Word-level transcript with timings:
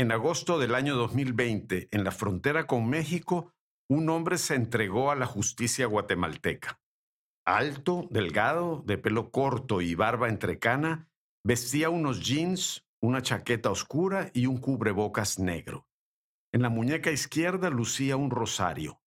En 0.00 0.12
agosto 0.12 0.58
del 0.58 0.74
año 0.74 0.96
2020, 0.96 1.88
en 1.90 2.04
la 2.04 2.10
frontera 2.10 2.66
con 2.66 2.88
México, 2.88 3.52
un 3.86 4.08
hombre 4.08 4.38
se 4.38 4.54
entregó 4.54 5.10
a 5.10 5.14
la 5.14 5.26
justicia 5.26 5.84
guatemalteca. 5.84 6.80
Alto, 7.44 8.08
delgado, 8.10 8.82
de 8.86 8.96
pelo 8.96 9.30
corto 9.30 9.82
y 9.82 9.94
barba 9.94 10.30
entrecana, 10.30 11.10
vestía 11.44 11.90
unos 11.90 12.26
jeans, 12.26 12.88
una 13.02 13.20
chaqueta 13.20 13.70
oscura 13.70 14.30
y 14.32 14.46
un 14.46 14.56
cubrebocas 14.56 15.38
negro. 15.38 15.86
En 16.50 16.62
la 16.62 16.70
muñeca 16.70 17.10
izquierda 17.10 17.68
lucía 17.68 18.16
un 18.16 18.30
rosario. 18.30 19.02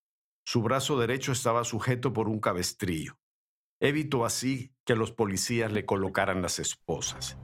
Su 0.46 0.62
brazo 0.62 1.00
derecho 1.00 1.32
estaba 1.32 1.64
sujeto 1.64 2.14
por 2.14 2.30
un 2.30 2.40
cabestrillo. 2.40 3.18
Evitó 3.82 4.26
así 4.26 4.76
que 4.86 4.96
los 4.96 5.12
policías 5.12 5.72
le 5.72 5.88
colocaran 5.88 6.44
las 6.44 6.60
esposas. 6.60 7.36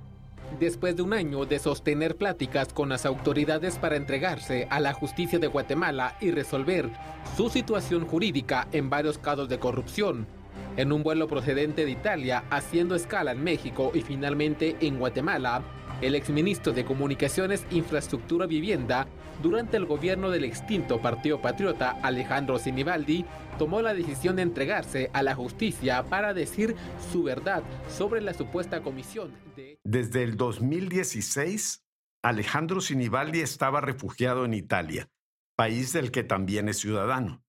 Después 0.57 0.95
de 0.95 1.03
un 1.03 1.13
año 1.13 1.45
de 1.45 1.59
sostener 1.59 2.17
pláticas 2.17 2.73
con 2.73 2.89
las 2.89 3.05
autoridades 3.05 3.77
para 3.77 3.95
entregarse 3.95 4.67
a 4.69 4.79
la 4.79 4.93
justicia 4.93 5.39
de 5.39 5.47
Guatemala 5.47 6.17
y 6.19 6.31
resolver 6.31 6.89
su 7.37 7.49
situación 7.49 8.05
jurídica 8.05 8.67
en 8.71 8.89
varios 8.89 9.17
casos 9.17 9.47
de 9.47 9.59
corrupción, 9.59 10.27
en 10.75 10.91
un 10.91 11.03
vuelo 11.03 11.27
procedente 11.27 11.85
de 11.85 11.91
Italia, 11.91 12.43
haciendo 12.49 12.95
escala 12.95 13.31
en 13.31 13.43
México 13.43 13.91
y 13.93 14.01
finalmente 14.01 14.75
en 14.81 14.99
Guatemala, 14.99 15.61
el 16.01 16.15
exministro 16.15 16.71
de 16.71 16.85
Comunicaciones, 16.85 17.65
Infraestructura 17.71 18.45
y 18.45 18.49
Vivienda, 18.49 19.07
durante 19.41 19.77
el 19.77 19.85
gobierno 19.85 20.29
del 20.29 20.43
extinto 20.43 21.01
Partido 21.01 21.41
Patriota 21.41 21.91
Alejandro 22.03 22.57
Sinibaldi, 22.59 23.25
tomó 23.57 23.81
la 23.81 23.93
decisión 23.93 24.37
de 24.37 24.43
entregarse 24.43 25.09
a 25.13 25.23
la 25.23 25.35
justicia 25.35 26.03
para 26.03 26.33
decir 26.33 26.75
su 27.11 27.23
verdad 27.23 27.63
sobre 27.89 28.21
la 28.21 28.33
supuesta 28.33 28.81
comisión 28.81 29.33
de... 29.55 29.77
Desde 29.83 30.23
el 30.23 30.37
2016, 30.37 31.85
Alejandro 32.23 32.81
Sinibaldi 32.81 33.41
estaba 33.41 33.81
refugiado 33.81 34.45
en 34.45 34.53
Italia, 34.53 35.09
país 35.55 35.93
del 35.93 36.11
que 36.11 36.23
también 36.23 36.69
es 36.69 36.79
ciudadano. 36.79 37.43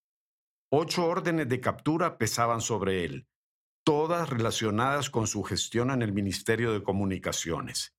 Ocho 0.72 1.06
órdenes 1.06 1.48
de 1.48 1.60
captura 1.60 2.18
pesaban 2.18 2.60
sobre 2.60 3.04
él, 3.04 3.26
todas 3.84 4.30
relacionadas 4.30 5.10
con 5.10 5.26
su 5.26 5.42
gestión 5.42 5.90
en 5.90 6.02
el 6.02 6.12
Ministerio 6.12 6.72
de 6.72 6.82
Comunicaciones. 6.82 7.96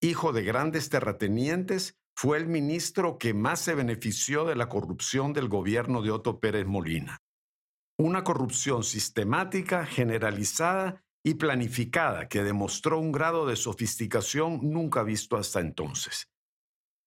Hijo 0.00 0.32
de 0.32 0.44
grandes 0.44 0.90
terratenientes, 0.90 1.96
fue 2.14 2.38
el 2.38 2.46
ministro 2.46 3.18
que 3.18 3.34
más 3.34 3.60
se 3.60 3.74
benefició 3.74 4.44
de 4.44 4.54
la 4.54 4.68
corrupción 4.68 5.32
del 5.32 5.48
gobierno 5.48 6.02
de 6.02 6.12
Otto 6.12 6.38
Pérez 6.38 6.66
Molina. 6.66 7.18
Una 7.98 8.22
corrupción 8.22 8.84
sistemática, 8.84 9.84
generalizada 9.86 11.02
y 11.24 11.34
planificada 11.34 12.28
que 12.28 12.44
demostró 12.44 13.00
un 13.00 13.10
grado 13.10 13.44
de 13.46 13.56
sofisticación 13.56 14.60
nunca 14.62 15.02
visto 15.02 15.36
hasta 15.36 15.58
entonces. 15.58 16.28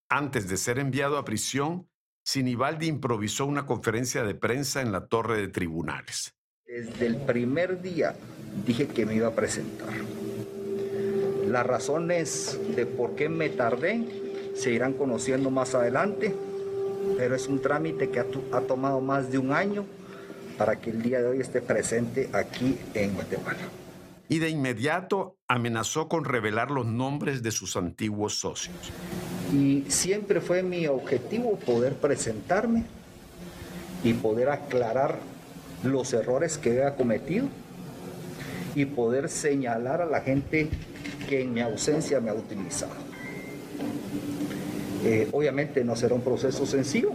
Antes 0.10 0.50
de 0.50 0.58
ser 0.58 0.78
enviado 0.78 1.18
a 1.18 1.24
prisión, 1.24 1.90
Sinibaldi 2.26 2.88
improvisó 2.88 3.46
una 3.46 3.66
conferencia 3.66 4.24
de 4.24 4.36
prensa 4.36 4.82
en 4.82 4.92
la 4.92 5.08
torre 5.08 5.38
de 5.38 5.48
tribunales. 5.48 6.34
Desde 6.66 7.06
el 7.06 7.18
primer 7.18 7.82
día 7.82 8.16
dije 8.66 8.88
que 8.88 9.06
me 9.06 9.16
iba 9.16 9.30
a 9.30 9.36
presentar. 9.36 9.94
Las 11.46 11.66
razones 11.66 12.60
de 12.76 12.86
por 12.86 13.16
qué 13.16 13.30
me 13.30 13.50
tardé 13.50 14.04
se 14.56 14.72
irán 14.72 14.94
conociendo 14.94 15.50
más 15.50 15.76
adelante, 15.76 16.36
pero 17.18 17.36
es 17.36 17.48
un 17.48 17.62
trámite 17.62 18.10
que 18.10 18.20
ha, 18.20 18.26
ha 18.52 18.62
tomado 18.62 19.02
más 19.02 19.32
de 19.32 19.38
un 19.38 19.52
año 19.52 19.86
para 20.58 20.80
que 20.80 20.92
el 20.92 21.02
día 21.02 21.22
de 21.22 21.28
hoy 21.28 21.40
esté 21.40 21.62
presente 21.62 22.30
aquí 22.34 22.78
en 22.94 23.14
Guatemala. 23.14 23.60
Y 24.30 24.40
de 24.40 24.50
inmediato 24.50 25.38
amenazó 25.48 26.08
con 26.08 26.24
revelar 26.24 26.72
los 26.72 26.86
nombres 26.86 27.44
de 27.44 27.52
sus 27.52 27.76
antiguos 27.76 28.36
socios 28.36 28.92
y 29.54 29.86
siempre 29.90 30.40
fue 30.40 30.64
mi 30.64 30.88
objetivo 30.88 31.58
poder 31.58 31.96
presentarme 31.96 32.86
y 34.04 34.14
poder 34.14 34.50
aclarar 34.50 35.20
los 35.84 36.14
errores 36.14 36.58
que 36.58 36.72
había 36.72 36.96
cometido 36.96 37.48
y 38.76 38.86
poder 38.86 39.30
señalar 39.30 40.02
a 40.02 40.06
la 40.06 40.22
gente 40.22 40.70
en 41.40 41.54
mi 41.54 41.62
ausencia 41.62 42.20
me 42.20 42.30
ha 42.30 42.34
utilizado. 42.34 42.96
Eh, 45.04 45.30
obviamente 45.32 45.84
no 45.84 45.96
será 45.96 46.16
un 46.16 46.22
proceso 46.22 46.66
sencillo, 46.66 47.12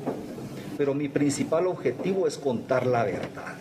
pero 0.77 0.94
mi 0.94 1.09
principal 1.09 1.66
objetivo 1.66 2.26
es 2.26 2.38
contar 2.38 2.87
la 2.87 3.05
verdad. 3.05 3.56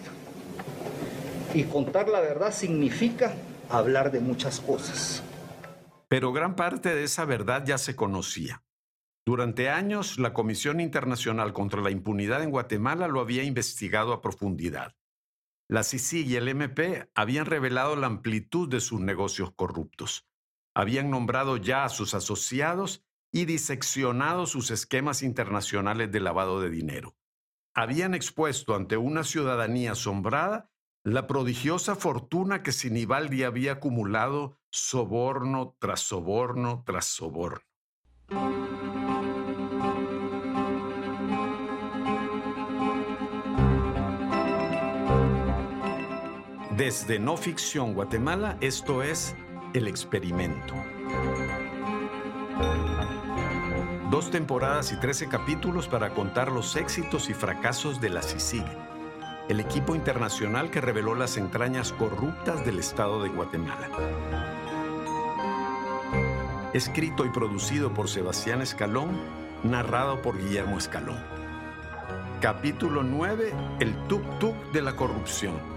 Y 1.54 1.64
contar 1.64 2.10
la 2.10 2.20
verdad 2.20 2.54
significa 2.54 3.34
hablar 3.70 4.12
de 4.12 4.20
muchas 4.20 4.60
cosas. 4.60 5.24
Pero 6.08 6.34
gran 6.34 6.56
parte 6.56 6.94
de 6.94 7.04
esa 7.04 7.26
verdad 7.26 7.64
ya 7.66 7.78
se 7.78 7.96
conocía. 7.96 8.64
Durante 9.26 9.70
años, 9.70 10.20
la 10.20 10.34
Comisión 10.34 10.80
Internacional 10.80 11.52
contra 11.52 11.82
la 11.82 11.90
Impunidad 11.90 12.44
en 12.44 12.52
Guatemala 12.52 13.08
lo 13.08 13.22
había 13.22 13.44
investigado 13.44 14.14
a 14.14 14.22
profundidad. 14.22 14.96
La 15.68 15.84
CICI 15.84 16.26
y 16.26 16.36
el 16.36 16.48
MP 16.48 17.10
habían 17.16 17.48
revelado 17.48 17.96
la 17.96 18.06
amplitud 18.06 18.70
de 18.70 18.80
sus 18.80 19.00
negocios 19.00 19.52
corruptos. 19.56 20.28
Habían 20.76 21.10
nombrado 21.10 21.56
ya 21.56 21.86
a 21.86 21.90
sus 21.90 22.14
asociados 22.14 23.06
y 23.32 23.46
diseccionado 23.46 24.46
sus 24.46 24.72
esquemas 24.72 25.24
internacionales 25.24 26.12
de 26.12 26.20
lavado 26.20 26.60
de 26.60 26.70
dinero. 26.70 27.16
Habían 27.74 28.14
expuesto 28.14 28.76
ante 28.76 28.98
una 28.98 29.24
ciudadanía 29.24 29.94
asombrada 29.94 30.70
la 31.04 31.28
prodigiosa 31.28 31.96
fortuna 31.96 32.62
que 32.62 32.74
Sinibaldi 32.74 33.44
había 33.44 33.74
acumulado 33.74 34.60
soborno 34.70 35.78
tras 35.80 36.02
soborno 36.02 36.84
tras 36.86 37.06
soborno. 37.06 37.62
Desde 46.76 47.20
No 47.20 47.38
Ficción 47.38 47.94
Guatemala, 47.94 48.58
esto 48.60 49.02
es 49.02 49.34
El 49.76 49.90
Experimento. 49.90 50.74
Dos 54.10 54.32
temporadas 54.32 54.94
y 54.94 54.96
trece 55.02 55.28
capítulos 55.28 55.90
para 55.90 56.12
contar 56.12 56.50
los 56.50 56.78
éxitos 56.78 57.30
y 57.30 57.34
fracasos 57.34 58.00
de 58.00 58.10
la 58.10 58.22
CICIG, 58.22 58.64
el 59.50 59.60
equipo 59.60 59.94
internacional 59.94 60.72
que 60.72 60.80
reveló 60.80 61.14
las 61.14 61.36
entrañas 61.36 61.92
corruptas 61.92 62.66
del 62.66 62.80
Estado 62.80 63.22
de 63.22 63.28
Guatemala. 63.28 63.90
Escrito 66.72 67.26
y 67.26 67.30
producido 67.32 67.94
por 67.94 68.08
Sebastián 68.08 68.62
Escalón, 68.62 69.20
narrado 69.64 70.22
por 70.22 70.38
Guillermo 70.38 70.78
Escalón. 70.78 71.20
Capítulo 72.40 73.04
9, 73.04 73.52
El 73.82 73.94
tuk-tuk 74.08 74.56
de 74.72 74.82
la 74.82 74.96
corrupción. 74.96 75.75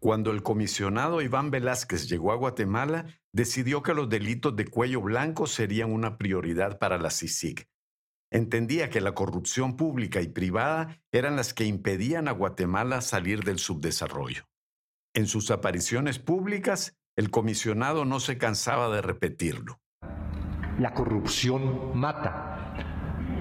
Cuando 0.00 0.30
el 0.30 0.42
comisionado 0.42 1.20
Iván 1.20 1.50
Velázquez 1.50 2.08
llegó 2.08 2.32
a 2.32 2.36
Guatemala, 2.36 3.04
decidió 3.34 3.82
que 3.82 3.92
los 3.92 4.08
delitos 4.08 4.56
de 4.56 4.66
cuello 4.66 5.02
blanco 5.02 5.46
serían 5.46 5.92
una 5.92 6.16
prioridad 6.16 6.78
para 6.78 6.96
la 6.96 7.10
CICIG. 7.10 7.68
Entendía 8.32 8.88
que 8.88 9.02
la 9.02 9.12
corrupción 9.12 9.76
pública 9.76 10.22
y 10.22 10.28
privada 10.28 11.02
eran 11.12 11.36
las 11.36 11.52
que 11.52 11.66
impedían 11.66 12.28
a 12.28 12.32
Guatemala 12.32 13.02
salir 13.02 13.44
del 13.44 13.58
subdesarrollo. 13.58 14.44
En 15.14 15.26
sus 15.26 15.50
apariciones 15.50 16.18
públicas, 16.18 16.96
el 17.14 17.30
comisionado 17.30 18.06
no 18.06 18.20
se 18.20 18.38
cansaba 18.38 18.88
de 18.88 19.02
repetirlo. 19.02 19.82
La 20.78 20.94
corrupción 20.94 21.98
mata, 21.98 22.74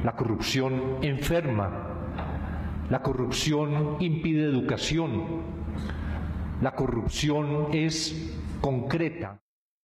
la 0.04 0.14
corrupción 0.14 0.98
enferma, 1.04 1.86
la 2.90 3.02
corrupción 3.02 3.96
impide 4.02 4.44
educación, 4.44 5.59
la 6.62 6.76
corrupción 6.76 7.74
es 7.74 8.14
concreta. 8.60 9.42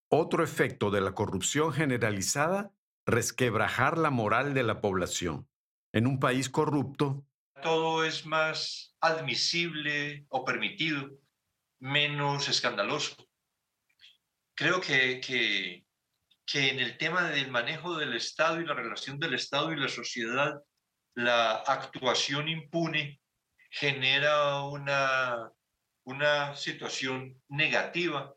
Otro 0.09 0.43
efecto 0.43 0.91
de 0.91 1.01
la 1.01 1.13
corrupción 1.13 1.71
generalizada, 1.71 2.71
resquebrajar 3.05 3.97
la 3.97 4.09
moral 4.09 4.53
de 4.53 4.63
la 4.63 4.81
población. 4.81 5.47
En 5.93 6.05
un 6.05 6.19
país 6.19 6.49
corrupto, 6.49 7.25
todo 7.63 8.03
es 8.03 8.25
más 8.25 8.95
admisible 8.99 10.25
o 10.29 10.43
permitido, 10.43 11.09
menos 11.79 12.49
escandaloso. 12.49 13.15
Creo 14.53 14.81
que, 14.81 15.21
que, 15.21 15.85
que 16.45 16.69
en 16.69 16.79
el 16.79 16.97
tema 16.97 17.29
del 17.29 17.49
manejo 17.49 17.97
del 17.97 18.13
Estado 18.13 18.59
y 18.59 18.65
la 18.65 18.73
relación 18.73 19.17
del 19.17 19.33
Estado 19.33 19.71
y 19.71 19.77
la 19.77 19.87
sociedad, 19.87 20.61
la 21.13 21.55
actuación 21.55 22.49
impune 22.49 23.21
genera 23.69 24.61
una 24.63 25.51
una 26.05 26.55
situación 26.55 27.41
negativa, 27.49 28.33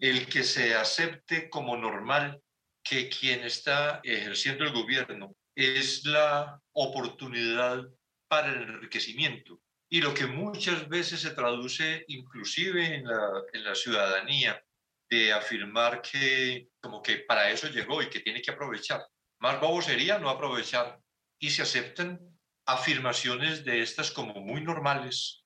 el 0.00 0.26
que 0.26 0.42
se 0.42 0.74
acepte 0.74 1.48
como 1.48 1.76
normal 1.76 2.40
que 2.82 3.08
quien 3.08 3.42
está 3.42 4.00
ejerciendo 4.04 4.64
el 4.64 4.72
gobierno 4.72 5.34
es 5.54 6.04
la 6.04 6.60
oportunidad 6.72 7.84
para 8.28 8.52
el 8.52 8.62
enriquecimiento. 8.62 9.60
Y 9.90 10.00
lo 10.00 10.12
que 10.12 10.26
muchas 10.26 10.88
veces 10.88 11.20
se 11.20 11.30
traduce 11.30 12.04
inclusive 12.08 12.94
en 12.94 13.04
la, 13.06 13.42
en 13.52 13.64
la 13.64 13.74
ciudadanía 13.74 14.62
de 15.10 15.32
afirmar 15.32 16.02
que 16.02 16.68
como 16.80 17.02
que 17.02 17.16
para 17.18 17.50
eso 17.50 17.68
llegó 17.68 18.02
y 18.02 18.10
que 18.10 18.20
tiene 18.20 18.42
que 18.42 18.50
aprovechar. 18.50 19.06
Más 19.40 19.60
bobo 19.60 19.80
sería 19.80 20.18
no 20.18 20.28
aprovechar 20.28 21.00
y 21.38 21.50
se 21.50 21.62
aceptan 21.62 22.20
afirmaciones 22.66 23.64
de 23.64 23.80
estas 23.82 24.10
como 24.10 24.34
muy 24.34 24.60
normales 24.60 25.44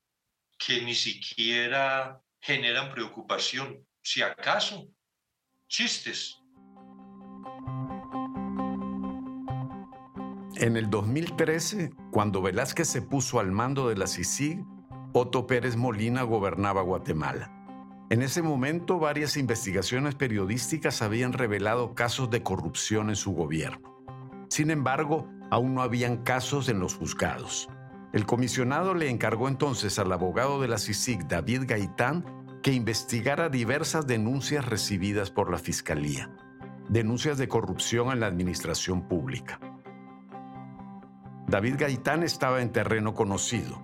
que 0.67 0.83
ni 0.83 0.95
siquiera 0.95 2.21
generan 2.41 2.93
preocupación, 2.93 3.85
si 4.03 4.23
acaso 4.23 4.87
chistes. 5.69 6.39
En 10.57 10.77
el 10.77 10.91
2013, 10.91 11.91
cuando 12.13 12.43
Velázquez 12.43 12.87
se 12.87 13.03
puso 13.03 13.41
al 13.41 13.51
mando 13.51 13.89
de 13.89 13.97
la 13.97 14.07
CICIG, 14.07 14.65
Otto 15.13 15.47
Pérez 15.47 15.77
Molina 15.77 16.23
gobernaba 16.23 16.83
Guatemala. 16.83 17.51
En 18.11 18.23
ese 18.23 18.43
momento, 18.43 18.99
varias 18.99 19.37
investigaciones 19.37 20.15
periodísticas 20.15 21.03
habían 21.03 21.33
revelado 21.33 21.95
casos 21.95 22.31
de 22.31 22.43
corrupción 22.43 23.09
en 23.09 23.17
su 23.17 23.33
gobierno. 23.33 23.93
Sin 24.49 24.71
embargo, 24.71 25.29
aún 25.51 25.75
no 25.75 25.83
habían 25.83 26.19
casos 26.19 26.69
en 26.69 26.79
los 26.79 26.95
juzgados. 26.95 27.69
El 28.13 28.27
comisionado 28.27 28.95
le 28.95 29.09
encargó 29.09 29.49
entonces 29.49 29.99
al 29.99 30.13
abogado 30.13 30.61
de 30.61 30.69
la 30.69 30.77
CICIG, 30.77 31.27
David 31.29 31.63
Gaitán, 31.67 32.25
que 32.63 32.73
investigara 32.73 33.49
diversas 33.49 34.07
denuncias 34.07 34.67
recibidas 34.67 35.31
por 35.31 35.51
la 35.51 35.59
Fiscalía, 35.59 36.31
denuncias 36.91 37.39
de 37.39 37.49
corrupción 37.49 38.13
en 38.13 38.21
la 38.21 38.27
administración 38.27 39.09
pública. 39.09 39.59
David 41.49 41.77
Gaitán 41.79 42.23
estaba 42.23 42.61
en 42.61 42.71
terreno 42.71 43.15
conocido. 43.15 43.83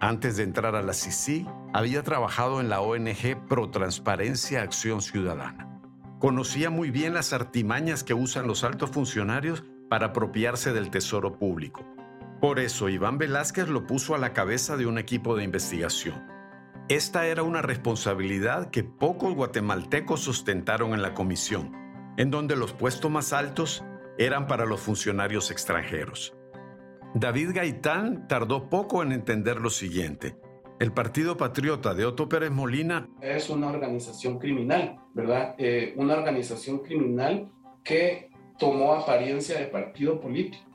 Antes 0.00 0.36
de 0.36 0.44
entrar 0.44 0.74
a 0.74 0.82
la 0.82 0.94
CICIG, 0.94 1.46
había 1.74 2.02
trabajado 2.02 2.60
en 2.60 2.70
la 2.70 2.80
ONG 2.80 3.46
Pro 3.46 3.70
Transparencia 3.70 4.62
Acción 4.62 5.02
Ciudadana. 5.02 5.80
Conocía 6.18 6.70
muy 6.70 6.90
bien 6.90 7.12
las 7.12 7.34
artimañas 7.34 8.04
que 8.04 8.14
usan 8.14 8.46
los 8.46 8.64
altos 8.64 8.90
funcionarios 8.90 9.64
para 9.90 10.06
apropiarse 10.06 10.72
del 10.72 10.90
tesoro 10.90 11.38
público. 11.38 11.95
Por 12.40 12.58
eso 12.58 12.88
Iván 12.88 13.18
Velázquez 13.18 13.68
lo 13.68 13.86
puso 13.86 14.14
a 14.14 14.18
la 14.18 14.32
cabeza 14.32 14.76
de 14.76 14.86
un 14.86 14.98
equipo 14.98 15.36
de 15.36 15.44
investigación. 15.44 16.26
Esta 16.88 17.26
era 17.26 17.42
una 17.42 17.62
responsabilidad 17.62 18.70
que 18.70 18.84
pocos 18.84 19.34
guatemaltecos 19.34 20.20
sustentaron 20.20 20.92
en 20.92 21.02
la 21.02 21.14
comisión, 21.14 21.72
en 22.16 22.30
donde 22.30 22.54
los 22.54 22.72
puestos 22.72 23.10
más 23.10 23.32
altos 23.32 23.84
eran 24.18 24.46
para 24.46 24.66
los 24.66 24.80
funcionarios 24.80 25.50
extranjeros. 25.50 26.34
David 27.14 27.52
Gaitán 27.54 28.28
tardó 28.28 28.68
poco 28.68 29.02
en 29.02 29.12
entender 29.12 29.60
lo 29.60 29.70
siguiente. 29.70 30.36
El 30.78 30.92
Partido 30.92 31.38
Patriota 31.38 31.94
de 31.94 32.04
Otto 32.04 32.28
Pérez 32.28 32.50
Molina 32.50 33.08
es 33.22 33.48
una 33.48 33.68
organización 33.68 34.38
criminal, 34.38 34.98
¿verdad? 35.14 35.54
Eh, 35.56 35.94
una 35.96 36.14
organización 36.14 36.80
criminal 36.80 37.50
que 37.82 38.30
tomó 38.58 38.92
apariencia 38.92 39.58
de 39.58 39.66
partido 39.66 40.20
político. 40.20 40.65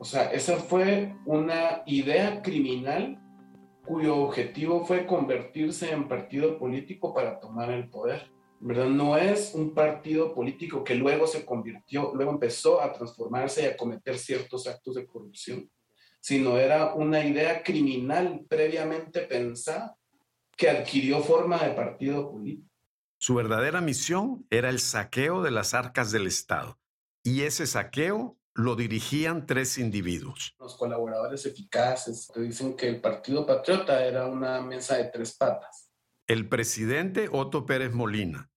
O 0.00 0.04
sea, 0.04 0.32
esa 0.32 0.56
fue 0.56 1.14
una 1.26 1.82
idea 1.84 2.40
criminal 2.40 3.20
cuyo 3.84 4.16
objetivo 4.16 4.86
fue 4.86 5.06
convertirse 5.06 5.92
en 5.92 6.08
partido 6.08 6.58
político 6.58 7.12
para 7.12 7.38
tomar 7.38 7.70
el 7.70 7.90
poder. 7.90 8.30
¿verdad? 8.60 8.86
No 8.86 9.18
es 9.18 9.54
un 9.54 9.74
partido 9.74 10.34
político 10.34 10.82
que 10.82 10.94
luego 10.94 11.26
se 11.26 11.44
convirtió, 11.44 12.12
luego 12.14 12.32
empezó 12.32 12.80
a 12.80 12.94
transformarse 12.94 13.62
y 13.62 13.66
a 13.66 13.76
cometer 13.76 14.18
ciertos 14.18 14.66
actos 14.66 14.94
de 14.94 15.06
corrupción, 15.06 15.70
sino 16.18 16.56
era 16.56 16.94
una 16.94 17.22
idea 17.22 17.62
criminal 17.62 18.46
previamente 18.48 19.20
pensada 19.20 19.94
que 20.56 20.70
adquirió 20.70 21.20
forma 21.20 21.62
de 21.62 21.74
partido 21.74 22.30
político. 22.30 22.70
Su 23.18 23.34
verdadera 23.34 23.82
misión 23.82 24.46
era 24.48 24.70
el 24.70 24.78
saqueo 24.78 25.42
de 25.42 25.50
las 25.50 25.74
arcas 25.74 26.10
del 26.10 26.26
Estado. 26.26 26.78
Y 27.22 27.42
ese 27.42 27.66
saqueo 27.66 28.38
lo 28.54 28.76
dirigían 28.76 29.46
tres 29.46 29.78
individuos. 29.78 30.54
Los 30.58 30.76
colaboradores 30.76 31.46
eficaces 31.46 32.30
dicen 32.34 32.76
que 32.76 32.88
el 32.88 33.00
Partido 33.00 33.46
Patriota 33.46 34.04
era 34.04 34.26
una 34.26 34.60
mesa 34.60 34.96
de 34.96 35.04
tres 35.04 35.36
patas. 35.36 35.90
El 36.26 36.48
presidente 36.48 37.28
Otto 37.30 37.66
Pérez 37.66 37.92
Molina, 37.92 38.50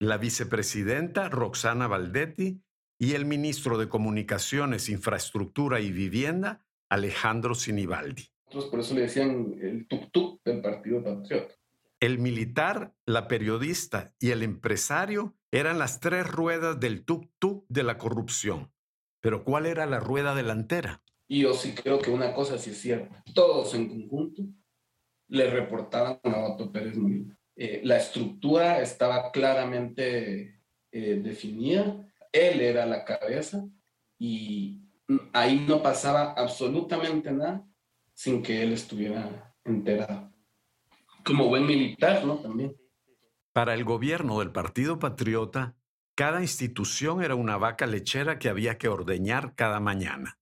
la 0.00 0.16
vicepresidenta 0.16 1.28
Roxana 1.28 1.86
Valdetti 1.86 2.62
y 2.98 3.14
el 3.14 3.24
ministro 3.24 3.78
de 3.78 3.88
Comunicaciones, 3.88 4.88
Infraestructura 4.88 5.80
y 5.80 5.92
Vivienda, 5.92 6.64
Alejandro 6.90 7.54
Sinibaldi. 7.54 8.28
por 8.70 8.80
eso 8.80 8.94
le 8.94 9.02
decían 9.02 9.54
el 9.60 9.86
tuk-tuk 9.88 10.40
del 10.44 10.60
Partido 10.60 11.02
Patriota. 11.02 11.54
El 12.00 12.18
militar, 12.18 12.94
la 13.06 13.28
periodista 13.28 14.12
y 14.18 14.30
el 14.30 14.42
empresario 14.42 15.36
eran 15.52 15.78
las 15.78 16.00
tres 16.00 16.26
ruedas 16.26 16.80
del 16.80 17.04
tuk-tuk 17.04 17.64
de 17.68 17.82
la 17.82 17.98
corrupción. 17.98 18.72
Pero 19.20 19.44
¿cuál 19.44 19.66
era 19.66 19.86
la 19.86 20.00
rueda 20.00 20.34
delantera? 20.34 21.02
Y 21.28 21.42
yo 21.42 21.54
sí 21.54 21.74
creo 21.74 22.00
que 22.00 22.10
una 22.10 22.34
cosa 22.34 22.58
sí 22.58 22.70
es 22.70 22.80
cierta. 22.80 23.22
Todos 23.34 23.74
en 23.74 23.88
conjunto 23.88 24.42
le 25.28 25.48
reportaban 25.48 26.18
a 26.24 26.44
Otto 26.48 26.72
Pérez 26.72 26.96
Molina. 26.96 27.38
Eh, 27.54 27.82
la 27.84 27.98
estructura 27.98 28.80
estaba 28.80 29.30
claramente 29.30 30.60
eh, 30.90 31.20
definida. 31.22 32.04
Él 32.32 32.60
era 32.60 32.86
la 32.86 33.04
cabeza 33.04 33.64
y 34.18 34.82
ahí 35.32 35.64
no 35.68 35.82
pasaba 35.82 36.32
absolutamente 36.32 37.30
nada 37.32 37.64
sin 38.14 38.42
que 38.42 38.62
él 38.62 38.72
estuviera 38.72 39.54
enterado. 39.64 40.32
Como 41.24 41.48
buen 41.48 41.66
militar, 41.66 42.24
¿no? 42.24 42.38
También. 42.38 42.76
Para 43.52 43.74
el 43.74 43.84
gobierno 43.84 44.38
del 44.38 44.52
Partido 44.52 44.98
Patriota, 44.98 45.76
cada 46.20 46.42
institución 46.42 47.22
era 47.22 47.34
una 47.34 47.56
vaca 47.56 47.86
lechera 47.86 48.38
que 48.38 48.50
había 48.50 48.76
que 48.76 48.88
ordeñar 48.88 49.54
cada 49.54 49.80
mañana. 49.80 50.38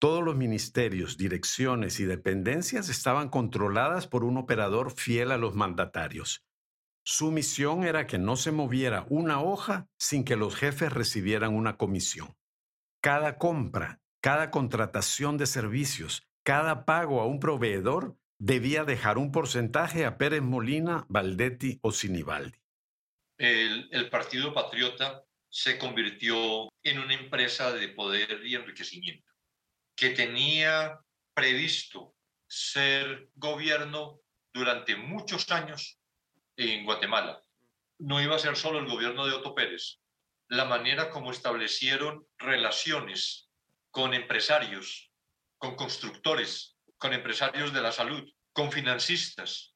Todos 0.00 0.24
los 0.24 0.34
ministerios, 0.34 1.16
direcciones 1.16 2.00
y 2.00 2.06
dependencias 2.06 2.88
estaban 2.88 3.28
controladas 3.28 4.08
por 4.08 4.24
un 4.24 4.36
operador 4.36 4.90
fiel 4.90 5.30
a 5.30 5.36
los 5.36 5.54
mandatarios. 5.54 6.44
Su 7.04 7.30
misión 7.30 7.84
era 7.84 8.08
que 8.08 8.18
no 8.18 8.34
se 8.34 8.50
moviera 8.50 9.06
una 9.08 9.40
hoja 9.40 9.86
sin 9.96 10.24
que 10.24 10.34
los 10.34 10.56
jefes 10.56 10.92
recibieran 10.92 11.54
una 11.54 11.76
comisión. 11.76 12.34
Cada 13.00 13.38
compra, 13.38 14.00
cada 14.20 14.50
contratación 14.50 15.36
de 15.36 15.46
servicios, 15.46 16.26
cada 16.42 16.84
pago 16.84 17.20
a 17.20 17.26
un 17.26 17.38
proveedor 17.38 18.16
debía 18.40 18.82
dejar 18.82 19.18
un 19.18 19.30
porcentaje 19.30 20.04
a 20.04 20.18
Pérez 20.18 20.42
Molina, 20.42 21.06
Valdetti 21.08 21.78
o 21.80 21.92
Sinibaldi 21.92 22.65
el, 23.38 24.08
Partido 24.10 24.52
Patriota 24.52 25.22
se 25.48 25.78
convirtió 25.78 26.68
en 26.82 26.98
una 26.98 27.14
empresa 27.14 27.72
de 27.72 27.88
poder 27.88 28.44
y 28.44 28.54
enriquecimiento, 28.54 29.30
que 29.94 30.10
tenía 30.10 30.98
previsto 31.34 32.14
ser 32.46 33.28
gobierno 33.34 34.20
durante 34.52 34.96
muchos 34.96 35.50
años 35.50 35.98
en 36.56 36.84
Guatemala. 36.84 37.40
No 37.98 38.22
iba 38.22 38.36
a 38.36 38.40
ser 38.40 38.56
solo 38.56 38.78
el 38.78 38.86
gobierno 38.86 39.26
de 39.26 39.34
Otto 39.34 39.54
Pérez. 39.54 39.98
La 40.48 40.64
manera 40.64 41.10
como 41.10 41.30
establecieron 41.30 42.26
relaciones 42.38 43.50
con 43.90 44.14
empresarios, 44.14 45.10
con 45.58 45.74
constructores, 45.74 46.76
con 46.98 47.12
empresarios 47.12 47.72
de 47.72 47.82
la 47.82 47.92
salud, 47.92 48.22
con 48.52 48.70
financistas, 48.70 49.74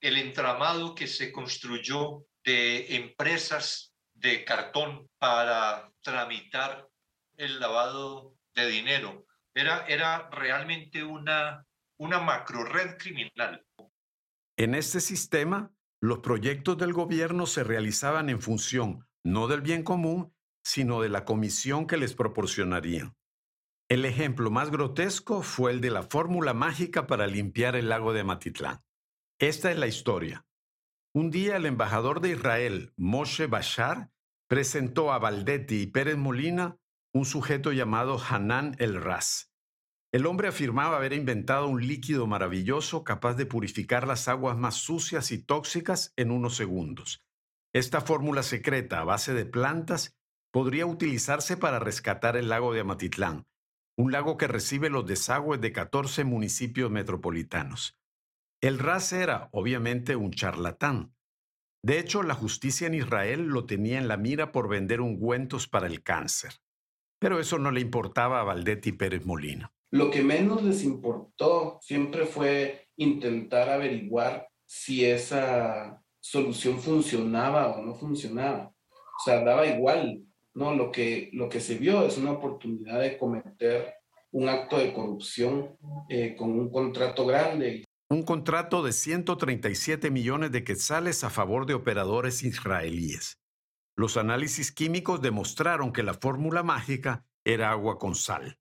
el 0.00 0.16
entramado 0.16 0.94
que 0.94 1.06
se 1.06 1.32
construyó 1.32 2.26
de 2.48 2.96
empresas 2.96 3.94
de 4.14 4.42
cartón 4.42 5.06
para 5.18 5.92
tramitar 6.00 6.88
el 7.36 7.60
lavado 7.60 8.38
de 8.54 8.66
dinero. 8.68 9.26
Era, 9.54 9.86
era 9.86 10.30
realmente 10.30 11.04
una, 11.04 11.66
una 11.98 12.20
macro 12.20 12.64
red 12.64 12.96
criminal. 12.96 13.62
En 14.56 14.74
este 14.74 15.00
sistema, 15.00 15.70
los 16.00 16.20
proyectos 16.20 16.78
del 16.78 16.94
gobierno 16.94 17.44
se 17.44 17.64
realizaban 17.64 18.30
en 18.30 18.40
función 18.40 19.06
no 19.22 19.46
del 19.46 19.60
bien 19.60 19.82
común, 19.82 20.34
sino 20.64 21.02
de 21.02 21.10
la 21.10 21.26
comisión 21.26 21.86
que 21.86 21.98
les 21.98 22.14
proporcionarían. 22.14 23.14
El 23.90 24.06
ejemplo 24.06 24.50
más 24.50 24.70
grotesco 24.70 25.42
fue 25.42 25.72
el 25.72 25.82
de 25.82 25.90
la 25.90 26.02
fórmula 26.02 26.54
mágica 26.54 27.06
para 27.06 27.26
limpiar 27.26 27.76
el 27.76 27.90
lago 27.90 28.14
de 28.14 28.24
Matitlán. 28.24 28.82
Esta 29.38 29.70
es 29.70 29.76
la 29.76 29.86
historia. 29.86 30.47
Un 31.14 31.30
día 31.30 31.56
el 31.56 31.64
embajador 31.64 32.20
de 32.20 32.30
Israel, 32.30 32.92
Moshe 32.98 33.46
Bashar, 33.46 34.10
presentó 34.46 35.10
a 35.10 35.18
Valdetti 35.18 35.82
y 35.82 35.86
Pérez 35.86 36.18
Molina 36.18 36.76
un 37.14 37.24
sujeto 37.24 37.72
llamado 37.72 38.20
Hanan 38.20 38.76
el 38.78 39.00
Ras. 39.00 39.50
El 40.12 40.26
hombre 40.26 40.48
afirmaba 40.48 40.98
haber 40.98 41.14
inventado 41.14 41.66
un 41.66 41.86
líquido 41.86 42.26
maravilloso 42.26 43.04
capaz 43.04 43.34
de 43.34 43.46
purificar 43.46 44.06
las 44.06 44.28
aguas 44.28 44.56
más 44.58 44.74
sucias 44.74 45.32
y 45.32 45.38
tóxicas 45.38 46.12
en 46.16 46.30
unos 46.30 46.56
segundos. 46.56 47.24
Esta 47.74 48.02
fórmula 48.02 48.42
secreta 48.42 49.00
a 49.00 49.04
base 49.04 49.32
de 49.32 49.46
plantas 49.46 50.14
podría 50.50 50.86
utilizarse 50.86 51.56
para 51.56 51.78
rescatar 51.78 52.36
el 52.36 52.50
lago 52.50 52.72
de 52.74 52.80
Amatitlán, 52.80 53.46
un 53.96 54.12
lago 54.12 54.36
que 54.36 54.46
recibe 54.46 54.90
los 54.90 55.06
desagües 55.06 55.60
de 55.60 55.72
14 55.72 56.24
municipios 56.24 56.90
metropolitanos. 56.90 57.97
El 58.60 58.80
Ras 58.80 59.12
era, 59.12 59.48
obviamente, 59.52 60.16
un 60.16 60.32
charlatán. 60.32 61.14
De 61.84 62.00
hecho, 62.00 62.24
la 62.24 62.34
justicia 62.34 62.88
en 62.88 62.94
Israel 62.94 63.46
lo 63.46 63.66
tenía 63.66 63.98
en 63.98 64.08
la 64.08 64.16
mira 64.16 64.50
por 64.50 64.68
vender 64.68 65.00
ungüentos 65.00 65.68
para 65.68 65.86
el 65.86 66.02
cáncer. 66.02 66.54
Pero 67.20 67.38
eso 67.38 67.58
no 67.58 67.70
le 67.70 67.80
importaba 67.80 68.40
a 68.40 68.44
Valdetti 68.44 68.92
Pérez 68.92 69.24
Molina. 69.24 69.72
Lo 69.92 70.10
que 70.10 70.22
menos 70.22 70.64
les 70.64 70.82
importó 70.82 71.78
siempre 71.80 72.26
fue 72.26 72.88
intentar 72.96 73.68
averiguar 73.70 74.48
si 74.66 75.04
esa 75.04 76.02
solución 76.18 76.80
funcionaba 76.80 77.68
o 77.76 77.82
no 77.82 77.94
funcionaba. 77.94 78.72
O 78.90 79.22
sea, 79.24 79.44
daba 79.44 79.66
igual, 79.66 80.24
¿no? 80.54 80.74
Lo 80.74 80.90
que, 80.90 81.30
lo 81.32 81.48
que 81.48 81.60
se 81.60 81.76
vio 81.76 82.04
es 82.04 82.18
una 82.18 82.32
oportunidad 82.32 83.00
de 83.00 83.16
cometer 83.16 83.94
un 84.32 84.48
acto 84.48 84.78
de 84.78 84.92
corrupción 84.92 85.76
eh, 86.08 86.34
con 86.36 86.50
un 86.50 86.70
contrato 86.70 87.24
grande. 87.24 87.84
Un 88.10 88.22
contrato 88.22 88.82
de 88.82 88.92
137 88.92 90.10
millones 90.10 90.50
de 90.50 90.64
quetzales 90.64 91.24
a 91.24 91.30
favor 91.30 91.66
de 91.66 91.74
operadores 91.74 92.42
israelíes. 92.42 93.38
Los 93.98 94.16
análisis 94.16 94.72
químicos 94.72 95.20
demostraron 95.20 95.92
que 95.92 96.02
la 96.02 96.14
fórmula 96.14 96.62
mágica 96.62 97.26
era 97.44 97.70
agua 97.70 97.98
con 97.98 98.14
sal. 98.14 98.58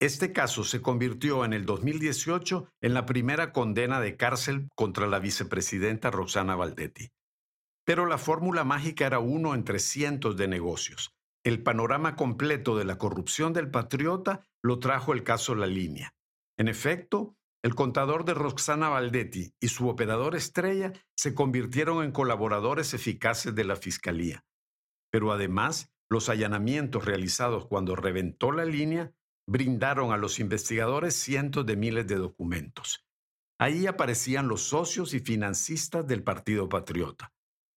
Este 0.00 0.32
caso 0.32 0.62
se 0.62 0.80
convirtió 0.80 1.44
en 1.44 1.54
el 1.54 1.66
2018 1.66 2.68
en 2.80 2.94
la 2.94 3.04
primera 3.04 3.52
condena 3.52 4.00
de 4.00 4.16
cárcel 4.16 4.68
contra 4.76 5.08
la 5.08 5.18
vicepresidenta 5.18 6.12
Roxana 6.12 6.54
Valdetti. 6.54 7.08
Pero 7.84 8.06
la 8.06 8.18
fórmula 8.18 8.62
mágica 8.62 9.06
era 9.06 9.18
uno 9.18 9.56
entre 9.56 9.80
cientos 9.80 10.36
de 10.36 10.46
negocios. 10.46 11.10
El 11.42 11.64
panorama 11.64 12.14
completo 12.14 12.78
de 12.78 12.84
la 12.84 12.96
corrupción 12.96 13.52
del 13.52 13.72
patriota 13.72 14.46
lo 14.62 14.78
trajo 14.78 15.14
el 15.14 15.24
caso 15.24 15.56
La 15.56 15.66
Línea. 15.66 16.14
En 16.56 16.68
efecto, 16.68 17.37
el 17.62 17.74
contador 17.74 18.24
de 18.24 18.34
Roxana 18.34 18.88
Valdetti 18.88 19.52
y 19.60 19.68
su 19.68 19.88
operador 19.88 20.36
estrella 20.36 20.92
se 21.16 21.34
convirtieron 21.34 22.04
en 22.04 22.12
colaboradores 22.12 22.94
eficaces 22.94 23.54
de 23.54 23.64
la 23.64 23.74
Fiscalía. 23.74 24.44
Pero 25.10 25.32
además, 25.32 25.92
los 26.08 26.28
allanamientos 26.28 27.04
realizados 27.04 27.66
cuando 27.66 27.96
reventó 27.96 28.52
la 28.52 28.64
línea 28.64 29.12
brindaron 29.46 30.12
a 30.12 30.16
los 30.16 30.38
investigadores 30.38 31.14
cientos 31.16 31.66
de 31.66 31.76
miles 31.76 32.06
de 32.06 32.16
documentos. 32.16 33.06
Ahí 33.58 33.86
aparecían 33.86 34.46
los 34.46 34.62
socios 34.62 35.14
y 35.14 35.20
financistas 35.20 36.06
del 36.06 36.22
Partido 36.22 36.68
Patriota. 36.68 37.32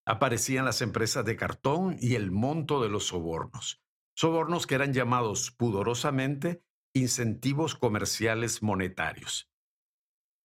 Aparecían 0.06 0.66
las 0.66 0.82
empresas 0.82 1.26
de 1.26 1.36
cartón 1.36 1.98
y 2.00 2.16
el 2.16 2.30
monto 2.30 2.84
de 2.84 2.90
los 2.90 3.08
sobornos. 3.08 3.82
Sobornos 4.16 4.68
que 4.68 4.76
eran 4.76 4.94
llamados 4.94 5.52
pudorosamente 5.52 6.64
incentivos 6.94 7.76
comerciales 7.76 8.62
monetarios. 8.62 9.51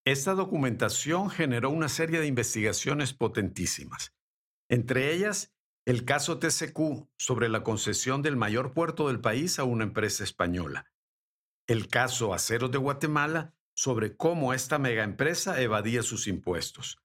Esta 0.07 0.35
documentación 0.35 1.29
generó 1.29 1.69
una 1.69 1.91
serie 1.91 2.21
de 2.21 2.27
investigaciones 2.27 3.13
potentísimas. 3.13 4.15
Entre 4.71 5.13
ellas, 5.13 5.53
el 5.85 6.05
caso 6.05 6.39
TCQ 6.39 7.09
sobre 7.19 7.49
la 7.49 7.63
concesión 7.63 8.23
del 8.23 8.37
mayor 8.37 8.73
puerto 8.73 9.09
del 9.09 9.21
país 9.21 9.59
a 9.59 9.65
una 9.65 9.85
empresa 9.85 10.25
española 10.25 10.87
el 11.67 11.89
caso 11.89 12.33
Aceros 12.33 12.71
de 12.71 12.79
Guatemala 12.79 13.55
sobre 13.75 14.17
cómo 14.17 14.55
esta 14.55 14.79
megaempresa 14.79 15.61
evadía 15.61 16.03
sus 16.03 16.29
impuestos, 16.29 16.99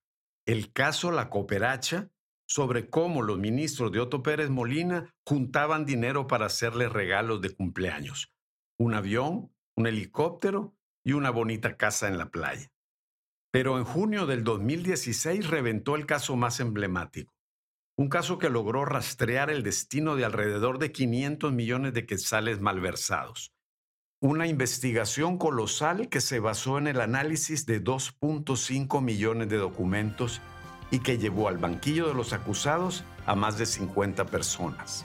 el 0.46 0.72
caso 0.72 1.10
La 1.10 1.30
Cooperacha 1.30 2.10
sobre 2.46 2.88
cómo 2.88 3.22
los 3.22 3.38
ministros 3.38 3.92
de 3.92 4.00
Otto 4.00 4.22
Pérez 4.22 4.50
Molina 4.50 5.14
juntaban 5.26 5.84
dinero 5.84 6.26
para 6.26 6.46
hacerle 6.46 6.88
regalos 6.88 7.40
de 7.40 7.50
cumpleaños, 7.50 8.32
un 8.78 8.94
avión, 8.94 9.52
un 9.76 9.86
helicóptero 9.86 10.76
y 11.04 11.12
una 11.12 11.30
bonita 11.30 11.76
casa 11.76 12.08
en 12.08 12.18
la 12.18 12.30
playa. 12.30 12.71
Pero 13.52 13.78
en 13.78 13.84
junio 13.84 14.26
del 14.26 14.42
2016 14.42 15.46
reventó 15.48 15.94
el 15.94 16.06
caso 16.06 16.34
más 16.34 16.58
emblemático, 16.58 17.32
un 17.96 18.08
caso 18.08 18.38
que 18.38 18.50
logró 18.50 18.84
rastrear 18.84 19.50
el 19.50 19.62
destino 19.62 20.16
de 20.16 20.24
alrededor 20.24 20.80
de 20.80 20.90
500 20.90 21.52
millones 21.52 21.94
de 21.94 22.06
quetzales 22.06 22.60
malversados 22.60 23.52
una 24.22 24.46
investigación 24.46 25.36
colosal 25.36 26.08
que 26.08 26.20
se 26.20 26.38
basó 26.38 26.78
en 26.78 26.86
el 26.86 27.00
análisis 27.00 27.66
de 27.66 27.82
2.5 27.82 29.02
millones 29.02 29.48
de 29.48 29.56
documentos 29.56 30.40
y 30.92 31.00
que 31.00 31.18
llevó 31.18 31.48
al 31.48 31.58
banquillo 31.58 32.06
de 32.06 32.14
los 32.14 32.32
acusados 32.32 33.02
a 33.26 33.34
más 33.34 33.58
de 33.58 33.66
50 33.66 34.24
personas. 34.26 35.04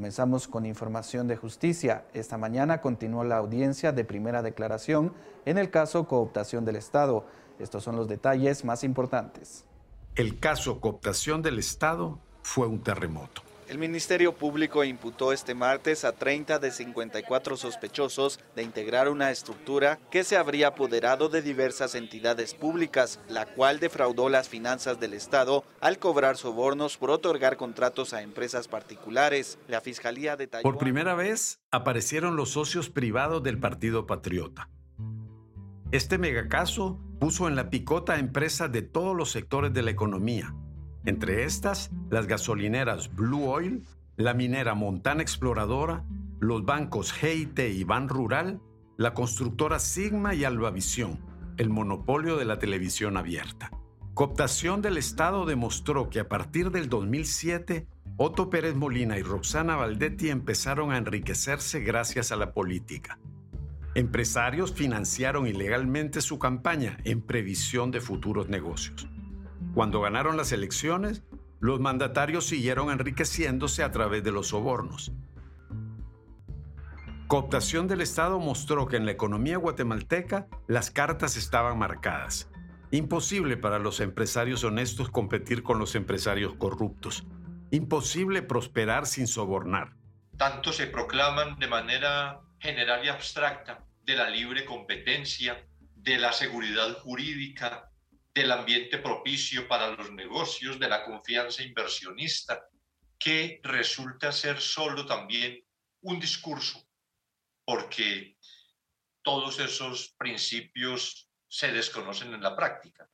Comenzamos 0.00 0.48
con 0.48 0.64
información 0.64 1.28
de 1.28 1.36
justicia. 1.36 2.06
Esta 2.14 2.38
mañana 2.38 2.80
continuó 2.80 3.22
la 3.22 3.36
audiencia 3.36 3.92
de 3.92 4.02
primera 4.02 4.40
declaración 4.40 5.12
en 5.44 5.58
el 5.58 5.70
caso 5.70 6.08
cooptación 6.08 6.64
del 6.64 6.76
Estado. 6.76 7.26
Estos 7.58 7.84
son 7.84 7.96
los 7.96 8.08
detalles 8.08 8.64
más 8.64 8.82
importantes. 8.82 9.66
El 10.14 10.40
caso 10.40 10.80
cooptación 10.80 11.42
del 11.42 11.58
Estado 11.58 12.18
fue 12.40 12.66
un 12.66 12.82
terremoto. 12.82 13.42
El 13.70 13.78
Ministerio 13.78 14.34
Público 14.34 14.82
imputó 14.82 15.32
este 15.32 15.54
martes 15.54 16.04
a 16.04 16.10
30 16.10 16.58
de 16.58 16.72
54 16.72 17.56
sospechosos 17.56 18.40
de 18.56 18.64
integrar 18.64 19.08
una 19.08 19.30
estructura 19.30 20.00
que 20.10 20.24
se 20.24 20.36
habría 20.36 20.66
apoderado 20.66 21.28
de 21.28 21.40
diversas 21.40 21.94
entidades 21.94 22.52
públicas, 22.52 23.20
la 23.28 23.46
cual 23.46 23.78
defraudó 23.78 24.28
las 24.28 24.48
finanzas 24.48 24.98
del 24.98 25.14
Estado 25.14 25.62
al 25.80 26.00
cobrar 26.00 26.36
sobornos 26.36 26.96
por 26.96 27.12
otorgar 27.12 27.56
contratos 27.56 28.12
a 28.12 28.22
empresas 28.22 28.66
particulares. 28.66 29.56
La 29.68 29.80
Fiscalía 29.80 30.34
detalló... 30.34 30.64
Por 30.64 30.76
primera 30.76 31.14
vez 31.14 31.60
aparecieron 31.70 32.34
los 32.34 32.50
socios 32.50 32.90
privados 32.90 33.40
del 33.44 33.60
Partido 33.60 34.04
Patriota. 34.04 34.68
Este 35.92 36.18
megacaso 36.18 36.98
puso 37.20 37.46
en 37.46 37.54
la 37.54 37.70
picota 37.70 38.14
a 38.14 38.18
empresas 38.18 38.72
de 38.72 38.82
todos 38.82 39.16
los 39.16 39.30
sectores 39.30 39.72
de 39.72 39.82
la 39.82 39.92
economía, 39.92 40.56
entre 41.04 41.44
estas, 41.44 41.90
las 42.10 42.26
gasolineras 42.26 43.14
Blue 43.14 43.48
Oil, 43.48 43.84
la 44.16 44.34
minera 44.34 44.74
Montana 44.74 45.22
Exploradora, 45.22 46.04
los 46.40 46.64
bancos 46.64 47.12
GIT 47.12 47.58
y 47.58 47.84
Ban 47.84 48.08
Rural, 48.08 48.60
la 48.96 49.14
constructora 49.14 49.78
Sigma 49.78 50.34
y 50.34 50.44
Albavisión, 50.44 51.20
el 51.56 51.70
monopolio 51.70 52.36
de 52.36 52.44
la 52.44 52.58
televisión 52.58 53.16
abierta. 53.16 53.70
Cooptación 54.14 54.82
del 54.82 54.98
Estado 54.98 55.46
demostró 55.46 56.10
que 56.10 56.20
a 56.20 56.28
partir 56.28 56.70
del 56.70 56.88
2007, 56.88 57.86
Otto 58.16 58.50
Pérez 58.50 58.74
Molina 58.74 59.18
y 59.18 59.22
Roxana 59.22 59.76
Valdetti 59.76 60.28
empezaron 60.28 60.92
a 60.92 60.98
enriquecerse 60.98 61.80
gracias 61.80 62.32
a 62.32 62.36
la 62.36 62.52
política. 62.52 63.18
Empresarios 63.94 64.72
financiaron 64.72 65.46
ilegalmente 65.46 66.20
su 66.20 66.38
campaña 66.38 66.98
en 67.04 67.22
previsión 67.22 67.90
de 67.90 68.00
futuros 68.00 68.48
negocios. 68.48 69.08
Cuando 69.74 70.00
ganaron 70.00 70.36
las 70.36 70.52
elecciones, 70.52 71.22
los 71.60 71.78
mandatarios 71.78 72.46
siguieron 72.46 72.90
enriqueciéndose 72.90 73.82
a 73.82 73.92
través 73.92 74.24
de 74.24 74.32
los 74.32 74.48
sobornos. 74.48 75.12
Cooptación 77.28 77.86
del 77.86 78.00
Estado 78.00 78.40
mostró 78.40 78.88
que 78.88 78.96
en 78.96 79.06
la 79.06 79.12
economía 79.12 79.56
guatemalteca 79.56 80.48
las 80.66 80.90
cartas 80.90 81.36
estaban 81.36 81.78
marcadas. 81.78 82.50
Imposible 82.90 83.56
para 83.56 83.78
los 83.78 84.00
empresarios 84.00 84.64
honestos 84.64 85.10
competir 85.10 85.62
con 85.62 85.78
los 85.78 85.94
empresarios 85.94 86.54
corruptos. 86.54 87.24
Imposible 87.70 88.42
prosperar 88.42 89.06
sin 89.06 89.28
sobornar. 89.28 89.94
Tanto 90.36 90.72
se 90.72 90.88
proclaman 90.88 91.56
de 91.60 91.68
manera 91.68 92.40
general 92.58 93.04
y 93.04 93.08
abstracta 93.08 93.84
de 94.02 94.16
la 94.16 94.28
libre 94.28 94.64
competencia, 94.64 95.64
de 95.94 96.18
la 96.18 96.32
seguridad 96.32 96.98
jurídica, 96.98 97.89
del 98.40 98.52
ambiente 98.52 98.96
propicio 98.96 99.68
para 99.68 99.90
los 99.90 100.10
negocios, 100.12 100.80
de 100.80 100.88
la 100.88 101.04
confianza 101.04 101.62
inversionista, 101.62 102.66
que 103.18 103.60
resulta 103.62 104.32
ser 104.32 104.58
solo 104.62 105.04
también 105.04 105.62
un 106.00 106.18
discurso, 106.18 106.82
porque 107.66 108.38
todos 109.22 109.60
esos 109.60 110.14
principios 110.16 111.30
se 111.46 111.70
desconocen 111.70 112.32
en 112.32 112.42
la 112.42 112.56
práctica. 112.56 113.06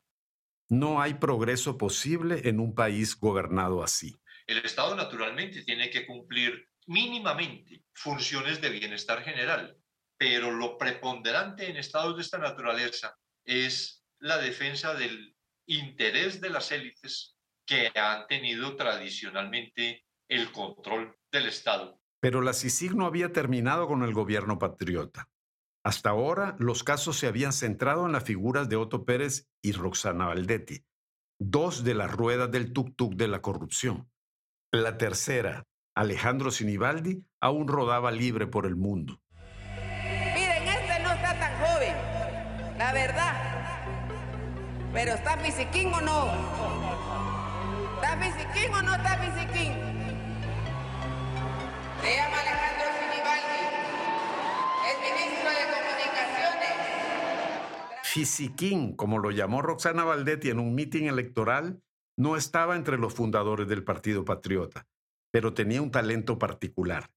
No 0.68 1.00
hay 1.00 1.14
progreso 1.14 1.76
posible 1.76 2.48
en 2.48 2.60
un 2.60 2.72
país 2.72 3.18
gobernado 3.18 3.82
así. 3.82 4.14
El 4.46 4.58
Estado 4.58 4.94
naturalmente 4.94 5.62
tiene 5.62 5.90
que 5.90 6.06
cumplir 6.06 6.68
mínimamente 6.86 7.82
funciones 7.92 8.60
de 8.60 8.70
bienestar 8.70 9.24
general, 9.24 9.76
pero 10.16 10.52
lo 10.52 10.78
preponderante 10.78 11.68
en 11.68 11.78
estados 11.78 12.14
de 12.14 12.22
esta 12.22 12.38
naturaleza 12.38 13.16
es 13.44 14.05
la 14.20 14.38
defensa 14.38 14.94
del 14.94 15.36
interés 15.66 16.40
de 16.40 16.50
las 16.50 16.72
élites 16.72 17.36
que 17.66 17.90
han 17.94 18.26
tenido 18.26 18.76
tradicionalmente 18.76 20.04
el 20.28 20.52
control 20.52 21.16
del 21.32 21.46
Estado. 21.46 22.00
Pero 22.20 22.40
la 22.40 22.52
CICIG 22.52 22.94
no 22.94 23.06
había 23.06 23.32
terminado 23.32 23.86
con 23.86 24.02
el 24.02 24.12
gobierno 24.12 24.58
patriota. 24.58 25.28
Hasta 25.84 26.10
ahora, 26.10 26.56
los 26.58 26.82
casos 26.82 27.16
se 27.18 27.28
habían 27.28 27.52
centrado 27.52 28.06
en 28.06 28.12
las 28.12 28.24
figuras 28.24 28.68
de 28.68 28.76
Otto 28.76 29.04
Pérez 29.04 29.48
y 29.62 29.72
Roxana 29.72 30.26
Valdetti, 30.26 30.84
dos 31.38 31.84
de 31.84 31.94
las 31.94 32.10
ruedas 32.10 32.50
del 32.50 32.72
tuk-tuk 32.72 33.14
de 33.14 33.28
la 33.28 33.40
corrupción. 33.40 34.10
La 34.72 34.98
tercera, 34.98 35.64
Alejandro 35.94 36.50
Sinibaldi, 36.50 37.24
aún 37.40 37.68
rodaba 37.68 38.10
libre 38.10 38.46
por 38.48 38.66
el 38.66 38.74
mundo. 38.74 39.20
Miren, 40.34 40.66
este 40.66 41.02
no 41.02 41.12
está 41.12 41.38
tan 41.38 41.54
joven. 41.60 41.94
La 42.78 42.92
verdad, 42.92 43.55
Pero 44.96 45.12
¿está 45.12 45.36
fisiquín 45.36 45.92
o 45.92 46.00
no? 46.00 46.32
¿Está 47.96 48.16
fisiquín 48.16 48.72
o 48.72 48.80
no 48.80 48.94
está 48.94 49.18
fisiquín? 49.18 49.74
Se 52.00 52.16
llama 52.16 52.40
Alejandro 52.40 52.86
Sinibaldi. 52.96 53.62
Es 54.88 54.96
ministro 55.04 55.50
de 55.50 55.64
Comunicaciones. 55.74 56.74
Fisiquín, 58.04 58.96
como 58.96 59.18
lo 59.18 59.30
llamó 59.32 59.60
Roxana 59.60 60.02
Valdetti 60.04 60.48
en 60.48 60.60
un 60.60 60.74
mitin 60.74 61.08
electoral, 61.08 61.82
no 62.16 62.38
estaba 62.38 62.74
entre 62.74 62.96
los 62.96 63.12
fundadores 63.12 63.68
del 63.68 63.84
Partido 63.84 64.24
Patriota, 64.24 64.86
pero 65.30 65.52
tenía 65.52 65.82
un 65.82 65.90
talento 65.90 66.38
particular. 66.38 67.10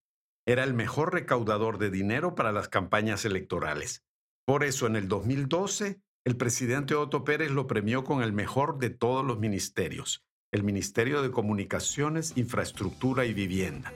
Era 0.46 0.66
el 0.66 0.74
mejor 0.74 1.14
recaudador 1.14 1.78
de 1.78 1.92
dinero 1.92 2.36
para 2.36 2.52
las 2.52 2.68
campañas 2.68 3.24
electorales. 3.24 4.04
Por 4.46 4.66
eso, 4.66 4.86
en 4.86 4.98
el 4.98 5.08
2012, 5.08 6.02
el 6.26 6.38
presidente 6.38 6.96
Otto 6.96 7.24
Pérez 7.24 7.52
lo 7.52 7.68
premió 7.68 8.04
con 8.04 8.22
el 8.22 8.34
mejor 8.34 8.78
de 8.78 8.90
todos 8.90 9.26
los 9.26 9.40
ministerios, 9.40 10.24
el 10.52 10.64
Ministerio 10.64 11.22
de 11.22 11.32
Comunicaciones, 11.32 12.34
Infraestructura 12.36 13.26
y 13.26 13.34
Vivienda. 13.34 13.92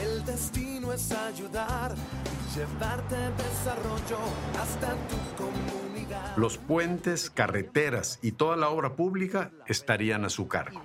El 0.00 0.24
destino 0.24 0.92
es 0.92 1.10
ayudar 1.12 1.94
llevarte 2.54 3.16
desarrollo 3.36 4.18
hasta 4.60 4.94
tu 5.08 5.44
comunidad. 5.44 6.36
Los 6.36 6.58
puentes, 6.58 7.30
carreteras 7.30 8.18
y 8.22 8.32
toda 8.32 8.56
la 8.56 8.70
obra 8.70 8.96
pública 8.96 9.52
estarían 9.66 10.24
a 10.24 10.28
su 10.28 10.48
cargo. 10.48 10.80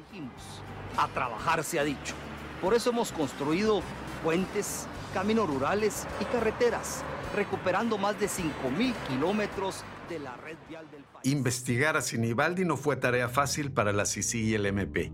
A 0.98 1.08
trabajar 1.08 1.64
se 1.64 1.80
ha 1.80 1.84
dicho. 1.84 2.14
Por 2.62 2.74
eso 2.74 2.92
hemos 2.92 3.12
construido 3.12 3.82
puentes, 4.24 4.88
caminos 5.14 5.48
rurales 5.48 6.06
y 6.20 6.26
carreteras, 6.26 7.04
recuperando 7.34 7.98
más 7.98 8.20
de 8.20 8.28
5.000 8.28 8.94
kilómetros 9.08 9.84
de 10.10 10.20
la 10.20 10.36
red 10.38 10.58
vial 10.70 10.90
del 10.92 11.04
país. 11.04 11.32
Investigar 11.32 11.98
a 11.98 12.02
Sinibaldi 12.02 12.66
no 12.66 12.78
fue 12.78 12.96
tarea 12.96 13.30
fácil 13.30 13.72
para 13.72 13.92
la 13.92 14.06
CICI 14.06 14.42
y 14.42 14.54
el 14.54 14.66
MP. 14.66 15.12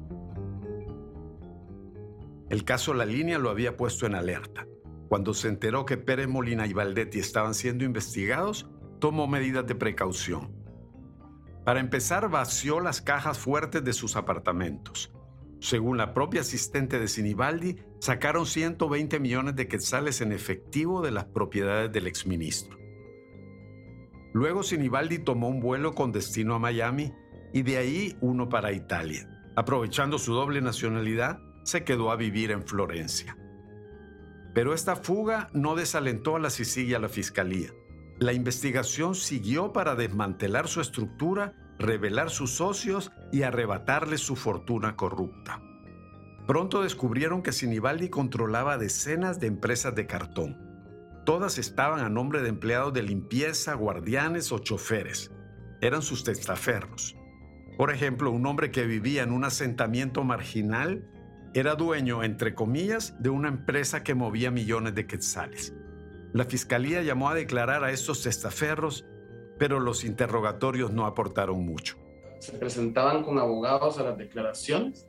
El 2.50 2.64
caso 2.64 2.94
La 2.94 3.06
Línea 3.06 3.38
lo 3.38 3.50
había 3.50 3.78
puesto 3.78 4.06
en 4.06 4.16
alerta. 4.16 4.66
Cuando 5.08 5.34
se 5.34 5.48
enteró 5.48 5.86
que 5.86 5.98
Pérez 5.98 6.28
Molina 6.28 6.66
y 6.68 6.74
Valdetti 6.74 7.20
estaban 7.20 7.54
siendo 7.54 7.84
investigados, 7.84 8.70
tomó 9.00 9.28
medidas 9.28 9.66
de 9.66 9.76
precaución. 9.76 10.52
Para 11.64 11.80
empezar, 11.80 12.30
vació 12.30 12.80
las 12.80 13.02
cajas 13.02 13.38
fuertes 13.38 13.84
de 13.84 13.94
sus 13.94 14.16
apartamentos. 14.16 15.12
Según 15.60 15.98
la 15.98 16.14
propia 16.14 16.42
asistente 16.42 17.00
de 17.00 17.08
Sinibaldi, 17.08 17.76
sacaron 18.00 18.46
120 18.46 19.20
millones 19.20 19.56
de 19.56 19.68
quetzales 19.68 20.22
en 20.22 20.32
efectivo 20.32 21.01
de 21.01 21.12
las 21.12 21.25
propiedades 21.25 21.91
del 21.91 22.08
exministro. 22.08 22.77
Luego 24.34 24.63
Sinibaldi 24.63 25.20
tomó 25.20 25.50
un 25.50 25.60
vuelo 25.60 25.94
con 25.94 26.12
destino 26.12 26.56
a 26.56 26.60
Miami 26.60 27.13
y 27.53 27.63
de 27.63 27.77
ahí 27.77 28.18
uno 28.22 28.48
para 28.48 28.72
Italia. 28.72 29.27
Aprovechando 29.56 30.20
su 30.20 30.34
doble 30.34 30.62
nacionalidad, 30.62 31.39
se 31.63 31.84
quedó 31.84 32.12
a 32.12 32.15
vivir 32.15 32.51
en 32.51 32.63
Florencia. 32.63 33.38
Pero 34.53 34.74
esta 34.74 34.96
fuga 34.96 35.50
no 35.53 35.75
desalentó 35.75 36.36
a 36.36 36.39
la 36.39 36.50
Sicilia 36.50 36.91
y 36.91 36.94
a 36.96 37.00
la 37.00 37.10
Fiscalía. 37.10 37.72
La 38.20 38.34
investigación 38.34 39.15
siguió 39.15 39.74
para 39.74 39.96
desmantelar 39.96 40.68
su 40.68 40.82
estructura, 40.82 41.53
revelar 41.77 42.29
sus 42.29 42.51
socios 42.51 43.12
y 43.32 43.44
arrebatarle 43.44 44.18
su 44.18 44.36
fortuna 44.36 44.96
corrupta. 44.96 45.62
Pronto 46.50 46.82
descubrieron 46.82 47.44
que 47.44 47.51
Sinibaldi 47.51 48.10
controlaba 48.10 48.79
decenas 48.79 49.39
de 49.39 49.46
empresas 49.46 49.94
de 49.94 50.08
cartón. 50.08 50.58
Todas 51.24 51.60
estaban 51.60 52.00
a 52.00 52.10
nombre 52.10 52.41
de 52.41 52.50
empleados 52.50 52.91
de 52.91 53.03
limpieza, 53.03 53.75
guardianes 53.75 54.51
o 54.51 54.58
choferes. 54.58 55.32
Eran 55.79 56.01
sus 56.01 56.24
testaferros. 56.24 57.15
Por 57.77 57.94
ejemplo, 57.94 58.32
un 58.32 58.48
hombre 58.48 58.72
que 58.72 58.88
vivía 58.88 59.22
en 59.22 59.32
un 59.32 59.44
asentamiento 59.46 60.24
marginal 60.24 61.08
era 61.54 61.76
dueño, 61.76 62.24
entre 62.24 62.56
comillas, 62.56 63.13
de 63.21 63.30
una 63.30 63.50
empresa 63.50 64.04
que 64.04 64.15
movía 64.15 64.50
millones 64.50 64.95
de 64.95 65.06
quetzales. 65.06 65.76
La 66.34 66.45
fiscalía 66.45 67.04
llamó 67.04 67.30
a 67.30 67.36
declarar 67.36 67.84
a 67.84 67.91
estos 67.91 68.24
testaferros, 68.24 69.06
pero 69.60 69.80
los 69.80 70.04
interrogatorios 70.04 70.91
no 70.91 71.06
aportaron 71.06 71.63
mucho. 71.63 72.00
Se 72.39 72.54
presentaban 72.54 73.24
con 73.24 73.38
abogados 73.38 74.00
a 74.00 74.04
las 74.04 74.17
declaraciones 74.17 75.09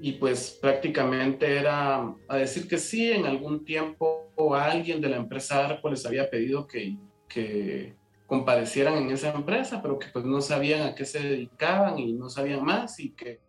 y 0.00 0.12
pues 0.12 0.58
prácticamente 0.60 1.56
era 1.56 2.14
a 2.28 2.36
decir 2.36 2.68
que 2.68 2.78
sí, 2.78 3.10
en 3.10 3.26
algún 3.26 3.64
tiempo 3.64 4.32
alguien 4.54 5.00
de 5.00 5.08
la 5.08 5.16
empresa 5.16 5.66
Arco 5.66 5.90
les 5.90 6.06
había 6.06 6.30
pedido 6.30 6.66
que, 6.66 6.96
que 7.28 7.96
compadecieran 8.26 8.96
en 8.98 9.10
esa 9.10 9.32
empresa, 9.32 9.82
pero 9.82 9.98
que 9.98 10.08
pues 10.12 10.24
no 10.24 10.40
sabían 10.40 10.82
a 10.82 10.94
qué 10.94 11.04
se 11.04 11.20
dedicaban 11.20 11.98
y 11.98 12.12
no 12.12 12.28
sabían 12.28 12.64
más 12.64 13.00
y 13.00 13.10
que, 13.10 13.40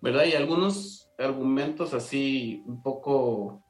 ¿verdad? 0.00 0.24
Y 0.26 0.34
algunos 0.34 1.10
argumentos 1.18 1.94
así 1.94 2.62
un 2.66 2.82
poco 2.82 3.62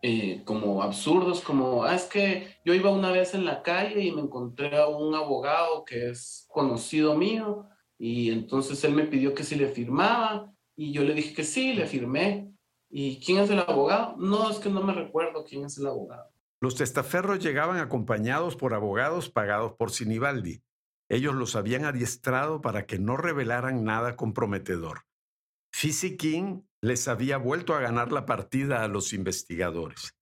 eh, 0.00 0.42
como 0.44 0.82
absurdos, 0.82 1.40
como, 1.40 1.84
ah, 1.84 1.94
es 1.94 2.04
que 2.04 2.56
yo 2.64 2.72
iba 2.74 2.90
una 2.90 3.10
vez 3.10 3.34
en 3.34 3.44
la 3.44 3.62
calle 3.62 4.00
y 4.00 4.12
me 4.12 4.22
encontré 4.22 4.76
a 4.76 4.86
un 4.86 5.14
abogado 5.14 5.84
que 5.84 6.10
es 6.10 6.46
conocido 6.48 7.16
mío 7.16 7.66
y 7.98 8.30
entonces 8.30 8.82
él 8.84 8.94
me 8.94 9.04
pidió 9.04 9.34
que 9.34 9.44
si 9.44 9.56
le 9.56 9.68
firmaba 9.68 10.51
y 10.76 10.92
yo 10.92 11.04
le 11.04 11.14
dije 11.14 11.34
que 11.34 11.44
sí, 11.44 11.74
le 11.74 11.86
firmé. 11.86 12.52
¿Y 12.90 13.24
quién 13.24 13.38
es 13.38 13.50
el 13.50 13.60
abogado? 13.60 14.16
No, 14.18 14.50
es 14.50 14.58
que 14.58 14.68
no 14.68 14.82
me 14.82 14.92
recuerdo 14.92 15.44
quién 15.44 15.64
es 15.64 15.78
el 15.78 15.86
abogado. 15.86 16.30
Los 16.60 16.76
testaferros 16.76 17.38
llegaban 17.38 17.78
acompañados 17.78 18.54
por 18.54 18.74
abogados 18.74 19.30
pagados 19.30 19.72
por 19.72 19.90
Sinibaldi. 19.90 20.62
Ellos 21.08 21.34
los 21.34 21.56
habían 21.56 21.84
adiestrado 21.84 22.60
para 22.60 22.86
que 22.86 22.98
no 22.98 23.16
revelaran 23.16 23.84
nada 23.84 24.16
comprometedor. 24.16 25.06
Fisi 25.74 26.16
King 26.16 26.62
les 26.80 27.08
había 27.08 27.38
vuelto 27.38 27.74
a 27.74 27.80
ganar 27.80 28.12
la 28.12 28.26
partida 28.26 28.84
a 28.84 28.88
los 28.88 29.12
investigadores. 29.12 30.14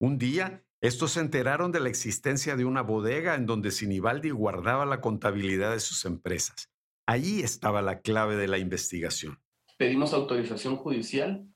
Un 0.00 0.18
día, 0.18 0.64
estos 0.82 1.12
se 1.12 1.20
enteraron 1.20 1.72
de 1.72 1.80
la 1.80 1.88
existencia 1.88 2.56
de 2.56 2.64
una 2.64 2.82
bodega 2.82 3.34
en 3.34 3.46
donde 3.46 3.70
Sinibaldi 3.70 4.30
guardaba 4.30 4.84
la 4.84 5.00
contabilidad 5.00 5.72
de 5.72 5.80
sus 5.80 6.04
empresas. 6.04 6.70
Allí 7.06 7.40
estaba 7.40 7.80
la 7.82 8.00
clave 8.00 8.36
de 8.36 8.48
la 8.48 8.58
investigación. 8.58 9.40
Pedimos 9.76 10.14
autorización 10.14 10.76
judicial, 10.76 11.46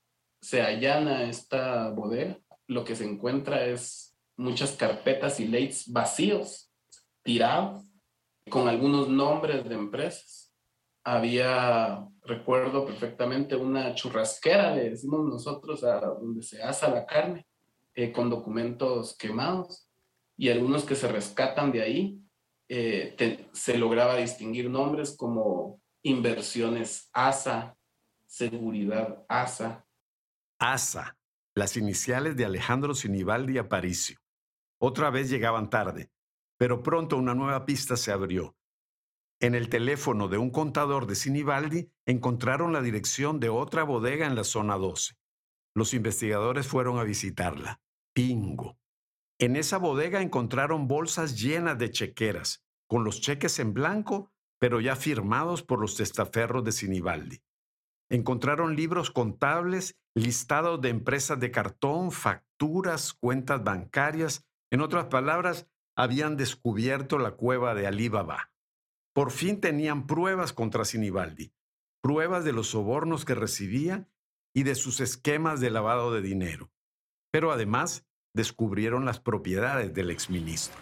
se 0.41 0.61
allana 0.61 1.23
esta 1.23 1.89
bodega, 1.89 2.39
lo 2.67 2.83
que 2.83 2.95
se 2.95 3.05
encuentra 3.05 3.65
es 3.65 4.15
muchas 4.37 4.73
carpetas 4.73 5.39
y 5.39 5.47
leyes 5.47 5.91
vacíos, 5.91 6.71
tirados, 7.23 7.83
con 8.49 8.67
algunos 8.67 9.09
nombres 9.09 9.67
de 9.67 9.75
empresas. 9.75 10.53
Había, 11.03 12.07
recuerdo 12.23 12.85
perfectamente, 12.85 13.55
una 13.55 13.95
churrasquera, 13.95 14.75
le 14.75 14.91
decimos 14.91 15.25
nosotros, 15.25 15.83
a 15.83 15.99
donde 15.99 16.43
se 16.43 16.61
asa 16.61 16.89
la 16.89 17.05
carne, 17.05 17.47
eh, 17.95 18.11
con 18.11 18.29
documentos 18.29 19.17
quemados, 19.17 19.87
y 20.37 20.49
algunos 20.49 20.83
que 20.83 20.95
se 20.95 21.07
rescatan 21.07 21.71
de 21.71 21.81
ahí, 21.81 22.19
eh, 22.69 23.49
se 23.51 23.77
lograba 23.77 24.15
distinguir 24.15 24.69
nombres 24.69 25.15
como 25.17 25.81
inversiones 26.03 27.09
ASA, 27.13 27.75
seguridad 28.31 29.25
ASA. 29.27 29.85
ASA, 30.59 31.17
las 31.55 31.77
iniciales 31.77 32.35
de 32.35 32.45
Alejandro 32.45 32.95
Sinibaldi 32.95 33.57
Aparicio. 33.57 34.19
Otra 34.79 35.09
vez 35.09 35.29
llegaban 35.29 35.69
tarde, 35.69 36.11
pero 36.57 36.81
pronto 36.81 37.17
una 37.17 37.35
nueva 37.35 37.65
pista 37.65 37.97
se 37.97 38.11
abrió 38.11 38.55
en 39.41 39.55
el 39.55 39.69
teléfono 39.69 40.27
de 40.27 40.37
un 40.37 40.51
contador 40.51 41.07
de 41.07 41.15
Sinibaldi 41.15 41.91
encontraron 42.05 42.73
la 42.73 42.81
dirección 42.83 43.39
de 43.39 43.49
otra 43.49 43.83
bodega 43.83 44.27
en 44.27 44.35
la 44.35 44.43
zona 44.43 44.77
12. 44.77 45.15
Los 45.73 45.95
investigadores 45.95 46.67
fueron 46.67 46.99
a 46.99 47.03
visitarla. 47.03 47.81
Pingo. 48.13 48.77
En 49.39 49.55
esa 49.55 49.79
bodega 49.79 50.21
encontraron 50.21 50.87
bolsas 50.87 51.41
llenas 51.41 51.79
de 51.79 51.89
chequeras, 51.89 52.63
con 52.87 53.03
los 53.03 53.19
cheques 53.19 53.57
en 53.57 53.73
blanco, 53.73 54.31
pero 54.59 54.79
ya 54.79 54.95
firmados 54.95 55.63
por 55.63 55.79
los 55.79 55.95
testaferros 55.95 56.63
de 56.63 56.71
Sinibaldi. 56.71 57.41
Encontraron 58.11 58.75
libros 58.75 59.09
contables, 59.09 59.95
listados 60.13 60.81
de 60.81 60.89
empresas 60.89 61.39
de 61.39 61.49
cartón, 61.49 62.11
facturas, 62.11 63.13
cuentas 63.13 63.63
bancarias. 63.63 64.45
En 64.69 64.81
otras 64.81 65.05
palabras, 65.05 65.69
habían 65.95 66.35
descubierto 66.35 67.17
la 67.17 67.31
cueva 67.31 67.73
de 67.73 67.87
Alibaba. 67.87 68.51
Por 69.13 69.31
fin 69.31 69.61
tenían 69.61 70.07
pruebas 70.07 70.51
contra 70.51 70.83
Sinibaldi, 70.83 71.53
pruebas 72.01 72.43
de 72.43 72.51
los 72.51 72.71
sobornos 72.71 73.23
que 73.23 73.33
recibía 73.33 74.09
y 74.53 74.63
de 74.63 74.75
sus 74.75 74.99
esquemas 74.99 75.61
de 75.61 75.69
lavado 75.69 76.13
de 76.13 76.21
dinero. 76.21 76.69
Pero 77.31 77.53
además 77.53 78.05
descubrieron 78.33 79.05
las 79.05 79.21
propiedades 79.21 79.93
del 79.93 80.11
exministro. 80.11 80.77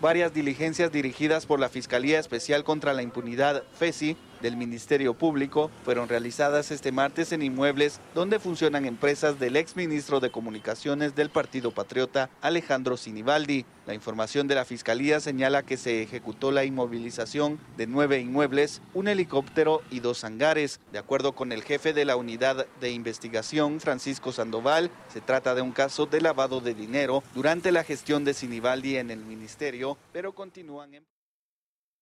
Varias 0.00 0.32
diligencias 0.32 0.90
dirigidas 0.90 1.44
por 1.44 1.60
la 1.60 1.68
Fiscalía 1.68 2.18
Especial 2.18 2.64
contra 2.64 2.94
la 2.94 3.02
Impunidad, 3.02 3.64
FESI, 3.74 4.16
del 4.44 4.58
Ministerio 4.58 5.14
Público 5.14 5.70
fueron 5.84 6.06
realizadas 6.06 6.70
este 6.70 6.92
martes 6.92 7.32
en 7.32 7.42
inmuebles 7.42 7.98
donde 8.14 8.38
funcionan 8.38 8.84
empresas 8.84 9.40
del 9.40 9.56
exministro 9.56 10.20
de 10.20 10.30
Comunicaciones 10.30 11.14
del 11.14 11.30
Partido 11.30 11.70
Patriota, 11.70 12.28
Alejandro 12.42 12.98
Sinibaldi. 12.98 13.64
La 13.86 13.94
información 13.94 14.46
de 14.46 14.54
la 14.54 14.66
Fiscalía 14.66 15.18
señala 15.20 15.62
que 15.62 15.78
se 15.78 16.02
ejecutó 16.02 16.52
la 16.52 16.66
inmovilización 16.66 17.58
de 17.78 17.86
nueve 17.86 18.20
inmuebles, 18.20 18.82
un 18.92 19.08
helicóptero 19.08 19.80
y 19.90 20.00
dos 20.00 20.24
hangares. 20.24 20.78
De 20.92 20.98
acuerdo 20.98 21.32
con 21.32 21.50
el 21.50 21.62
jefe 21.62 21.94
de 21.94 22.04
la 22.04 22.16
unidad 22.16 22.66
de 22.82 22.90
investigación, 22.90 23.80
Francisco 23.80 24.30
Sandoval, 24.30 24.90
se 25.08 25.22
trata 25.22 25.54
de 25.54 25.62
un 25.62 25.72
caso 25.72 26.04
de 26.04 26.20
lavado 26.20 26.60
de 26.60 26.74
dinero 26.74 27.22
durante 27.34 27.72
la 27.72 27.82
gestión 27.82 28.24
de 28.24 28.34
Sinibaldi 28.34 28.98
en 28.98 29.10
el 29.10 29.24
ministerio, 29.24 29.96
pero 30.12 30.34
continúan 30.34 30.92
en... 30.92 31.13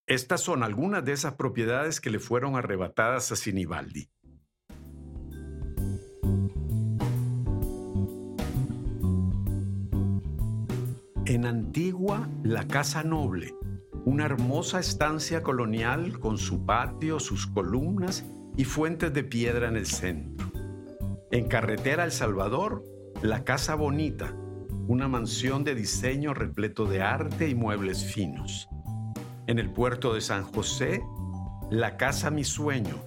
Estas 0.06 0.40
son 0.40 0.64
algunas 0.64 1.04
de 1.04 1.12
esas 1.12 1.34
propiedades 1.34 2.00
que 2.00 2.10
le 2.10 2.18
fueron 2.18 2.56
arrebatadas 2.56 3.30
a 3.30 3.36
Sinibaldi. 3.36 4.10
En 11.24 11.46
Antigua, 11.46 12.28
la 12.42 12.66
Casa 12.66 13.04
Noble, 13.04 13.54
una 14.04 14.24
hermosa 14.24 14.80
estancia 14.80 15.44
colonial 15.44 16.18
con 16.18 16.36
su 16.36 16.66
patio, 16.66 17.20
sus 17.20 17.46
columnas 17.46 18.26
y 18.56 18.64
fuentes 18.64 19.14
de 19.14 19.22
piedra 19.22 19.68
en 19.68 19.76
el 19.76 19.86
centro. 19.86 20.50
En 21.30 21.46
Carretera 21.46 22.04
El 22.04 22.10
Salvador, 22.10 22.84
la 23.22 23.44
Casa 23.44 23.76
Bonita, 23.76 24.34
una 24.88 25.06
mansión 25.06 25.62
de 25.62 25.76
diseño 25.76 26.34
repleto 26.34 26.86
de 26.86 27.02
arte 27.02 27.48
y 27.48 27.54
muebles 27.54 28.04
finos. 28.04 28.68
En 29.48 29.58
el 29.58 29.70
puerto 29.70 30.14
de 30.14 30.20
San 30.20 30.44
José, 30.44 31.02
la 31.68 31.96
Casa 31.96 32.30
Mi 32.30 32.44
Sueño, 32.44 33.02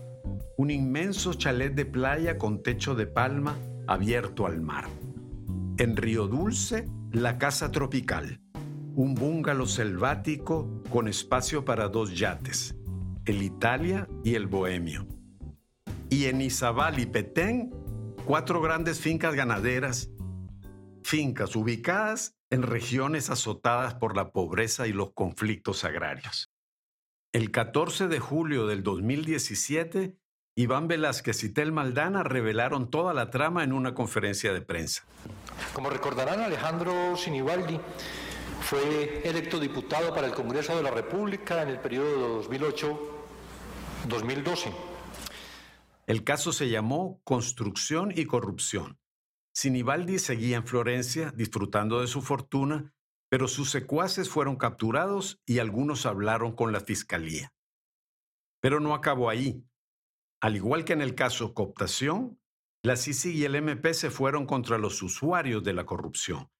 un 0.58 0.70
inmenso 0.70 1.34
chalet 1.34 1.74
de 1.74 1.86
playa 1.86 2.38
con 2.38 2.62
techo 2.62 2.94
de 2.94 3.08
palma 3.08 3.58
abierto 3.88 4.46
al 4.46 4.60
mar. 4.60 4.86
En 5.78 5.96
Río 5.96 6.28
Dulce, 6.28 6.90
la 7.14 7.38
Casa 7.38 7.72
Tropical, 7.72 8.42
un 8.96 9.16
búngalo 9.16 9.66
selvático 9.66 10.84
con 10.90 11.08
espacio 11.08 11.64
para 11.64 11.88
dos 11.88 12.18
yates, 12.18 12.76
el 13.24 13.42
Italia 13.42 14.10
y 14.26 14.36
el 14.36 14.48
Bohemio. 14.48 15.08
Y 16.10 16.26
en 16.26 16.42
Izabal 16.42 17.00
y 17.00 17.06
Petén, 17.06 17.74
cuatro 18.26 18.62
grandes 18.62 19.00
fincas 19.00 19.36
ganaderas, 19.36 20.12
fincas 21.02 21.56
ubicadas 21.56 22.35
en 22.50 22.64
regiones 22.64 23.30
azotadas 23.30 23.96
por 23.96 24.16
la 24.16 24.32
pobreza 24.32 24.88
y 24.88 24.94
los 24.94 25.12
conflictos 25.14 25.84
agrarios. 25.84 26.52
El 27.34 27.52
14 27.52 28.08
de 28.08 28.20
julio 28.20 28.68
del 28.68 28.84
2017, 28.84 30.16
Iván 30.56 30.88
Velázquez 30.88 31.44
y 31.44 31.50
Tel 31.50 31.74
Maldana 31.74 32.24
revelaron 32.24 32.90
toda 32.90 33.14
la 33.14 33.30
trama 33.30 33.64
en 33.64 33.74
una 33.74 33.94
conferencia 33.94 34.54
de 34.54 34.62
prensa. 34.62 35.04
Como 35.74 35.90
recordarán, 35.90 36.40
Alejandro 36.40 37.18
Sinibaldi 37.18 37.80
fue 38.62 39.28
electo 39.28 39.60
diputado 39.60 40.16
para 40.16 40.28
el 40.28 40.34
Congreso 40.34 40.78
de 40.78 40.84
la 40.84 40.92
República 40.92 41.62
en 41.62 41.70
el 41.70 41.80
periodo 41.80 42.42
2008-2012. 44.08 44.72
El 46.08 46.24
caso 46.24 46.54
se 46.54 46.70
llamó 46.70 47.20
Construcción 47.24 48.14
y 48.16 48.26
Corrupción 48.26 48.98
Sinibaldi 49.56 50.20
seguía 50.20 50.58
en 50.58 50.68
Florencia 50.68 51.32
disfrutando 51.32 52.02
de 52.02 52.08
su 52.08 52.22
fortuna, 52.22 52.94
pero 53.30 53.48
sus 53.48 53.70
secuaces 53.70 54.30
fueron 54.30 54.58
capturados 54.58 55.42
y 55.46 55.60
algunos 55.60 56.06
hablaron 56.06 56.54
con 56.54 56.74
la 56.74 56.82
fiscalía. 56.82 57.54
Pero 58.62 58.82
no 58.82 58.94
acabó 58.94 59.30
ahí. 59.30 59.64
Al 60.42 60.58
igual 60.58 60.84
que 60.84 60.92
en 60.92 61.02
el 61.02 61.16
caso 61.16 61.54
cooptación, 61.54 62.38
la 62.84 62.98
CICI 62.98 63.32
y 63.32 63.46
el 63.46 63.56
MP 63.56 63.94
se 63.94 64.12
fueron 64.12 64.46
contra 64.46 64.78
los 64.78 65.02
usuarios 65.02 65.64
de 65.64 65.72
la 65.72 65.86
corrupción, 65.86 66.52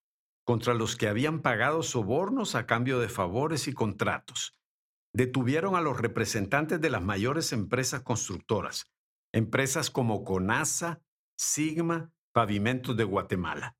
contra 0.44 0.72
los 0.72 0.96
que 0.96 1.06
habían 1.06 1.42
pagado 1.42 1.82
sobornos 1.82 2.54
a 2.54 2.64
cambio 2.64 2.98
de 2.98 3.10
favores 3.10 3.68
y 3.68 3.74
contratos. 3.74 4.58
Detuvieron 5.12 5.76
a 5.76 5.82
los 5.82 6.00
representantes 6.00 6.80
de 6.80 6.88
las 6.88 7.02
mayores 7.02 7.52
empresas 7.52 8.00
constructoras, 8.00 8.90
empresas 9.32 9.90
como 9.90 10.24
CONASA, 10.24 11.02
Sigma, 11.36 12.15
pavimentos 12.36 12.94
de 12.94 13.04
Guatemala. 13.04 13.78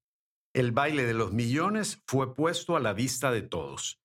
El 0.55 0.73
baile 0.73 1.05
de 1.05 1.13
los 1.13 1.31
millones 1.31 2.03
fue 2.07 2.35
puesto 2.35 2.75
a 2.75 2.81
la 2.81 2.95
vista 2.95 3.31
de 3.31 3.43
todos. 3.43 4.01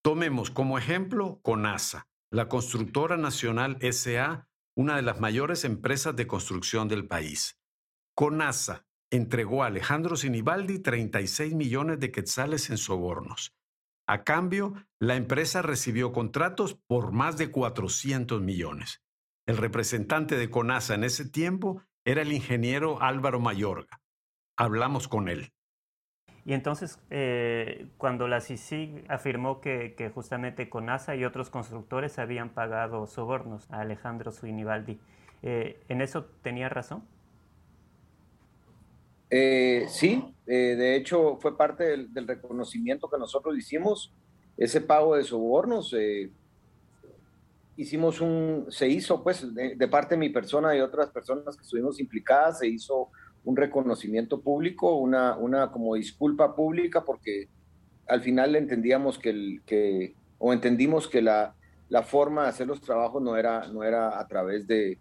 Tomemos 0.00 0.52
como 0.52 0.78
ejemplo 0.78 1.40
CONASA, 1.42 2.06
la 2.30 2.48
constructora 2.48 3.16
nacional 3.16 3.78
SA, 3.80 4.48
una 4.76 4.94
de 4.94 5.02
las 5.02 5.18
mayores 5.18 5.64
empresas 5.64 6.14
de 6.14 6.28
construcción 6.28 6.86
del 6.86 7.08
país. 7.08 7.58
CONASA 8.14 8.86
entregó 9.10 9.64
a 9.64 9.66
Alejandro 9.66 10.14
Sinibaldi 10.14 10.78
36 10.78 11.56
millones 11.56 11.98
de 11.98 12.12
quetzales 12.12 12.70
en 12.70 12.78
sobornos. 12.78 13.56
A 14.06 14.22
cambio, 14.22 14.74
la 15.00 15.16
empresa 15.16 15.62
recibió 15.62 16.12
contratos 16.12 16.78
por 16.86 17.10
más 17.10 17.38
de 17.38 17.50
400 17.50 18.40
millones. 18.40 19.02
El 19.48 19.56
representante 19.56 20.36
de 20.36 20.48
CONASA 20.48 20.94
en 20.94 21.02
ese 21.02 21.28
tiempo 21.28 21.82
era 22.04 22.22
el 22.22 22.32
ingeniero 22.32 23.02
Álvaro 23.02 23.40
Mayorga. 23.40 24.00
Hablamos 24.56 25.08
con 25.08 25.28
él. 25.28 25.52
Y 26.44 26.54
entonces, 26.54 26.98
eh, 27.10 27.88
cuando 27.98 28.26
la 28.26 28.40
CICIG 28.40 29.04
afirmó 29.08 29.60
que, 29.60 30.10
justamente 30.14 30.70
CONASA 30.70 31.14
y 31.14 31.24
otros 31.24 31.50
constructores 31.50 32.18
habían 32.18 32.50
pagado 32.50 33.06
sobornos 33.06 33.70
a 33.70 33.80
Alejandro 33.80 34.32
Suinibaldi, 34.32 34.98
eh, 35.42 35.82
¿en 35.88 36.00
eso 36.00 36.24
tenía 36.42 36.68
razón? 36.68 37.04
Eh, 39.28 39.86
sí, 39.88 40.34
de 40.44 40.96
hecho 40.96 41.36
fue 41.36 41.56
parte 41.56 41.84
del, 41.84 42.12
del, 42.12 42.26
reconocimiento 42.26 43.08
que 43.08 43.18
nosotros 43.18 43.56
hicimos, 43.56 44.12
ese 44.56 44.80
pago 44.80 45.14
de 45.14 45.22
sobornos 45.22 45.94
hicimos 47.80 48.20
un, 48.20 48.66
se 48.68 48.88
hizo 48.88 49.22
pues 49.22 49.54
de, 49.54 49.88
parte 49.88 50.14
de 50.14 50.18
mi 50.18 50.28
persona 50.28 50.76
y 50.76 50.80
otras 50.80 51.10
personas 51.10 51.56
que 51.56 51.62
estuvimos 51.62 51.98
implicadas, 51.98 52.58
se 52.58 52.68
hizo 52.68 53.08
un 53.44 53.56
reconocimiento 53.56 54.40
público, 54.40 54.96
una, 54.96 55.36
una 55.36 55.70
como 55.70 55.94
disculpa 55.94 56.54
pública 56.54 57.04
porque 57.04 57.48
al 58.06 58.20
final 58.20 58.54
entendíamos 58.54 59.18
que, 59.18 59.30
el, 59.30 59.62
que 59.64 60.14
o 60.38 60.52
entendimos 60.52 61.08
que 61.08 61.22
la, 61.22 61.54
la 61.88 62.02
forma 62.02 62.42
de 62.42 62.48
hacer 62.50 62.66
los 62.66 62.80
trabajos 62.80 63.22
no 63.22 63.36
era, 63.36 63.66
no 63.68 63.82
era 63.82 64.20
a 64.20 64.26
través 64.26 64.66
de, 64.66 64.98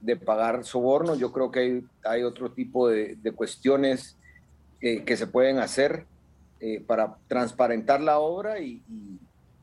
de 0.00 0.16
pagar 0.16 0.64
sobornos, 0.64 1.18
yo 1.18 1.32
creo 1.32 1.50
que 1.50 1.60
hay, 1.60 1.84
hay 2.04 2.22
otro 2.22 2.52
tipo 2.52 2.88
de, 2.88 3.16
de 3.16 3.32
cuestiones 3.32 4.16
eh, 4.80 5.04
que 5.04 5.16
se 5.16 5.26
pueden 5.26 5.58
hacer 5.58 6.04
eh, 6.60 6.82
para 6.86 7.16
transparentar 7.28 8.02
la 8.02 8.18
obra 8.18 8.60
y, 8.60 8.82
y 8.88 9.18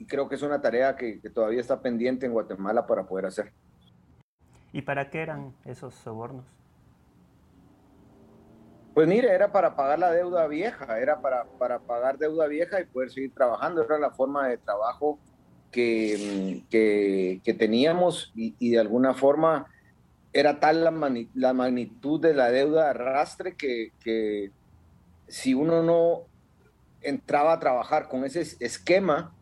creo 0.07 0.27
que 0.27 0.35
es 0.35 0.41
una 0.41 0.61
tarea 0.61 0.95
que, 0.95 1.19
todavía 1.33 1.61
está 1.61 1.81
pendiente 1.81 2.25
en 2.25 2.33
Guatemala 2.33 2.87
para 2.87 3.05
poder 3.05 3.25
hacer. 3.27 3.53
¿Y 4.73 4.81
para 4.81 5.09
qué 5.09 5.21
eran 5.21 5.53
esos 5.65 5.93
sobornos? 5.95 6.45
Pues 8.93 9.07
mire, 9.07 9.31
era 9.31 9.51
para 9.51 9.75
pagar 9.75 9.99
la 9.99 10.11
deuda 10.11 10.47
vieja, 10.47 10.99
era 10.99 11.21
para, 11.21 11.45
para 11.45 11.79
pagar 11.79 12.17
deuda 12.17 12.47
vieja 12.47 12.81
y 12.81 12.85
poder 12.85 13.11
seguir 13.11 13.33
trabajando, 13.33 13.83
era 13.83 13.99
la 13.99 14.09
forma 14.11 14.47
de 14.47 14.57
trabajo 14.57 15.19
que, 15.71 16.63
que, 16.69 17.53
teníamos 17.53 18.31
y, 18.35 18.71
de 18.71 18.79
alguna 18.79 19.13
forma 19.13 19.67
era 20.33 20.59
tal 20.59 20.83
la, 20.83 20.91
la, 21.35 21.53
magnitud 21.53 22.19
de 22.19 22.33
la 22.33 22.49
deuda 22.49 22.85
de 22.85 22.89
arrastre 22.89 23.55
que, 23.55 23.91
que 23.99 24.51
si 25.27 25.53
uno 25.53 25.83
no 25.83 26.23
entraba 27.01 27.53
a 27.53 27.59
trabajar 27.59 28.07
con 28.07 28.25
ese 28.25 28.41
esquema, 28.59 29.37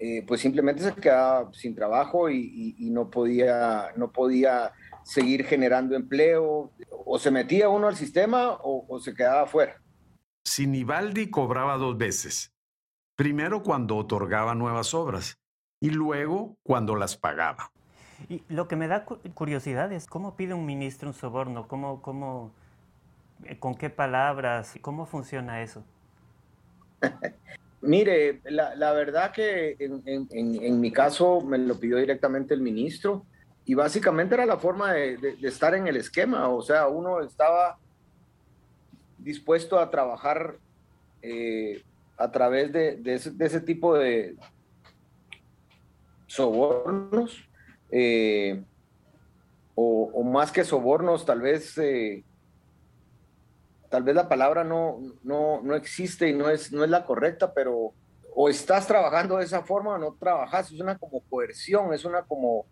eh, 0.00 0.24
pues 0.26 0.40
simplemente 0.40 0.82
se 0.82 0.94
quedaba 0.94 1.52
sin 1.52 1.74
trabajo 1.74 2.30
y, 2.30 2.76
no, 2.92 3.10
podía, 3.10 3.88
no 3.96 4.12
podía 4.12 4.72
seguir 5.02 5.44
generando 5.44 5.96
empleo, 5.96 6.70
o 6.90 7.18
se 7.18 7.32
metía 7.32 7.68
uno 7.68 7.88
al 7.88 7.96
sistema 7.96 8.58
o, 8.62 9.00
se 9.00 9.12
quedaba 9.12 9.46
fuera. 9.46 9.80
Sinibaldi 10.44 11.30
cobraba 11.30 11.76
dos 11.78 11.98
veces, 11.98 12.52
primero 13.16 13.62
cuando 13.64 13.96
otorgaba 13.96 14.54
nuevas 14.54 14.94
obras 14.94 15.38
y 15.80 15.90
luego 15.90 16.56
cuando 16.62 16.94
las 16.94 17.16
pagaba. 17.16 17.72
Y 18.28 18.42
lo 18.48 18.68
que 18.68 18.76
me 18.76 18.86
da 18.86 19.04
curiosidad 19.04 19.92
es 19.92 20.06
cómo 20.06 20.36
pide 20.36 20.54
un 20.54 20.64
ministro 20.64 21.08
un 21.08 21.14
soborno, 21.14 21.66
cómo, 21.66 22.02
cómo, 22.02 22.52
eh, 23.44 23.58
con 23.58 23.74
qué 23.74 23.90
palabras, 23.90 24.78
cómo 24.80 25.06
funciona 25.06 25.62
eso. 25.62 25.82
Mire, 27.80 28.40
la, 28.44 28.92
verdad 28.92 29.30
que 29.32 29.76
en, 29.78 30.80
mi 30.80 30.90
caso 30.90 31.40
me 31.40 31.58
lo 31.58 31.78
pidió 31.78 31.96
directamente 31.96 32.52
el 32.52 32.60
ministro 32.60 33.24
y 33.64 33.74
básicamente 33.74 34.34
era 34.34 34.46
la 34.46 34.58
forma 34.58 34.92
de, 34.92 35.36
estar 35.42 35.74
en 35.74 35.86
el 35.86 35.96
esquema, 35.96 36.48
o 36.48 36.60
sea, 36.60 36.88
uno 36.88 37.20
estaba 37.20 37.78
dispuesto 39.18 39.78
a 39.78 39.90
trabajar 39.90 40.56
eh, 41.22 41.82
a 42.16 42.32
través 42.32 42.72
de, 42.72 43.00
ese, 43.04 43.60
tipo 43.60 43.94
de 43.94 44.34
sobornos, 46.26 47.48
eh, 47.92 48.64
o, 49.76 50.24
más 50.24 50.50
que 50.50 50.64
sobornos, 50.64 51.24
tal 51.24 51.42
vez, 51.42 51.78
eh, 51.78 52.24
tal 53.88 54.02
vez 54.02 54.14
la 54.14 54.28
palabra 54.28 54.64
no, 54.64 55.00
no, 55.22 55.60
no 55.62 55.74
existe 55.74 56.28
y 56.28 56.34
no 56.34 56.50
es, 56.50 56.72
no 56.72 56.84
es 56.84 56.90
la 56.90 57.04
correcta, 57.04 57.52
pero 57.52 57.92
o 58.40 58.48
estás 58.48 58.86
trabajando 58.86 59.38
de 59.38 59.44
esa 59.44 59.62
forma 59.62 59.94
o 59.94 59.98
no 59.98 60.14
trabajas, 60.18 60.70
es 60.70 60.80
una 60.80 60.96
como 60.96 61.20
coerción, 61.22 61.92
es 61.92 62.04
una 62.04 62.22
como, 62.22 62.66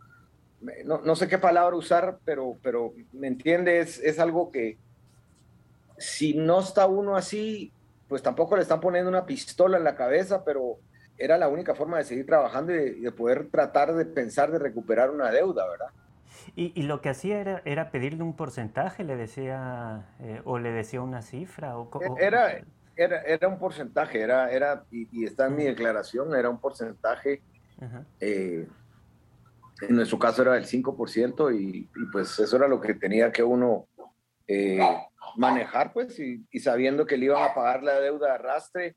no, 0.85 1.01
no 1.01 1.17
sé 1.17 1.27
qué 1.27 1.39
palabra 1.39 1.75
usar, 1.75 2.19
pero, 2.25 2.57
pero 2.63 2.93
me 3.13 3.27
entiendes, 3.27 3.99
es, 3.99 4.21
algo 4.21 4.53
que 4.53 4.79
si 5.99 6.35
no 6.35 6.61
está 6.61 6.87
uno 6.87 7.17
así, 7.17 7.73
pues 8.09 8.23
tampoco 8.23 8.55
le 8.55 8.63
están 8.63 8.81
poniendo 8.81 9.11
una 9.11 9.27
pistola 9.27 9.77
en 9.77 9.83
la 9.83 9.97
cabeza, 9.97 10.45
pero 10.45 10.79
era 11.19 11.37
la 11.37 11.49
única 11.49 11.75
forma 11.75 11.99
de 11.99 12.05
seguir 12.05 12.27
trabajando 12.27 12.73
y 12.73 13.01
de, 13.01 13.11
poder 13.11 13.49
tratar 13.51 13.93
de 13.95 14.05
pensar 14.05 14.53
de 14.53 14.61
recuperar 14.61 15.11
una 15.11 15.33
deuda, 15.33 15.69
¿verdad? 15.69 15.89
Y, 16.55 16.83
lo 16.83 17.01
que 17.01 17.09
hacía 17.09 17.41
era, 17.41 17.63
era, 17.65 17.91
pedirle 17.91 18.23
un 18.23 18.35
porcentaje, 18.35 19.05
le 19.05 19.17
decía, 19.17 20.07
eh, 20.21 20.41
o 20.45 20.59
le 20.59 20.71
decía 20.71 21.01
una 21.03 21.23
cifra. 21.23 21.77
O, 21.79 21.91
era, 22.19 22.61
era, 22.95 23.23
era 23.23 23.49
un 23.49 23.59
porcentaje, 23.59 24.21
era, 24.21 24.51
era 24.51 24.85
y, 24.91 25.25
está 25.25 25.47
en 25.47 25.57
mi 25.57 25.65
declaración, 25.65 26.35
era 26.35 26.49
un 26.49 26.59
porcentaje. 26.59 27.43
Eh, 28.21 28.67
en 29.83 29.95
nuestro 29.95 30.19
caso 30.19 30.43
era 30.43 30.53
del 30.53 30.67
5% 30.67 31.55
y, 31.55 31.79
y, 31.95 32.07
pues 32.11 32.39
eso 32.39 32.57
era 32.57 32.69
lo 32.69 32.81
que 32.81 32.95
tenía 32.95 33.31
que 33.31 33.43
uno 33.43 33.89
eh, 34.47 34.79
manejar, 35.37 35.93
pues, 35.93 36.19
y, 36.19 36.47
sabiendo 36.59 37.05
que 37.05 37.17
le 37.17 37.27
iban 37.27 37.43
a 37.43 37.55
pagar 37.55 37.83
la 37.83 38.01
deuda 38.01 38.29
de 38.29 38.35
arrastre 38.35 38.97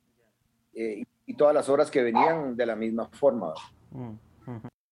y 0.74 1.34
todas 1.36 1.54
las 1.54 1.68
horas 1.68 1.92
que 1.92 2.04
venían 2.04 2.56
de 2.56 2.66
la 2.66 2.76
misma 2.76 3.10
forma. 3.10 3.54
Mm, 3.92 4.14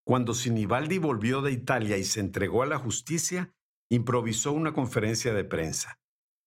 Cuando 0.08 0.32
Sinibaldi 0.32 0.96
volvió 0.96 1.42
de 1.42 1.52
Italia 1.52 1.98
y 1.98 2.02
se 2.02 2.20
entregó 2.20 2.62
a 2.62 2.66
la 2.66 2.78
justicia, 2.78 3.52
improvisó 3.90 4.52
una 4.52 4.72
conferencia 4.72 5.34
de 5.34 5.44
prensa. 5.44 5.98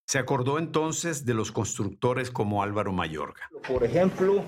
Se 0.07 0.17
acordó 0.17 0.57
entonces 0.57 1.27
de 1.27 1.35
los 1.35 1.51
constructores 1.51 2.31
como 2.31 2.63
Álvaro 2.63 2.91
Mayorga. 2.91 3.51
Por 3.67 3.83
ejemplo, 3.83 4.41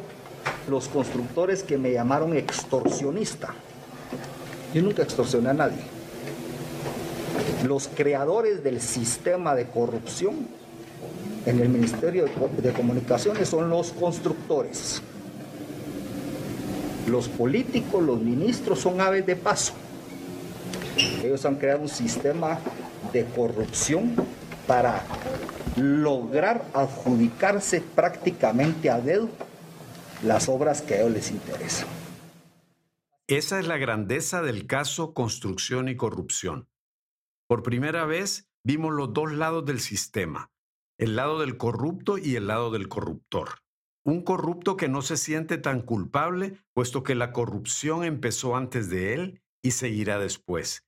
los 0.68 0.88
constructores 0.88 1.62
que 1.62 1.78
me 1.78 1.92
llamaron 1.92 2.36
extorsionista. 2.36 3.54
Yo 4.74 4.82
nunca 4.82 5.04
extorsioné 5.04 5.50
a 5.52 5.54
nadie. 5.54 5.84
Los 7.68 7.90
creadores 7.90 8.64
del 8.64 8.82
sistema 8.82 9.54
de 9.54 9.68
corrupción 9.68 10.48
en 11.46 11.60
el 11.60 11.70
Ministerio 11.70 12.26
de 12.58 12.74
Comunicaciones 12.74 13.48
son 13.48 13.70
los 13.70 13.92
constructores. 13.92 15.04
Los 17.14 17.30
políticos, 17.30 18.02
los 18.02 18.20
ministros 18.20 18.80
son 18.80 19.00
aves 19.00 19.24
de 19.28 19.36
paso. 19.36 19.76
Ellos 21.24 21.46
han 21.46 21.58
creado 21.58 21.82
un 21.82 21.88
sistema 21.88 22.58
de 23.14 23.24
corrupción 23.26 24.16
para 24.66 25.06
lograr 25.78 26.66
adjudicarse 26.74 27.82
prácticamente 27.82 28.90
a 28.90 29.00
dedo 29.00 29.30
las 30.24 30.50
obras 30.50 30.82
que 30.82 30.96
a 30.96 31.02
ellos 31.02 31.12
les 31.12 31.30
interesan. 31.30 31.88
Esa 33.28 33.60
es 33.60 33.68
la 33.68 33.78
grandeza 33.78 34.42
del 34.42 34.66
caso 34.66 35.14
construcción 35.14 35.90
y 35.90 35.96
corrupción. 35.96 36.68
Por 37.48 37.62
primera 37.62 38.08
vez 38.08 38.50
vimos 38.64 38.92
los 38.92 39.14
dos 39.14 39.32
lados 39.32 39.64
del 39.66 39.82
sistema, 39.82 40.50
el 40.98 41.16
lado 41.16 41.40
del 41.40 41.58
corrupto 41.58 42.18
y 42.18 42.38
el 42.38 42.48
lado 42.48 42.72
del 42.72 42.90
corruptor. 42.90 43.63
Un 44.06 44.24
corrupto 44.24 44.76
que 44.76 44.90
no 44.90 45.02
se 45.02 45.18
siente 45.18 45.58
tan 45.58 45.82
culpable, 45.82 46.60
puesto 46.74 47.04
que 47.04 47.16
la 47.16 47.32
corrupción 47.32 48.04
empezó 48.04 48.56
antes 48.56 48.90
de 48.90 49.14
él 49.14 49.42
y 49.62 49.72
seguirá 49.72 50.20
después. 50.20 50.86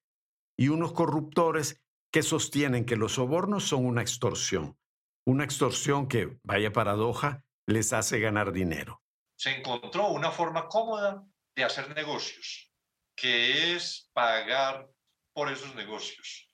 Y 0.57 0.67
unos 0.67 0.91
corruptores 0.93 1.81
que 2.11 2.23
sostienen 2.23 2.85
que 2.85 2.95
los 2.95 3.13
sobornos 3.13 3.67
son 3.67 3.85
una 3.85 4.01
extorsión, 4.01 4.77
una 5.25 5.43
extorsión 5.43 6.07
que, 6.07 6.37
vaya 6.43 6.71
paradoja, 6.71 7.43
les 7.67 7.93
hace 7.93 8.19
ganar 8.19 8.51
dinero. 8.51 9.01
Se 9.37 9.51
encontró 9.51 10.09
una 10.09 10.31
forma 10.31 10.67
cómoda 10.67 11.25
de 11.55 11.63
hacer 11.63 11.93
negocios, 11.95 12.71
que 13.15 13.75
es 13.75 14.09
pagar 14.13 14.89
por 15.33 15.51
esos 15.51 15.73
negocios. 15.75 16.49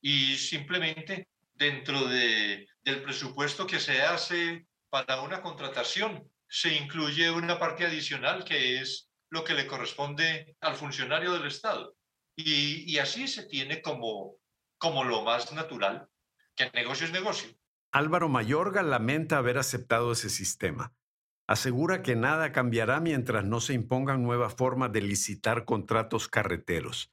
Y 0.00 0.36
simplemente 0.36 1.28
dentro 1.54 2.06
de, 2.06 2.68
del 2.84 3.02
presupuesto 3.02 3.66
que 3.66 3.80
se 3.80 4.02
hace 4.02 4.66
para 4.90 5.20
una 5.20 5.42
contratación, 5.42 6.30
se 6.48 6.74
incluye 6.74 7.30
una 7.30 7.58
parte 7.58 7.84
adicional 7.84 8.44
que 8.44 8.80
es 8.80 9.10
lo 9.30 9.44
que 9.44 9.54
le 9.54 9.66
corresponde 9.66 10.56
al 10.60 10.76
funcionario 10.76 11.32
del 11.32 11.46
Estado. 11.46 11.96
Y, 12.36 12.90
y 12.90 12.98
así 12.98 13.26
se 13.28 13.44
tiene 13.44 13.82
como 13.82 14.38
como 14.78 15.04
lo 15.04 15.22
más 15.22 15.52
natural, 15.52 16.08
que 16.54 16.64
el 16.64 16.70
negocio 16.74 17.06
es 17.06 17.12
negocio. 17.12 17.50
Álvaro 17.92 18.28
Mayorga 18.28 18.82
lamenta 18.82 19.38
haber 19.38 19.58
aceptado 19.58 20.12
ese 20.12 20.28
sistema. 20.28 20.94
Asegura 21.46 22.02
que 22.02 22.16
nada 22.16 22.52
cambiará 22.52 23.00
mientras 23.00 23.44
no 23.44 23.60
se 23.60 23.72
impongan 23.72 24.22
nuevas 24.22 24.54
formas 24.54 24.92
de 24.92 25.00
licitar 25.00 25.64
contratos 25.64 26.28
carreteros. 26.28 27.12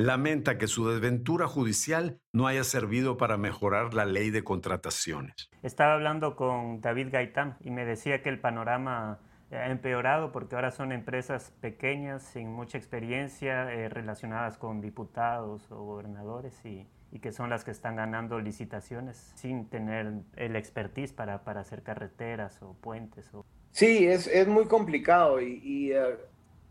Lamenta 0.00 0.56
que 0.56 0.66
su 0.66 0.88
desventura 0.88 1.46
judicial 1.46 2.20
no 2.32 2.46
haya 2.46 2.64
servido 2.64 3.18
para 3.18 3.36
mejorar 3.36 3.92
la 3.92 4.06
ley 4.06 4.30
de 4.30 4.42
contrataciones. 4.42 5.50
Estaba 5.62 5.92
hablando 5.92 6.36
con 6.36 6.80
David 6.80 7.08
Gaitán 7.12 7.58
y 7.60 7.70
me 7.70 7.84
decía 7.84 8.22
que 8.22 8.30
el 8.30 8.40
panorama 8.40 9.18
ha 9.50 9.70
empeorado 9.70 10.32
porque 10.32 10.54
ahora 10.54 10.70
son 10.70 10.92
empresas 10.92 11.52
pequeñas, 11.60 12.22
sin 12.22 12.50
mucha 12.50 12.78
experiencia, 12.78 13.70
eh, 13.74 13.90
relacionadas 13.90 14.56
con 14.56 14.80
diputados 14.80 15.70
o 15.70 15.84
gobernadores 15.84 16.64
y, 16.64 16.86
y 17.12 17.18
que 17.18 17.30
son 17.30 17.50
las 17.50 17.64
que 17.64 17.70
están 17.70 17.96
ganando 17.96 18.40
licitaciones 18.40 19.34
sin 19.36 19.68
tener 19.68 20.14
el 20.36 20.56
expertise 20.56 21.12
para, 21.12 21.44
para 21.44 21.60
hacer 21.60 21.82
carreteras 21.82 22.62
o 22.62 22.72
puentes. 22.72 23.34
O... 23.34 23.44
Sí, 23.72 24.06
es, 24.06 24.26
es 24.28 24.48
muy 24.48 24.64
complicado 24.64 25.42
y, 25.42 25.60
y 25.62 25.92
eh, 25.92 26.16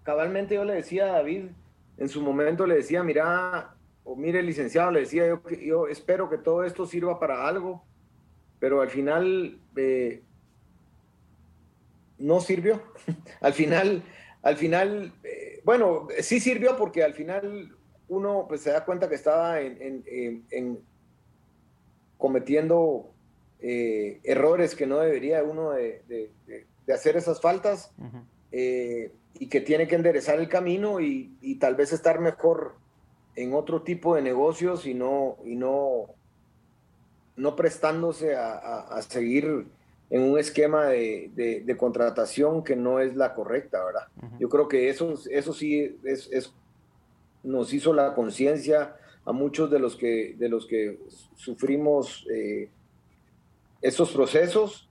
cabalmente 0.02 0.56
yo 0.56 0.66
le 0.66 0.74
decía 0.74 1.04
a 1.04 1.12
David, 1.12 1.50
en 2.00 2.08
su 2.08 2.22
momento 2.22 2.66
le 2.66 2.76
decía, 2.76 3.04
mira, 3.04 3.76
o 4.06 4.16
mire 4.16 4.42
licenciado, 4.42 4.90
le 4.90 5.02
decía, 5.02 5.28
yo, 5.28 5.42
yo 5.50 5.88
espero 5.88 6.30
que 6.30 6.38
todo 6.38 6.64
esto 6.64 6.86
sirva 6.86 7.20
para 7.20 7.46
algo, 7.46 7.84
pero 8.58 8.82
al 8.82 8.90
final 8.90 9.60
eh, 9.76 10.24
no 12.18 12.40
sirvió. 12.40 12.82
al 13.42 13.54
final, 13.54 14.02
al 14.42 14.56
final, 14.56 15.14
eh, 15.24 15.62
bueno, 15.66 16.08
sí 16.22 16.40
sirvió 16.40 16.78
porque 16.78 17.04
al 17.04 17.14
final 17.14 17.76
uno 18.08 18.46
pues, 18.48 18.62
se 18.62 18.72
da 18.72 18.86
cuenta 18.86 19.10
que 19.10 19.16
estaba 19.16 19.60
en, 19.60 20.80
cometiendo 22.18 23.12
eh, 23.60 24.22
errores 24.24 24.74
que 24.74 24.88
no 24.88 25.00
debería 25.00 25.44
uno 25.44 25.72
de, 25.72 26.32
hacer 26.88 27.18
esas 27.18 27.42
faltas 27.42 27.94
y 29.34 29.48
que 29.48 29.62
tiene 29.62 29.88
que 29.88 29.96
enderezar 29.96 30.40
el 30.40 30.50
camino 30.50 31.00
y, 31.00 31.58
tal 31.60 31.76
vez 31.76 31.94
estar 31.94 32.20
mejor 32.20 32.76
en 33.36 33.54
otro 33.54 33.84
tipo 33.84 34.16
de 34.16 34.22
negocios 34.22 34.86
y 34.86 34.94
no, 34.94 35.38
y 35.46 35.56
no, 35.56 36.08
no 37.36 37.56
prestándose 37.56 38.36
a, 38.36 39.00
seguir 39.08 39.68
en 40.10 40.22
un 40.22 40.40
esquema 40.40 40.88
de, 40.88 41.76
contratación 41.78 42.64
que 42.64 42.76
no 42.76 43.00
es 43.00 43.16
la 43.16 43.34
correcta, 43.34 43.84
¿verdad? 43.84 44.08
Yo 44.40 44.50
creo 44.50 44.68
que 44.68 44.90
eso, 44.90 45.14
eso 45.30 45.54
sí 45.54 46.00
es, 46.04 46.30
es 46.32 46.54
nos 47.44 47.74
hizo 47.74 47.94
la 47.94 48.14
conciencia 48.14 48.96
a 49.26 49.32
muchos 49.32 49.70
de 49.70 49.80
los 49.80 49.96
que, 49.96 50.36
de 50.38 50.50
los 50.50 50.66
que 50.66 51.00
sufrimos 51.36 52.26
eh, 52.34 52.70
esos 53.82 54.12
procesos, 54.12 54.90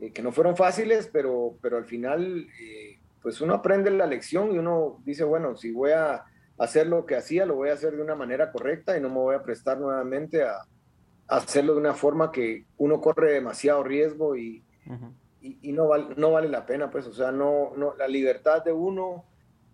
eh, 0.00 0.10
que 0.10 0.22
no 0.22 0.32
fueron 0.32 0.56
fáciles, 0.56 1.08
pero, 1.12 1.54
pero 1.62 1.76
al 1.76 1.84
final, 1.84 2.48
eh, 2.60 2.95
pues 3.22 3.40
uno 3.40 3.54
aprende 3.54 3.90
la 3.90 4.06
lección 4.06 4.52
y 4.52 4.58
uno 4.58 5.00
dice, 5.04 5.24
bueno, 5.24 5.56
si 5.56 5.72
voy 5.72 5.92
a 5.92 6.24
hacer 6.58 6.86
lo 6.86 7.06
que 7.06 7.16
hacía, 7.16 7.46
lo 7.46 7.56
voy 7.56 7.70
a 7.70 7.74
hacer 7.74 7.96
de 7.96 8.02
una 8.02 8.14
manera 8.14 8.52
correcta 8.52 8.96
y 8.96 9.00
no 9.00 9.08
me 9.08 9.16
voy 9.16 9.34
a 9.34 9.42
prestar 9.42 9.78
nuevamente 9.78 10.42
a, 10.42 10.62
hacerlo 11.28 11.74
de 11.74 11.80
una 11.80 11.94
forma 11.94 12.30
que 12.30 12.66
uno 12.76 13.00
corre 13.00 13.32
demasiado 13.32 13.82
riesgo 13.82 14.36
y, 14.36 14.64
y, 15.40 15.72
no, 15.72 15.88
vale, 15.88 16.14
no 16.16 16.30
vale 16.30 16.48
la 16.48 16.64
pena, 16.64 16.88
pues, 16.88 17.04
o 17.08 17.12
sea, 17.12 17.32
no, 17.32 17.72
no, 17.76 17.96
la 17.96 18.06
libertad 18.06 18.62
de 18.64 18.70
uno 18.70 19.24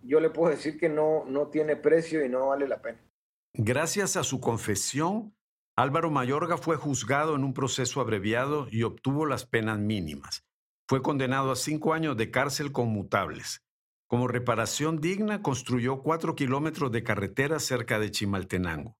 yo 0.03 0.19
le 0.19 0.29
puedo 0.29 0.51
decir 0.51 0.77
que 0.77 0.89
no, 0.89 1.25
no 1.25 1.47
tiene 1.47 1.75
precio 1.75 2.25
y 2.25 2.29
no 2.29 2.47
vale 2.47 2.67
la 2.67 2.81
pena. 2.81 2.99
Gracias 3.53 4.17
a 4.17 4.23
su 4.23 4.39
confesión, 4.39 5.33
Álvaro 5.75 6.09
Mayorga 6.09 6.57
fue 6.57 6.75
juzgado 6.75 7.35
en 7.35 7.43
un 7.43 7.53
proceso 7.53 8.01
abreviado 8.01 8.67
y 8.69 8.83
obtuvo 8.83 9.25
las 9.25 9.45
penas 9.45 9.79
mínimas. 9.79 10.43
Fue 10.87 11.01
condenado 11.01 11.51
a 11.51 11.55
cinco 11.55 11.93
años 11.93 12.17
de 12.17 12.31
cárcel 12.31 12.71
conmutables. 12.71 13.61
Como 14.07 14.27
reparación 14.27 14.99
digna, 14.99 15.41
construyó 15.41 16.01
cuatro 16.01 16.35
kilómetros 16.35 16.91
de 16.91 17.03
carretera 17.03 17.59
cerca 17.59 17.99
de 17.99 18.11
Chimaltenango. 18.11 18.95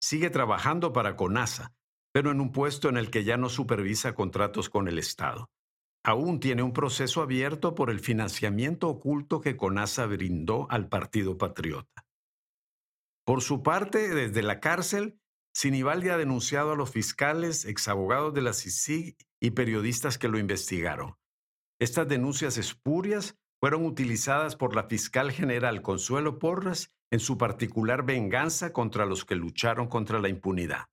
Sigue 0.00 0.30
trabajando 0.30 0.92
para 0.92 1.16
CONASA, 1.16 1.72
pero 2.12 2.30
en 2.30 2.40
un 2.40 2.52
puesto 2.52 2.88
en 2.88 2.96
el 2.96 3.10
que 3.10 3.24
ya 3.24 3.36
no 3.36 3.48
supervisa 3.48 4.14
contratos 4.14 4.68
con 4.70 4.88
el 4.88 4.98
Estado 4.98 5.50
aún 6.08 6.40
tiene 6.40 6.62
un 6.62 6.72
proceso 6.72 7.20
abierto 7.20 7.74
por 7.74 7.90
el 7.90 8.00
financiamiento 8.00 8.88
oculto 8.88 9.42
que 9.42 9.58
CONASA 9.58 10.06
brindó 10.06 10.66
al 10.70 10.88
Partido 10.88 11.36
Patriota. 11.36 12.06
Por 13.26 13.42
su 13.42 13.62
parte, 13.62 14.14
desde 14.14 14.42
la 14.42 14.58
cárcel, 14.58 15.20
Sinibaldi 15.60 16.08
ha 16.10 16.16
denunciado 16.16 16.70
a 16.70 16.76
los 16.76 16.92
fiscales, 16.92 17.64
exabogados 17.64 18.32
de 18.32 18.42
la 18.42 18.52
CICIG 18.52 19.16
y 19.40 19.50
periodistas 19.50 20.16
que 20.16 20.28
lo 20.28 20.38
investigaron. 20.38 21.16
Estas 21.80 22.06
denuncias 22.06 22.58
espurias 22.58 23.36
fueron 23.58 23.84
utilizadas 23.84 24.54
por 24.54 24.76
la 24.76 24.84
fiscal 24.84 25.32
general 25.32 25.82
Consuelo 25.82 26.38
Porras 26.38 26.94
en 27.10 27.18
su 27.18 27.38
particular 27.38 28.04
venganza 28.04 28.72
contra 28.72 29.04
los 29.04 29.24
que 29.24 29.34
lucharon 29.34 29.88
contra 29.88 30.20
la 30.20 30.28
impunidad. 30.28 30.84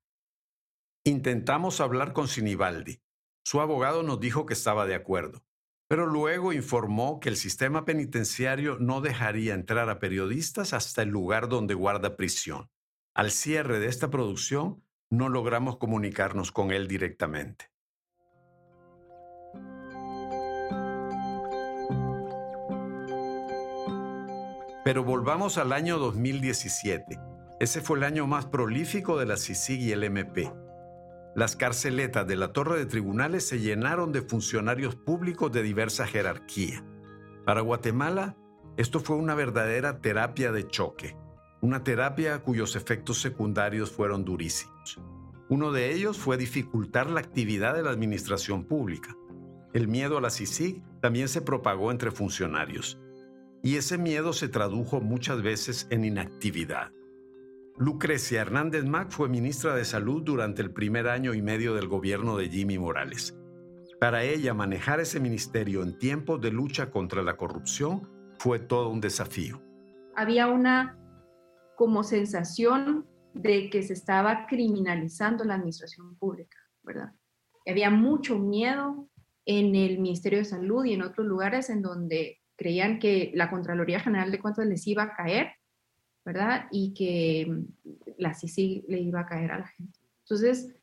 Intentamos 1.03 1.79
hablar 1.79 2.13
con 2.13 2.27
Sinibaldi. 2.27 3.03
Su 3.45 3.61
abogado 3.61 4.01
nos 4.01 4.19
dijo 4.19 4.47
que 4.47 4.55
estaba 4.55 4.87
de 4.87 4.95
acuerdo, 4.95 5.45
pero 5.87 6.07
luego 6.07 6.53
informó 6.53 7.19
que 7.19 7.29
el 7.29 7.37
sistema 7.37 7.85
penitenciario 7.85 8.79
no 8.79 9.01
dejaría 9.01 9.53
entrar 9.53 9.91
a 9.91 9.99
periodistas 9.99 10.73
hasta 10.73 11.03
el 11.03 11.09
lugar 11.09 11.49
donde 11.49 11.75
guarda 11.75 12.17
prisión. 12.17 12.67
Al 13.15 13.31
cierre 13.31 13.79
de 13.79 13.87
esta 13.87 14.09
producción, 14.09 14.83
no 15.09 15.29
logramos 15.29 15.77
comunicarnos 15.77 16.51
con 16.51 16.73
él 16.73 16.89
directamente. 16.89 17.71
Pero 24.83 25.05
volvamos 25.05 25.57
al 25.57 25.71
año 25.71 25.97
2017. 25.97 27.17
Ese 27.61 27.79
fue 27.79 27.99
el 27.99 28.03
año 28.03 28.27
más 28.27 28.47
prolífico 28.47 29.17
de 29.17 29.25
la 29.25 29.37
CICIG 29.37 29.79
y 29.79 29.91
el 29.93 30.03
MP. 30.03 30.51
Las 31.35 31.55
carceletas 31.55 32.27
de 32.27 32.35
la 32.35 32.51
torre 32.51 32.77
de 32.77 32.85
tribunales 32.85 33.47
se 33.47 33.61
llenaron 33.61 34.11
de 34.11 34.23
funcionarios 34.23 34.97
públicos 34.97 35.53
de 35.53 35.63
diversa 35.63 36.05
jerarquía. 36.05 36.83
Para 37.45 37.61
Guatemala, 37.61 38.35
esto 38.75 38.99
fue 38.99 39.15
una 39.15 39.35
verdadera 39.35 40.01
terapia 40.01 40.51
de 40.51 40.67
choque, 40.67 41.15
una 41.65 41.83
terapia 41.83 42.43
cuyos 42.43 42.75
efectos 42.75 43.19
secundarios 43.19 43.89
fueron 43.89 44.23
durísimos. 44.23 45.01
Uno 45.49 45.71
de 45.71 45.91
ellos 45.93 46.15
fue 46.15 46.37
dificultar 46.37 47.09
la 47.09 47.21
actividad 47.21 47.73
de 47.73 47.81
la 47.81 47.89
administración 47.89 48.65
pública. 48.65 49.15
El 49.73 49.87
miedo 49.87 50.19
a 50.19 50.21
la 50.21 50.29
CICIG 50.29 50.83
también 51.01 51.27
se 51.27 51.41
propagó 51.41 51.89
entre 51.89 52.11
funcionarios 52.11 52.99
y 53.63 53.77
ese 53.77 53.97
miedo 53.97 54.31
se 54.31 54.47
tradujo 54.47 55.01
muchas 55.01 55.41
veces 55.41 55.87
en 55.89 56.05
inactividad. 56.05 56.91
Lucrecia 57.79 58.41
Hernández 58.41 58.85
Mac 58.85 59.09
fue 59.09 59.27
ministra 59.27 59.73
de 59.73 59.85
Salud 59.85 60.21
durante 60.21 60.61
el 60.61 60.69
primer 60.69 61.07
año 61.07 61.33
y 61.33 61.41
medio 61.41 61.73
del 61.73 61.87
gobierno 61.87 62.37
de 62.37 62.47
Jimmy 62.47 62.77
Morales. 62.77 63.35
Para 63.99 64.23
ella, 64.23 64.53
manejar 64.53 64.99
ese 64.99 65.19
ministerio 65.19 65.81
en 65.81 65.97
tiempos 65.97 66.39
de 66.41 66.51
lucha 66.51 66.91
contra 66.91 67.23
la 67.23 67.37
corrupción 67.37 68.07
fue 68.37 68.59
todo 68.59 68.89
un 68.89 69.01
desafío. 69.01 69.63
Había 70.15 70.45
una 70.45 70.99
como 71.75 72.03
sensación 72.03 73.05
de 73.33 73.69
que 73.69 73.83
se 73.83 73.93
estaba 73.93 74.47
criminalizando 74.47 75.43
la 75.43 75.55
administración 75.55 76.15
pública, 76.15 76.57
¿verdad? 76.83 77.11
Había 77.67 77.89
mucho 77.89 78.39
miedo 78.39 79.09
en 79.45 79.75
el 79.75 79.99
Ministerio 79.99 80.39
de 80.39 80.45
Salud 80.45 80.85
y 80.85 80.93
en 80.93 81.01
otros 81.01 81.27
lugares 81.27 81.69
en 81.69 81.81
donde 81.81 82.39
creían 82.55 82.99
que 82.99 83.31
la 83.35 83.49
Contraloría 83.49 83.99
General 83.99 84.31
de 84.31 84.39
Cuentas 84.39 84.65
les 84.65 84.87
iba 84.87 85.03
a 85.03 85.15
caer, 85.15 85.51
¿verdad? 86.23 86.67
Y 86.71 86.93
que 86.93 87.51
mm, 87.51 87.65
la 88.17 88.33
CICI 88.33 88.85
le 88.87 88.99
iba 88.99 89.21
a 89.21 89.25
caer 89.25 89.51
a 89.51 89.59
la 89.59 89.67
gente. 89.67 89.99
Entonces, 90.21 90.73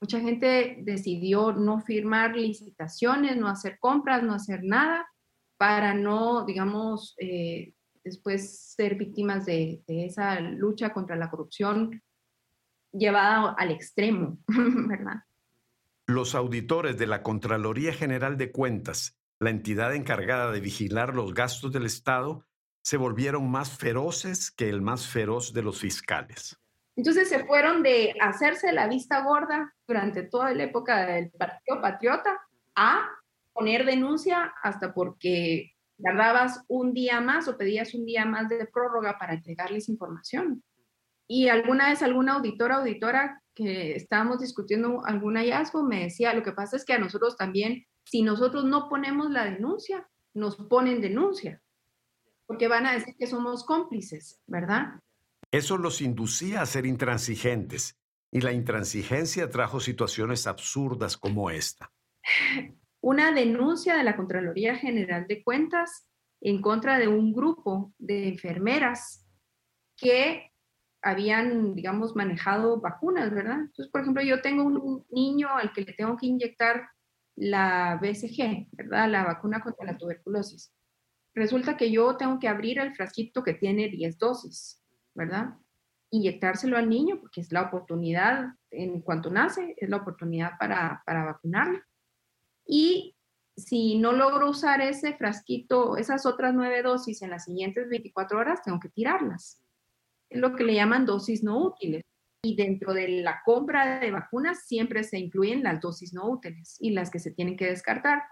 mucha 0.00 0.20
gente 0.20 0.78
decidió 0.82 1.52
no 1.52 1.80
firmar 1.80 2.36
licitaciones, 2.36 3.36
no 3.36 3.48
hacer 3.48 3.78
compras, 3.78 4.22
no 4.22 4.34
hacer 4.34 4.62
nada, 4.62 5.06
para 5.58 5.94
no, 5.94 6.44
digamos, 6.44 7.14
eh, 7.18 7.74
después 8.06 8.58
ser 8.74 8.94
víctimas 8.94 9.44
de, 9.44 9.82
de, 9.86 10.06
esa 10.06 10.40
lucha 10.40 10.92
contra 10.92 11.16
la 11.16 11.28
corrupción 11.28 12.02
llevada 12.92 13.54
al 13.58 13.70
extremo, 13.70 14.38
¿verdad? 14.48 15.24
Los 16.06 16.34
auditores 16.34 16.96
de 16.96 17.06
la 17.06 17.22
Contraloría 17.22 17.92
General 17.92 18.38
de 18.38 18.50
Cuentas 18.50 19.18
la 19.38 19.50
entidad 19.50 19.94
encargada 19.94 20.50
de 20.50 20.60
vigilar 20.60 21.14
los 21.14 21.34
gastos 21.34 21.72
del 21.72 21.86
Estado, 21.86 22.44
se 22.82 22.96
volvieron 22.96 23.50
más 23.50 23.76
feroces 23.76 24.50
que 24.50 24.68
el 24.68 24.80
más 24.80 25.08
feroz 25.08 25.52
de 25.52 25.62
los 25.62 25.80
fiscales. 25.80 26.56
Entonces 26.94 27.28
se 27.28 27.44
fueron 27.44 27.82
de 27.82 28.14
hacerse 28.20 28.72
la 28.72 28.88
vista 28.88 29.22
gorda 29.22 29.74
durante 29.86 30.22
toda 30.22 30.54
la 30.54 30.62
época 30.62 31.04
del 31.04 31.30
Partido 31.30 31.82
Patriota 31.82 32.40
a 32.74 33.10
poner 33.52 33.84
denuncia 33.84 34.54
hasta 34.62 34.94
porque 34.94 35.75
tardabas 36.02 36.62
un 36.68 36.92
día 36.92 37.20
más 37.20 37.48
o 37.48 37.56
pedías 37.56 37.94
un 37.94 38.04
día 38.04 38.24
más 38.24 38.48
de 38.48 38.66
prórroga 38.66 39.18
para 39.18 39.34
entregarles 39.34 39.88
información. 39.88 40.62
Y 41.28 41.48
alguna 41.48 41.90
vez 41.90 42.02
alguna 42.02 42.34
auditora, 42.34 42.76
auditora 42.76 43.42
que 43.54 43.96
estábamos 43.96 44.40
discutiendo 44.40 45.04
algún 45.04 45.36
hallazgo 45.36 45.82
me 45.82 46.04
decía, 46.04 46.34
lo 46.34 46.42
que 46.42 46.52
pasa 46.52 46.76
es 46.76 46.84
que 46.84 46.92
a 46.92 46.98
nosotros 46.98 47.36
también 47.36 47.86
si 48.06 48.22
nosotros 48.22 48.64
no 48.64 48.88
ponemos 48.88 49.30
la 49.30 49.44
denuncia, 49.44 50.08
nos 50.32 50.56
ponen 50.56 51.00
denuncia, 51.00 51.60
porque 52.46 52.68
van 52.68 52.86
a 52.86 52.92
decir 52.92 53.16
que 53.18 53.26
somos 53.26 53.64
cómplices, 53.64 54.40
¿verdad? 54.46 55.00
Eso 55.50 55.76
los 55.76 56.00
inducía 56.00 56.62
a 56.62 56.66
ser 56.66 56.86
intransigentes, 56.86 57.98
y 58.30 58.40
la 58.40 58.52
intransigencia 58.52 59.50
trajo 59.50 59.80
situaciones 59.80 60.46
absurdas 60.46 61.16
como 61.16 61.50
esta. 61.50 61.92
Una 63.06 63.30
denuncia 63.30 63.96
de 63.96 64.02
la 64.02 64.16
Contraloría 64.16 64.74
General 64.74 65.28
de 65.28 65.44
Cuentas 65.44 66.10
en 66.40 66.60
contra 66.60 66.98
de 66.98 67.06
un 67.06 67.32
grupo 67.32 67.94
de 67.98 68.26
enfermeras 68.26 69.24
que 69.96 70.50
habían, 71.02 71.76
digamos, 71.76 72.16
manejado 72.16 72.80
vacunas, 72.80 73.30
¿verdad? 73.30 73.60
Entonces, 73.60 73.92
por 73.92 74.00
ejemplo, 74.00 74.24
yo 74.24 74.42
tengo 74.42 74.64
un 74.64 75.06
niño 75.10 75.50
al 75.50 75.72
que 75.72 75.82
le 75.82 75.92
tengo 75.92 76.16
que 76.16 76.26
inyectar 76.26 76.88
la 77.36 77.96
BCG, 78.02 78.70
¿verdad? 78.72 79.08
La 79.08 79.22
vacuna 79.22 79.60
contra 79.60 79.86
la 79.86 79.96
tuberculosis. 79.96 80.74
Resulta 81.32 81.76
que 81.76 81.92
yo 81.92 82.16
tengo 82.16 82.40
que 82.40 82.48
abrir 82.48 82.80
el 82.80 82.92
frasquito 82.96 83.44
que 83.44 83.54
tiene 83.54 83.88
10 83.88 84.18
dosis, 84.18 84.82
¿verdad? 85.14 85.54
Inyectárselo 86.10 86.76
al 86.76 86.88
niño 86.88 87.20
porque 87.20 87.40
es 87.40 87.52
la 87.52 87.62
oportunidad, 87.62 88.48
en 88.72 89.00
cuanto 89.00 89.30
nace, 89.30 89.76
es 89.76 89.88
la 89.88 89.98
oportunidad 89.98 90.58
para, 90.58 91.04
para 91.06 91.24
vacunarlo. 91.24 91.80
Y 92.66 93.16
si 93.56 93.98
no 93.98 94.12
logro 94.12 94.50
usar 94.50 94.80
ese 94.80 95.14
frasquito, 95.14 95.96
esas 95.96 96.26
otras 96.26 96.54
nueve 96.54 96.82
dosis 96.82 97.22
en 97.22 97.30
las 97.30 97.44
siguientes 97.44 97.88
24 97.88 98.38
horas, 98.38 98.62
tengo 98.62 98.80
que 98.80 98.90
tirarlas. 98.90 99.62
Es 100.28 100.40
lo 100.40 100.54
que 100.54 100.64
le 100.64 100.74
llaman 100.74 101.06
dosis 101.06 101.42
no 101.42 101.58
útiles 101.58 102.02
y 102.42 102.54
dentro 102.54 102.92
de 102.94 103.08
la 103.22 103.42
compra 103.44 103.98
de 103.98 104.10
vacunas 104.10 104.66
siempre 104.66 105.02
se 105.04 105.18
incluyen 105.18 105.62
las 105.62 105.80
dosis 105.80 106.12
no 106.12 106.28
útiles 106.28 106.76
y 106.80 106.90
las 106.90 107.10
que 107.10 107.18
se 107.18 107.30
tienen 107.30 107.56
que 107.56 107.66
descartar. 107.66 108.22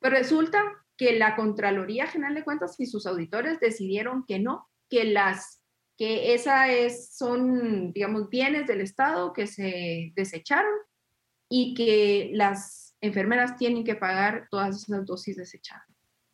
Pero 0.00 0.16
resulta 0.16 0.62
que 0.96 1.18
la 1.18 1.36
Contraloría 1.36 2.06
General 2.06 2.34
de 2.34 2.44
Cuentas 2.44 2.78
y 2.78 2.86
sus 2.86 3.06
auditores 3.06 3.60
decidieron 3.60 4.24
que 4.26 4.38
no, 4.38 4.66
que 4.88 5.04
las 5.04 5.60
que 5.96 6.34
esa 6.34 6.72
es 6.72 7.16
son 7.16 7.92
digamos 7.92 8.28
bienes 8.28 8.66
del 8.66 8.80
Estado 8.80 9.32
que 9.32 9.46
se 9.46 10.12
desecharon 10.16 10.74
y 11.48 11.74
que 11.74 12.30
las 12.34 12.83
enfermeras 13.06 13.56
tienen 13.56 13.84
que 13.84 13.94
pagar 13.94 14.48
todas 14.50 14.76
esas 14.82 15.04
dosis 15.04 15.36
desechadas. 15.36 15.86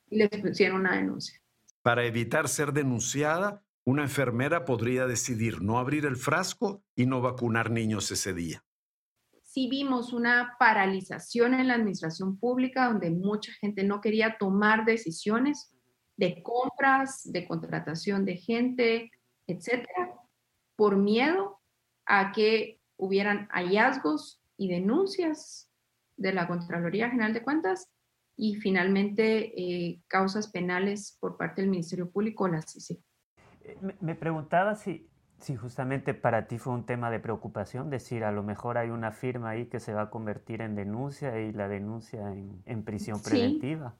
Y 0.08 0.18
les 0.18 0.28
pusieron 0.40 0.80
una 0.80 0.96
denuncia. 0.96 1.40
Para 1.82 2.04
evitar 2.04 2.48
ser 2.48 2.72
denunciada, 2.72 3.62
una 3.84 4.02
enfermera 4.02 4.64
podría 4.64 5.06
decidir 5.06 5.62
no 5.62 5.78
abrir 5.78 6.04
el 6.04 6.16
frasco 6.16 6.82
y 6.94 7.06
no 7.06 7.20
vacunar 7.20 7.70
niños 7.70 8.10
ese 8.10 8.34
día. 8.34 8.62
Sí 9.42 9.68
vimos 9.68 10.12
una 10.12 10.56
paralización 10.58 11.54
en 11.54 11.68
la 11.68 11.74
administración 11.74 12.38
pública 12.38 12.86
donde 12.86 13.10
mucha 13.10 13.52
gente 13.54 13.82
no 13.82 14.00
quería 14.00 14.36
tomar 14.38 14.84
decisiones 14.84 15.74
de 16.16 16.42
compras, 16.42 17.22
de 17.24 17.48
contratación 17.48 18.24
de 18.24 18.36
gente, 18.36 19.10
etcétera, 19.46 20.14
por 20.76 20.96
miedo 20.96 21.58
a 22.06 22.32
que 22.32 22.80
hubieran 22.96 23.48
hallazgos 23.50 24.42
y 24.56 24.68
denuncias 24.68 25.69
de 26.20 26.32
la 26.34 26.46
Contraloría 26.46 27.10
General 27.10 27.32
de 27.32 27.42
Cuentas 27.42 27.90
y 28.36 28.54
finalmente 28.56 29.52
eh, 29.60 30.02
causas 30.06 30.48
penales 30.48 31.16
por 31.18 31.36
parte 31.36 31.62
del 31.62 31.70
Ministerio 31.70 32.10
Público 32.10 32.46
la 32.46 32.62
CICI. 32.62 33.02
Me, 34.00 34.14
preguntaba 34.14 34.74
si, 34.74 35.08
si 35.38 35.56
justamente 35.56 36.14
para 36.14 36.46
ti 36.46 36.58
fue 36.58 36.74
un 36.74 36.84
tema 36.84 37.10
de 37.10 37.20
preocupación, 37.20 37.88
decir, 37.90 38.24
a 38.24 38.32
lo 38.32 38.42
mejor 38.42 38.78
hay 38.78 38.90
una 38.90 39.12
firma 39.12 39.50
ahí 39.50 39.66
que 39.66 39.80
se 39.80 39.94
va 39.94 40.02
a 40.02 40.10
convertir 40.10 40.60
en 40.60 40.74
denuncia 40.74 41.38
y 41.40 41.52
la 41.52 41.68
denuncia 41.68 42.32
en, 42.32 42.82
prisión 42.84 43.22
preventiva. 43.22 43.96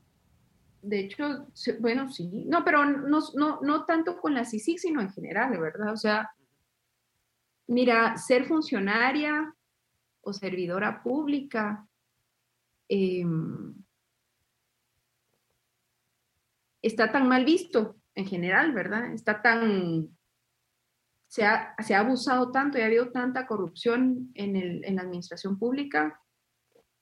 De 0.82 1.00
hecho, 1.00 1.46
bueno, 1.80 2.10
sí. 2.10 2.44
No, 2.46 2.64
pero 2.64 2.84
no, 2.84 3.20
no, 3.34 3.60
no 3.60 3.84
tanto 3.84 4.18
con 4.18 4.34
la 4.34 4.44
CICIC, 4.44 4.78
sino 4.78 5.00
en 5.00 5.10
general, 5.10 5.52
de 5.52 5.60
verdad. 5.60 5.92
O 5.92 5.96
sea, 5.96 6.30
mira, 7.66 8.16
ser 8.16 8.46
funcionaria 8.46 9.54
o 10.22 10.32
servidora 10.32 11.02
pública 11.02 11.86
em, 12.90 13.74
está 16.82 17.12
tan 17.12 17.28
mal 17.28 17.44
visto 17.44 17.96
en 18.14 18.26
general, 18.26 18.72
¿verdad? 18.72 19.12
Está 19.14 19.40
tan, 19.40 20.08
se 21.28 21.44
ha, 21.44 21.76
abusado 21.96 22.50
tanto 22.50 22.78
y 22.78 22.82
ha 22.82 22.86
habido 22.86 23.10
tanta 23.10 23.46
corrupción 23.46 24.30
en 24.34 24.96
la 24.96 25.02
administración 25.02 25.58
pública 25.58 26.20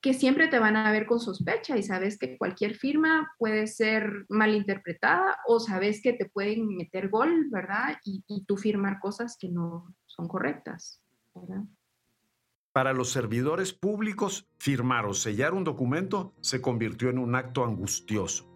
que 0.01 0.14
siempre 0.14 0.47
te 0.49 0.59
van 0.59 0.76
a 0.76 0.93
ver 0.93 1.07
con 1.07 1.18
sospecha 1.18 1.76
y 1.76 1.82
sabes 1.82 2.18
que 2.18 2.39
cualquier 2.39 2.74
firma 2.74 3.32
puede 3.39 3.66
ser 3.66 4.26
malinterpretada 4.28 5.36
o 5.47 5.59
sabes 5.59 6.01
que 6.03 6.12
te 6.12 6.28
pueden 6.28 6.68
meter 6.76 7.09
gol, 7.09 7.49
¿verdad? 7.51 7.97
Y, 8.05 8.22
y 8.28 8.45
tú 8.45 8.57
firmar 8.57 9.01
cosas 9.01 9.36
que 9.41 9.49
no 9.49 9.93
son 10.07 10.28
correctas, 10.28 11.03
¿verdad? 11.34 11.64
Para 12.72 12.92
los 12.92 13.10
servidores 13.10 13.72
públicos, 13.72 14.48
firmar 14.58 15.06
o 15.06 15.14
sellar 15.14 15.54
un 15.54 15.64
documento 15.64 16.34
se 16.40 16.60
convirtió 16.60 17.10
en 17.10 17.18
un 17.18 17.34
acto 17.34 17.64
angustioso. 17.64 18.48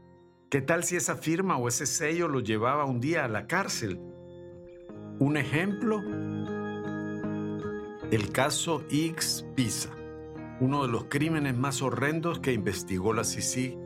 ¿Qué 0.50 0.60
tal 0.60 0.84
si 0.84 0.96
esa 0.96 1.16
firma 1.16 1.56
o 1.56 1.68
ese 1.68 1.86
sello 1.86 2.28
lo 2.28 2.40
llevaba 2.40 2.84
un 2.84 3.00
día 3.00 3.24
a 3.24 3.28
la 3.28 3.46
cárcel? 3.46 4.00
Un 5.18 5.36
ejemplo, 5.36 6.00
el 8.10 8.32
caso 8.32 8.84
X 8.90 9.46
Pisa 9.54 9.90
uno 10.62 10.86
de 10.86 10.92
los 10.92 11.06
crímenes 11.06 11.56
más 11.56 11.82
horrendos 11.82 12.38
que 12.38 12.52
investigó 12.52 13.12
la 13.12 13.24
CICIG, 13.24 13.76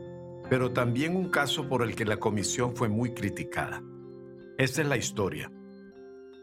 pero 0.47 0.73
también 0.73 1.15
un 1.15 1.29
caso 1.29 1.67
por 1.67 1.81
el 1.81 1.95
que 1.95 2.05
la 2.05 2.17
comisión 2.17 2.75
fue 2.75 2.87
muy 2.87 3.15
criticada. 3.15 3.81
Esta 4.59 4.83
es 4.83 4.87
la 4.87 4.95
historia. 4.95 5.51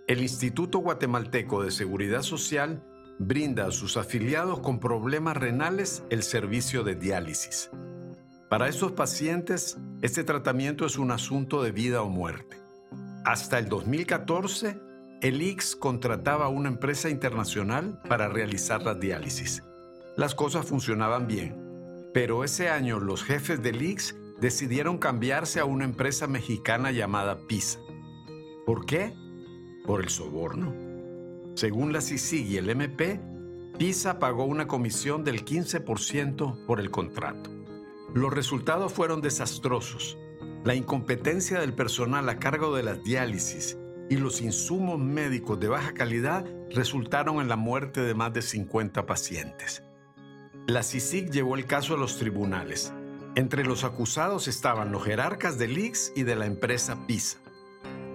El 0.09 0.21
Instituto 0.21 0.81
Guatemalteco 0.81 1.63
de 1.63 1.71
Seguridad 1.71 2.23
Social 2.23 2.85
brinda 3.19 3.67
a 3.67 3.71
sus 3.71 3.97
afiliados 3.97 4.61
con 4.61 4.81
problemas 4.81 5.37
renales 5.37 6.03
el 6.11 6.23
servicio 6.23 6.83
de 6.85 6.95
diálisis. 6.95 7.71
Para 8.49 8.69
estos 8.69 8.93
pacientes, 8.93 9.79
este 10.03 10.25
tratamiento 10.25 10.87
es 10.87 10.99
un 10.99 11.11
asunto 11.11 11.63
de 11.63 11.73
vida 11.73 12.03
o 12.03 12.09
muerte. 12.09 12.59
Hasta 13.25 13.59
el 13.59 13.69
2014, 13.69 14.79
el 15.23 15.43
IX 15.43 15.77
contrataba 15.77 16.47
a 16.47 16.51
una 16.51 16.69
empresa 16.69 17.09
internacional 17.09 18.01
para 18.09 18.29
realizar 18.29 18.83
la 18.83 18.95
diálisis 18.95 19.63
las 20.17 20.35
cosas 20.35 20.67
funcionaban 20.67 21.27
bien. 21.27 21.57
Pero 22.13 22.45
ese 22.45 22.69
año 22.69 23.01
los 23.01 23.25
jefes 23.25 23.63
del 23.63 23.83
IX 23.83 24.15
decidieron 24.41 24.99
cambiarse 24.99 25.61
a 25.61 25.65
una 25.65 25.85
empresa 25.85 26.27
mexicana 26.27 26.93
llamada 26.93 27.39
PISA. 27.49 27.81
¿Por 28.67 28.87
qué? 28.87 29.13
Por 29.85 30.03
el 30.03 30.09
soborno. 30.09 30.84
Según 31.55 31.93
la 31.93 32.01
CICIG 32.01 32.47
y 32.47 32.57
el 32.57 32.69
MP, 32.69 33.21
PISA 33.79 34.19
pagó 34.19 34.45
una 34.45 34.67
comisión 34.67 35.23
del 35.23 35.45
15% 35.45 36.67
por 36.67 36.81
el 36.81 36.91
contrato. 36.91 37.51
Los 38.13 38.33
resultados 38.33 38.93
fueron 38.93 39.21
desastrosos. 39.21 40.19
La 40.65 40.75
incompetencia 40.75 41.61
del 41.61 41.73
personal 41.73 42.29
a 42.29 42.39
cargo 42.39 42.75
de 42.75 42.83
las 42.83 43.03
diálisis 43.05 43.79
y 44.11 44.17
los 44.17 44.41
insumos 44.41 44.99
médicos 44.99 45.61
de 45.61 45.69
baja 45.69 45.95
calidad 45.95 46.45
resultaron 46.71 47.41
en 47.41 47.49
la 47.49 47.57
muerte 47.57 48.01
de 48.01 48.15
más 48.15 48.33
de 48.33 48.43
50 48.43 49.07
pacientes. 49.07 49.83
La 50.67 50.83
CICIG 50.83 51.31
llevó 51.31 51.57
el 51.57 51.67
caso 51.67 51.95
a 51.95 51.99
los 51.99 52.19
tribunales. 52.19 52.93
Entre 53.37 53.65
los 53.65 53.85
acusados 53.85 54.49
estaban 54.49 54.91
los 54.93 55.05
jerarcas 55.05 55.59
del 55.59 55.77
IX 55.77 56.13
y 56.17 56.23
de 56.23 56.37
la 56.37 56.47
empresa 56.47 57.07
PISA. 57.07 57.39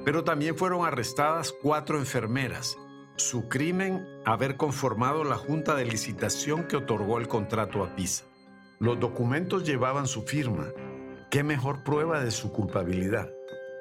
Pero 0.03 0.23
también 0.23 0.57
fueron 0.57 0.85
arrestadas 0.85 1.53
cuatro 1.61 1.99
enfermeras. 1.99 2.77
Su 3.19 3.47
crimen, 3.47 4.07
haber 4.25 4.57
conformado 4.57 5.23
la 5.23 5.35
junta 5.35 5.75
de 5.75 5.85
licitación 5.85 6.63
que 6.63 6.77
otorgó 6.77 7.19
el 7.19 7.27
contrato 7.27 7.83
a 7.83 7.95
PISA. 7.95 8.25
Los 8.79 8.99
documentos 8.99 9.63
llevaban 9.63 10.07
su 10.07 10.23
firma. 10.23 10.69
¿Qué 11.29 11.43
mejor 11.43 11.83
prueba 11.83 12.23
de 12.23 12.31
su 12.31 12.51
culpabilidad? 12.51 13.29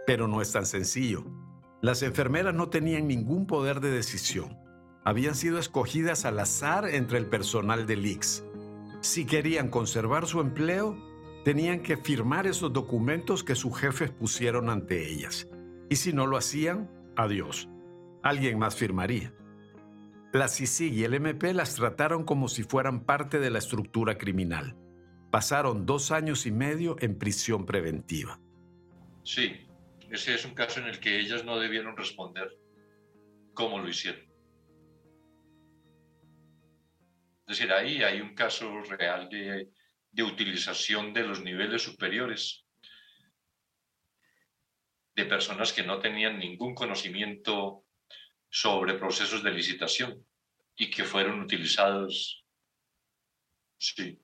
Pero 0.07 0.29
no 0.29 0.43
es 0.43 0.53
tan 0.53 0.67
sencillo. 0.67 1.25
Las 1.81 2.03
enfermeras 2.03 2.55
no 2.55 2.69
tenían 2.69 3.09
ningún 3.09 3.47
poder 3.47 3.81
de 3.81 3.91
decisión. 3.91 4.59
Habían 5.05 5.35
sido 5.35 5.59
escogidas 5.59 6.27
al 6.27 6.39
azar 6.39 6.87
entre 6.89 7.17
el 7.17 7.27
personal 7.27 7.87
del 7.87 8.05
IX 8.05 8.43
si 9.01 9.27
querían 9.27 9.69
conservar 9.69 10.27
su 10.27 10.41
empleo, 10.41 10.97
tenían 11.45 11.81
que 11.81 11.97
firmar 11.97 12.47
esos 12.47 12.73
documentos 12.73 13.45
que 13.45 13.55
sus 13.55 13.77
jefes 13.79 14.11
pusieron 14.11 14.71
ante 14.71 15.09
ellas. 15.09 15.49
Y 15.89 15.97
si 15.97 16.13
no 16.13 16.27
lo 16.27 16.37
hacían, 16.37 16.91
adiós. 17.17 17.69
Alguien 18.23 18.59
más 18.59 18.77
firmaría. 18.77 19.33
La 20.33 20.49
CICIG 20.49 20.93
y 20.93 21.05
el 21.05 21.15
MP 21.15 21.55
las 21.55 21.75
trataron 21.75 22.25
como 22.25 22.49
si 22.49 22.63
fueran 22.63 23.05
parte 23.05 23.39
de 23.39 23.51
la 23.51 23.59
estructura 23.59 24.19
criminal. 24.19 24.77
Pasaron 25.31 25.87
dos 25.87 26.11
años 26.11 26.47
y 26.47 26.53
medio 26.53 26.97
en 27.01 27.19
prisión 27.19 27.65
preventiva. 27.65 28.41
Sí, 29.25 29.67
ese 30.11 30.35
es 30.35 30.45
un 30.45 30.55
caso 30.55 30.81
en 30.81 30.87
el 30.87 31.01
que 31.01 31.19
ellas 31.19 31.45
no 31.45 31.59
debieron 31.59 31.97
responder 31.97 32.51
cómo 33.55 33.79
lo 33.79 33.89
hicieron. 33.89 34.29
Es 37.49 37.59
decir, 37.59 37.73
ahí 37.73 38.03
hay 38.03 38.21
un 38.21 38.35
caso 38.35 38.81
real 38.83 39.29
de, 39.31 39.71
utilización 40.23 41.15
de 41.15 41.23
los 41.23 41.43
niveles 41.43 41.83
superiores 41.83 42.67
de 45.17 45.25
personas 45.25 45.73
que 45.73 45.83
no 45.83 45.99
tenían 45.99 46.39
ningún 46.39 46.75
conocimiento 46.75 47.85
sobre 48.51 48.95
procesos 48.95 49.43
de 49.43 49.51
licitación 49.51 50.25
y 50.77 50.91
que 50.91 51.05
fueron 51.05 51.41
utilizados. 51.41 52.45
Sí. 53.79 54.21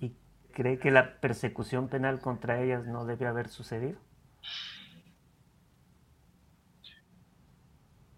¿Y 0.00 0.12
cree 0.52 0.78
que 0.78 0.90
la 0.90 1.20
persecución 1.20 1.88
penal 1.88 2.20
contra 2.20 2.62
ellas 2.62 2.84
no 2.86 3.04
debe 3.04 3.26
haber 3.26 3.48
sucedido? 3.48 3.98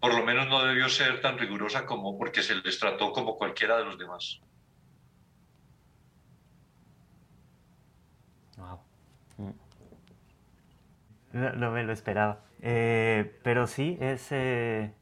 por 0.01 0.14
lo 0.14 0.25
menos 0.25 0.49
no 0.49 0.64
debió 0.64 0.89
ser 0.89 1.21
tan 1.21 1.39
rigurosa 1.39 1.85
como 1.85 2.18
porque 2.18 2.43
se 2.43 2.55
les 2.55 2.79
trató 2.79 3.12
como 3.12 3.37
cualquiera 3.37 3.77
de 3.77 3.85
los 3.85 3.99
demás. 3.99 4.41
Wow. 8.57 8.81
No, 11.33 11.71
me 11.71 11.85
lo 11.85 11.93
esperaba. 11.93 12.43
Eh, 12.61 13.39
pero 13.45 13.66
sí, 13.66 13.99
es... 14.01 14.33
Eh, 14.33 14.93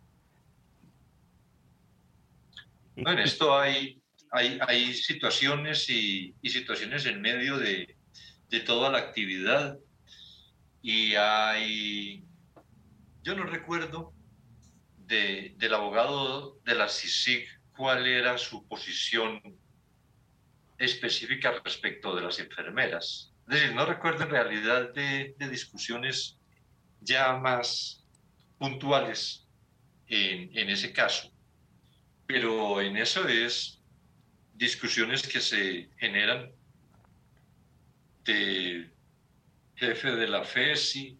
en 3.06 3.18
esto 3.18 3.58
hay, 3.58 4.00
hay, 4.32 4.58
hay 4.66 4.94
situaciones 4.94 5.88
y, 5.88 6.34
y, 6.42 6.50
situaciones 6.50 7.06
en 7.06 7.20
medio 7.20 7.58
de, 7.58 7.96
de 8.48 8.60
toda 8.60 8.90
la 8.90 8.98
actividad. 8.98 9.78
Y 10.82 11.14
hay... 11.14 12.24
Yo 13.22 13.34
no 13.34 13.44
recuerdo 13.44 14.14
del 14.96 15.74
abogado 15.74 16.58
de 16.64 16.74
la 16.74 16.88
CICIG 16.88 17.46
cuál 17.74 18.06
era 18.06 18.36
su 18.36 18.66
posición 18.66 19.40
específica 20.76 21.60
respecto 21.64 22.14
de 22.14 22.22
las 22.22 22.38
enfermeras. 22.38 23.32
Es 23.48 23.54
decir, 23.54 23.74
no 23.74 23.86
recuerdo 23.86 24.24
en 24.24 24.30
realidad 24.30 24.92
de, 24.92 25.34
discusiones 25.50 26.38
ya 27.00 27.34
más 27.36 28.04
puntuales 28.58 29.46
en, 30.06 30.56
en, 30.56 30.68
ese 30.68 30.92
caso, 30.92 31.32
pero 32.28 32.82
en 32.82 32.98
eso 32.98 33.26
es 33.26 33.80
discusiones 34.52 35.26
que 35.26 35.40
se 35.40 35.88
generan 35.96 36.52
de 38.24 38.90
jefe 39.76 40.14
de 40.14 40.28
la 40.28 40.44
FESI, 40.44 41.18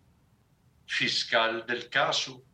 fiscal 0.87 1.65
del 1.67 1.89
caso, 1.89 2.45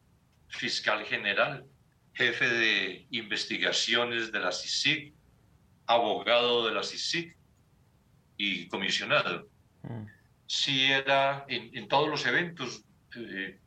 fiscal 0.47 1.05
general, 1.05 1.67
jefe 2.13 2.49
de 2.49 3.07
investigaciones 3.11 4.31
de 4.31 4.39
la 4.39 4.53
CICIG, 4.53 5.13
abogado 5.87 6.69
de 6.69 6.75
la 6.75 6.85
CICIG 6.85 7.37
y 8.37 8.69
comisionado. 8.69 9.49
Mm. 9.83 10.07
Sí 10.47 10.93
era 10.93 11.45
en, 11.49 11.89
todos 11.89 12.09
los 12.09 12.25
eventos 12.25 12.85
eh, 13.17 13.59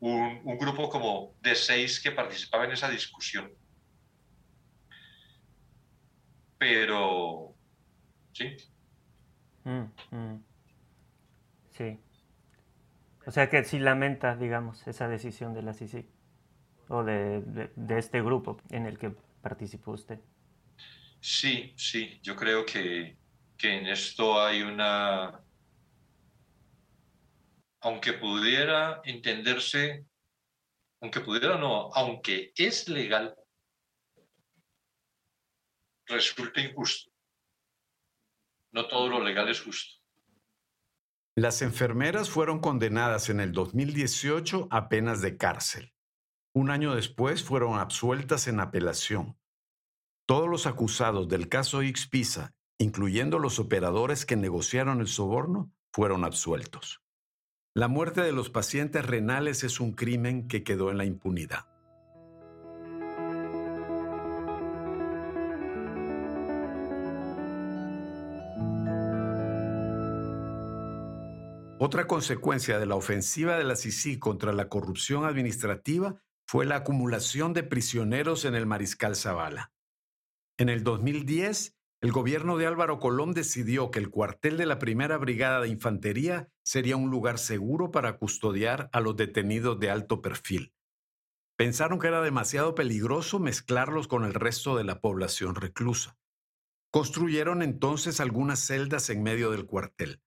un, 0.00 0.40
un, 0.44 0.58
grupo 0.58 0.88
como 0.88 1.34
de 1.40 1.54
seis 1.54 2.00
que 2.00 2.12
participaba 2.12 2.64
en 2.64 2.72
esa 2.72 2.88
discusión. 2.90 3.50
Pero, 6.58 7.54
sí. 8.32 8.56
Mm, 9.64 9.84
mm. 10.10 10.44
Sí. 11.70 11.98
O 13.26 13.30
sea 13.30 13.50
que 13.50 13.64
sí 13.64 13.78
lamenta, 13.78 14.36
digamos, 14.36 14.86
esa 14.86 15.08
decisión 15.08 15.52
de 15.52 15.62
la 15.62 15.74
CICI 15.74 16.06
o 16.88 17.02
de, 17.02 17.42
de, 17.74 17.98
este 17.98 18.22
grupo 18.22 18.60
en 18.70 18.86
el 18.86 18.98
que 18.98 19.12
participó 19.42 19.92
usted. 19.92 20.20
Sí, 21.20 21.74
sí, 21.76 22.20
yo 22.22 22.36
creo 22.36 22.64
que, 22.64 23.16
que 23.58 23.78
en 23.78 23.86
esto 23.86 24.40
hay 24.40 24.62
una, 24.62 25.40
aunque 27.86 28.14
pudiera 28.14 29.00
entenderse, 29.04 30.04
aunque 31.00 31.20
pudiera 31.20 31.56
no, 31.56 31.92
aunque 31.94 32.52
es 32.56 32.88
legal, 32.88 33.36
resulta 36.06 36.60
injusto. 36.62 37.12
No 38.72 38.88
todo 38.88 39.08
lo 39.08 39.22
legal 39.22 39.48
es 39.48 39.60
justo. 39.60 40.02
Las 41.36 41.62
enfermeras 41.62 42.28
fueron 42.28 42.58
condenadas 42.58 43.28
en 43.28 43.38
el 43.38 43.52
2018 43.52 44.66
a 44.68 44.88
penas 44.88 45.22
de 45.22 45.36
cárcel. 45.36 45.94
Un 46.54 46.72
año 46.72 46.92
después 46.96 47.44
fueron 47.44 47.78
absueltas 47.78 48.48
en 48.48 48.58
apelación. 48.58 49.38
Todos 50.26 50.48
los 50.48 50.66
acusados 50.66 51.28
del 51.28 51.48
caso 51.48 51.82
X-Pisa, 51.82 52.52
incluyendo 52.78 53.38
los 53.38 53.60
operadores 53.60 54.26
que 54.26 54.34
negociaron 54.34 55.00
el 55.00 55.06
soborno, 55.06 55.70
fueron 55.92 56.24
absueltos. 56.24 57.05
La 57.76 57.88
muerte 57.88 58.22
de 58.22 58.32
los 58.32 58.48
pacientes 58.48 59.04
renales 59.04 59.62
es 59.62 59.80
un 59.80 59.92
crimen 59.92 60.48
que 60.48 60.64
quedó 60.64 60.90
en 60.90 60.96
la 60.96 61.04
impunidad. 61.04 61.66
Otra 71.78 72.06
consecuencia 72.06 72.78
de 72.78 72.86
la 72.86 72.94
ofensiva 72.94 73.58
de 73.58 73.64
la 73.64 73.76
CICI 73.76 74.18
contra 74.18 74.54
la 74.54 74.70
corrupción 74.70 75.26
administrativa 75.26 76.16
fue 76.46 76.64
la 76.64 76.76
acumulación 76.76 77.52
de 77.52 77.62
prisioneros 77.62 78.46
en 78.46 78.54
el 78.54 78.64
Mariscal 78.64 79.16
Zavala. 79.16 79.70
En 80.56 80.70
el 80.70 80.82
2010, 80.82 81.75
el 82.02 82.12
gobierno 82.12 82.58
de 82.58 82.66
Álvaro 82.66 82.98
Colón 82.98 83.32
decidió 83.32 83.90
que 83.90 83.98
el 83.98 84.10
cuartel 84.10 84.58
de 84.58 84.66
la 84.66 84.78
Primera 84.78 85.16
Brigada 85.16 85.60
de 85.60 85.68
Infantería 85.68 86.50
sería 86.62 86.96
un 86.96 87.10
lugar 87.10 87.38
seguro 87.38 87.90
para 87.90 88.18
custodiar 88.18 88.90
a 88.92 89.00
los 89.00 89.16
detenidos 89.16 89.80
de 89.80 89.90
alto 89.90 90.20
perfil. 90.20 90.74
Pensaron 91.56 91.98
que 91.98 92.08
era 92.08 92.20
demasiado 92.20 92.74
peligroso 92.74 93.38
mezclarlos 93.38 94.08
con 94.08 94.24
el 94.24 94.34
resto 94.34 94.76
de 94.76 94.84
la 94.84 95.00
población 95.00 95.54
reclusa. 95.54 96.18
Construyeron 96.92 97.62
entonces 97.62 98.20
algunas 98.20 98.60
celdas 98.60 99.08
en 99.08 99.22
medio 99.22 99.50
del 99.50 99.64
cuartel. 99.64 100.22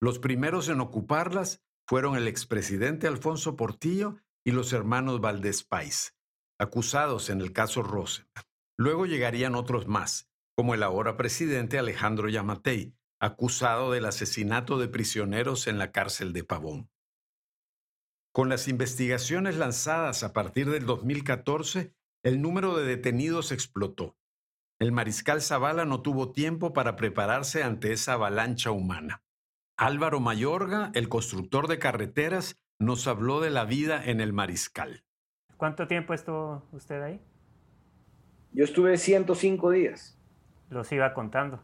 Los 0.00 0.18
primeros 0.18 0.68
en 0.68 0.80
ocuparlas 0.80 1.62
fueron 1.86 2.16
el 2.16 2.28
expresidente 2.28 3.06
Alfonso 3.06 3.56
Portillo 3.56 4.16
y 4.44 4.52
los 4.52 4.74
hermanos 4.74 5.22
Valdés 5.22 5.64
Pais, 5.64 6.14
acusados 6.58 7.30
en 7.30 7.40
el 7.40 7.52
caso 7.52 7.82
Rosen. 7.82 8.28
Luego 8.76 9.06
llegarían 9.06 9.54
otros 9.54 9.88
más, 9.88 10.27
como 10.58 10.74
el 10.74 10.82
ahora 10.82 11.16
presidente 11.16 11.78
Alejandro 11.78 12.28
Yamatei, 12.28 12.92
acusado 13.20 13.92
del 13.92 14.06
asesinato 14.06 14.76
de 14.76 14.88
prisioneros 14.88 15.68
en 15.68 15.78
la 15.78 15.92
cárcel 15.92 16.32
de 16.32 16.42
Pavón. 16.42 16.90
Con 18.32 18.48
las 18.48 18.66
investigaciones 18.66 19.56
lanzadas 19.56 20.24
a 20.24 20.32
partir 20.32 20.68
del 20.68 20.84
2014, 20.84 21.94
el 22.24 22.42
número 22.42 22.76
de 22.76 22.84
detenidos 22.86 23.52
explotó. 23.52 24.16
El 24.80 24.90
mariscal 24.90 25.42
Zavala 25.42 25.84
no 25.84 26.02
tuvo 26.02 26.32
tiempo 26.32 26.72
para 26.72 26.96
prepararse 26.96 27.62
ante 27.62 27.92
esa 27.92 28.14
avalancha 28.14 28.72
humana. 28.72 29.22
Álvaro 29.76 30.18
Mayorga, 30.18 30.90
el 30.94 31.08
constructor 31.08 31.68
de 31.68 31.78
carreteras, 31.78 32.56
nos 32.80 33.06
habló 33.06 33.40
de 33.40 33.50
la 33.50 33.64
vida 33.64 34.04
en 34.04 34.20
el 34.20 34.32
Mariscal. 34.32 35.04
¿Cuánto 35.56 35.86
tiempo 35.86 36.14
estuvo 36.14 36.66
usted 36.72 37.00
ahí? 37.00 37.20
Yo 38.50 38.64
estuve 38.64 38.98
105 38.98 39.70
días. 39.70 40.17
Los 40.70 40.90
iba 40.92 41.14
contando. 41.14 41.60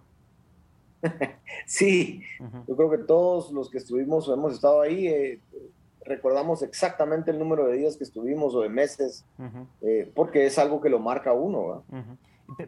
sí, 1.66 2.22
yo 2.66 2.76
creo 2.76 2.90
que 2.90 2.98
todos 2.98 3.52
los 3.52 3.70
que 3.70 3.78
estuvimos 3.78 4.28
o 4.28 4.34
hemos 4.34 4.54
estado 4.54 4.80
ahí 4.80 5.06
eh, 5.06 5.40
recordamos 6.04 6.62
exactamente 6.62 7.30
el 7.30 7.38
número 7.38 7.66
de 7.66 7.76
días 7.76 7.96
que 7.96 8.04
estuvimos 8.04 8.54
o 8.54 8.60
de 8.60 8.68
meses, 8.68 9.24
eh, 9.82 10.10
porque 10.14 10.46
es 10.46 10.58
algo 10.58 10.80
que 10.80 10.88
lo 10.88 10.98
marca 10.98 11.32
uno. 11.32 11.84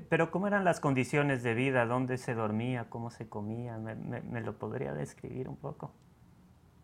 Pero 0.08 0.30
¿cómo 0.30 0.46
eran 0.46 0.64
las 0.64 0.80
condiciones 0.80 1.42
de 1.42 1.54
vida? 1.54 1.86
¿Dónde 1.86 2.18
se 2.18 2.34
dormía? 2.34 2.86
¿Cómo 2.88 3.10
se 3.10 3.28
comía? 3.28 3.78
¿Me, 3.78 4.40
lo 4.40 4.58
podría 4.58 4.94
describir 4.94 5.48
un 5.48 5.56
poco? 5.56 5.92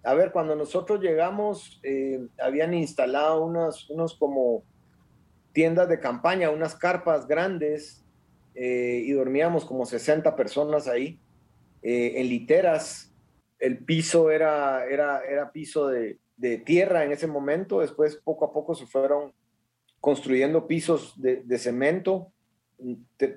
A 0.04 0.14
ver, 0.14 0.32
cuando 0.32 0.56
nosotros 0.56 1.00
llegamos, 1.00 1.80
eh, 1.84 2.26
habían 2.42 2.74
instalado 2.74 3.44
unas, 3.44 3.88
unos 3.88 4.14
como 4.14 4.62
tiendas 5.52 5.88
de 5.88 6.00
campaña, 6.00 6.50
unas 6.50 6.74
carpas 6.74 7.26
grandes, 7.26 8.01
eh, 8.54 9.02
y 9.04 9.12
dormíamos 9.12 9.64
como 9.64 9.86
60 9.86 10.36
personas 10.36 10.88
ahí, 10.88 11.20
eh, 11.82 12.14
en 12.16 12.28
literas. 12.28 13.12
El 13.58 13.78
piso 13.84 14.30
era, 14.30 14.84
era, 14.86 15.22
era 15.24 15.52
piso 15.52 15.88
de, 15.88 16.18
de, 16.36 16.58
tierra 16.58 17.04
en 17.04 17.12
ese 17.12 17.26
momento, 17.26 17.80
después 17.80 18.16
poco 18.16 18.44
a 18.44 18.52
poco 18.52 18.74
se 18.74 18.86
fueron 18.86 19.32
construyendo 20.00 20.66
pisos 20.66 21.20
de, 21.20 21.42
de 21.44 21.58
cemento 21.58 22.32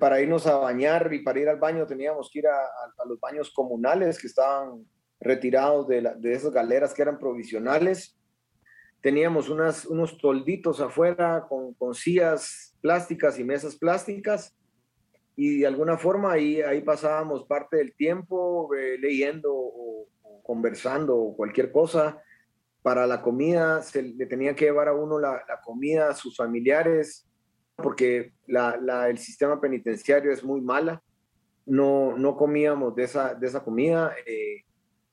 para 0.00 0.20
irnos 0.20 0.46
a 0.48 0.56
bañar 0.56 1.12
y 1.12 1.20
para 1.20 1.38
ir 1.38 1.48
al 1.48 1.58
baño 1.58 1.86
teníamos 1.86 2.28
que 2.30 2.40
ir 2.40 2.48
a, 2.48 3.04
los 3.06 3.20
baños 3.20 3.52
comunales 3.52 4.20
que 4.20 4.26
estaban 4.26 4.84
retirados 5.20 5.86
de, 5.86 6.14
de, 6.18 6.32
esas 6.32 6.52
galeras 6.52 6.92
que 6.92 7.02
eran 7.02 7.18
provisionales. 7.18 8.18
Teníamos 9.00 9.48
unas, 9.48 9.86
unos 9.86 10.18
tolditos 10.18 10.80
afuera 10.80 11.46
con, 11.48 11.74
con 11.74 11.94
sillas 11.94 12.74
plásticas 12.80 13.38
y 13.38 13.44
mesas 13.44 13.76
plásticas 13.76 14.56
y 15.36 15.58
de 15.58 15.66
alguna 15.66 15.98
forma 15.98 16.32
ahí, 16.32 16.80
pasábamos 16.84 17.44
parte 17.44 17.76
del 17.76 17.94
tiempo 17.94 18.74
eh, 18.74 18.96
leyendo 18.98 19.52
o, 19.52 20.08
conversando 20.42 21.14
o 21.16 21.36
cualquier 21.36 21.70
cosa. 21.70 22.22
Para 22.82 23.06
la 23.06 23.20
comida 23.20 23.82
se 23.82 24.02
le 24.02 24.26
tenía 24.26 24.54
que 24.54 24.64
llevar 24.64 24.88
a 24.88 24.94
uno 24.94 25.18
la, 25.18 25.44
comida 25.62 26.08
a 26.08 26.14
sus 26.14 26.36
familiares 26.36 27.28
porque 27.74 28.32
la, 28.46 29.08
el 29.10 29.18
sistema 29.18 29.60
penitenciario 29.60 30.32
es 30.32 30.42
muy 30.42 30.62
mala. 30.62 31.02
No, 31.66 32.16
no 32.16 32.36
comíamos 32.36 32.94
de 32.94 33.04
esa, 33.04 33.34
de 33.34 33.46
esa 33.46 33.62
comida 33.62 34.14
eh, 34.24 34.64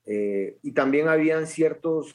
eh, 0.06 0.58
y 0.62 0.72
también 0.72 1.10
habían 1.10 1.48
ciertos, 1.48 2.14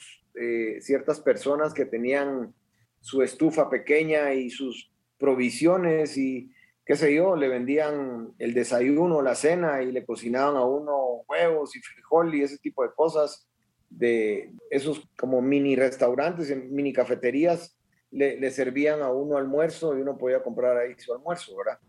ciertas 0.79 1.19
personas 1.19 1.73
que 1.73 1.85
tenían 1.85 2.53
su 3.01 3.21
estufa 3.21 3.69
pequeña 3.69 4.33
y 4.33 4.49
sus 4.49 4.89
provisiones 5.17 6.17
y 6.17 6.49
qué 6.89 6.95
sé 6.95 7.13
yo, 7.13 7.35
le 7.35 7.47
vendían 7.47 8.33
el 8.39 8.55
desayuno, 8.55 9.21
la 9.21 9.35
cena 9.35 9.83
y 9.83 9.91
le 9.91 10.07
cocinaban 10.07 10.55
a 10.55 10.63
uno 10.63 11.23
huevos 11.27 11.75
y 11.75 11.81
frijol 11.81 12.33
y 12.33 12.41
ese 12.41 12.57
tipo 12.57 12.81
de 12.81 12.89
cosas 12.95 13.47
de 13.91 14.51
esos 14.71 15.07
como 15.15 15.39
mini 15.39 15.75
restaurantes, 15.75 16.51
mini 16.71 16.91
cafeterías 16.91 17.77
le, 18.09 18.49
servían 18.49 19.03
a 19.03 19.11
uno 19.11 19.37
almuerzo 19.37 19.95
y 19.95 20.01
uno 20.01 20.17
podía 20.17 20.41
comprar 20.41 20.77
ahí 20.77 20.95
su 20.97 21.13
almuerzo, 21.13 21.55
¿verdad? 21.55 21.79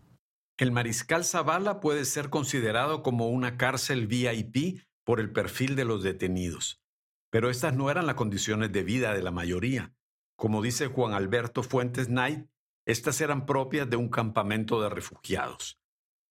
El 0.59 0.71
Mariscal 0.71 1.25
Zavala 1.25 1.81
puede 1.81 2.05
ser 2.05 2.29
considerado 2.29 3.03
como 3.03 3.31
una 3.31 3.57
cárcel 3.57 4.07
VIP 4.07 4.83
por 5.05 5.19
el 5.19 5.33
perfil 5.33 5.77
de 5.77 5.87
los 5.87 6.03
detenidos. 6.03 6.85
Pero 7.31 7.49
estas 7.49 7.75
no 7.75 7.91
eran 7.91 8.07
las 8.07 8.17
condiciones 8.17 8.71
de 8.71 8.83
vida 8.83 9.15
de 9.15 9.23
la 9.23 9.31
mayoría. 9.31 9.95
Como 10.37 10.61
dice 10.61 10.89
Juan 10.89 11.15
Alberto 11.15 11.63
Fuentes 11.63 12.09
Knight, 12.09 12.51
estas 12.87 13.21
eran 13.21 13.47
propias 13.47 13.89
de 13.89 13.97
un 13.97 14.09
campamento 14.09 14.81
de 14.83 14.89
refugiados. 14.89 15.81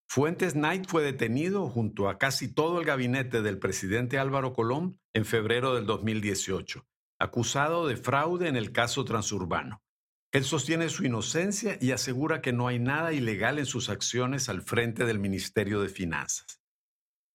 Fuentes 0.07 0.53
Knight 0.53 0.87
fue 0.87 1.03
detenido 1.03 1.69
junto 1.69 2.09
a 2.09 2.17
casi 2.17 2.53
todo 2.53 2.79
el 2.79 2.85
gabinete 2.85 3.41
del 3.41 3.59
presidente 3.59 4.17
Álvaro 4.17 4.53
Colón 4.53 4.99
en 5.13 5.25
febrero 5.25 5.75
del 5.75 5.85
2018 5.85 6.85
acusado 7.19 7.85
de 7.85 7.97
fraude 7.97 8.47
en 8.47 8.55
el 8.55 8.71
caso 8.71 9.03
transurbano. 9.03 9.83
Él 10.31 10.45
sostiene 10.45 10.89
su 10.89 11.05
inocencia 11.05 11.77
y 11.81 11.91
asegura 11.91 12.41
que 12.41 12.53
no 12.53 12.67
hay 12.67 12.79
nada 12.79 13.13
ilegal 13.13 13.59
en 13.59 13.65
sus 13.65 13.89
acciones 13.89 14.47
al 14.47 14.61
frente 14.61 15.05
del 15.05 15.19
Ministerio 15.19 15.81
de 15.81 15.89
Finanzas. 15.89 16.61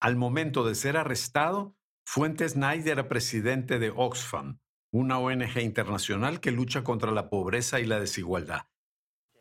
Al 0.00 0.16
momento 0.16 0.64
de 0.64 0.74
ser 0.74 0.96
arrestado, 0.96 1.76
Fuentes 2.06 2.54
Knight 2.54 2.86
era 2.86 3.08
presidente 3.08 3.78
de 3.78 3.92
Oxfam, 3.94 4.60
una 4.92 5.18
ONG 5.18 5.58
internacional 5.60 6.40
que 6.40 6.50
lucha 6.50 6.84
contra 6.84 7.10
la 7.10 7.28
pobreza 7.28 7.80
y 7.80 7.86
la 7.86 7.98
desigualdad. 7.98 8.66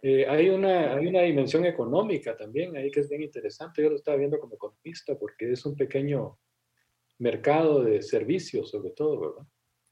Eh, 0.05 0.27
hay, 0.27 0.49
una, 0.49 0.95
hay 0.95 1.07
una 1.07 1.21
dimensión 1.21 1.65
económica 1.65 2.35
también 2.35 2.75
ahí 2.75 2.91
que 2.91 2.99
es 2.99 3.09
bien 3.09 3.23
interesante. 3.23 3.81
Yo 3.81 3.89
lo 3.89 3.95
estaba 3.95 4.17
viendo 4.17 4.37
como 4.37 4.55
economista 4.55 5.17
porque 5.17 5.49
es 5.49 5.65
un 5.65 5.77
pequeño 5.77 6.37
mercado 7.19 7.81
de 7.81 8.01
servicios, 8.01 8.69
sobre 8.69 8.91
todo, 8.91 9.19
¿verdad? 9.21 9.47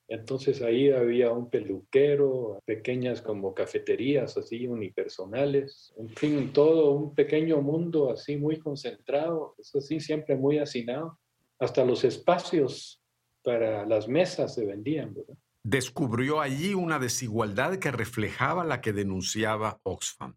Entonces 0.10 0.62
ahí 0.62 0.92
había 0.92 1.32
un 1.32 1.50
peluquero, 1.50 2.60
pequeñas 2.66 3.22
como 3.22 3.54
cafeterías 3.54 4.36
así 4.36 4.68
unipersonales, 4.68 5.94
en 5.98 6.10
fin, 6.10 6.52
todo 6.52 6.92
un 6.92 7.16
pequeño 7.16 7.62
mundo 7.62 8.12
así 8.12 8.36
muy 8.36 8.60
concentrado, 8.60 9.56
eso 9.58 9.80
sí, 9.80 10.02
siempre 10.02 10.36
muy 10.36 10.58
hacinado. 10.58 11.18
Hasta 11.58 11.86
los 11.86 12.04
espacios 12.04 13.02
para 13.42 13.86
las 13.86 14.10
mesas 14.10 14.54
se 14.54 14.66
vendían, 14.66 15.14
¿verdad? 15.14 15.38
Descubrió 15.64 16.42
allí 16.42 16.74
una 16.74 17.00
desigualdad 17.00 17.78
que 17.78 17.92
reflejaba 17.92 18.64
la 18.64 18.82
que 18.82 18.94
denunciaba 18.94 19.80
Oxfam. 19.84 20.36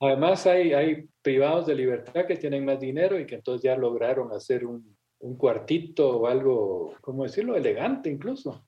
Además 0.00 0.46
hay, 0.46 0.72
hay 0.72 1.08
privados 1.22 1.66
de 1.66 1.74
libertad 1.74 2.26
que 2.26 2.36
tienen 2.36 2.64
más 2.64 2.80
dinero 2.80 3.18
y 3.18 3.26
que 3.26 3.34
entonces 3.34 3.62
ya 3.62 3.76
lograron 3.76 4.32
hacer 4.32 4.64
un, 4.64 4.96
un 5.20 5.36
cuartito 5.36 6.20
o 6.20 6.26
algo, 6.26 6.94
¿cómo 7.00 7.24
decirlo?, 7.24 7.56
elegante 7.56 8.08
incluso 8.08 8.64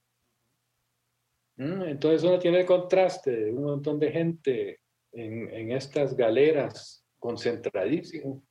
Mm, 1.61 1.83
entonces 1.83 2.23
uno 2.25 2.39
tiene 2.39 2.61
el 2.61 2.67
contraste 2.67 3.33
de 3.33 3.53
un 3.53 3.65
montón 3.65 3.99
de 3.99 4.11
gente 4.11 4.81
en, 5.13 5.73
estas 5.73 6.17
galeras 6.17 7.05
concentradísimo 7.19 8.43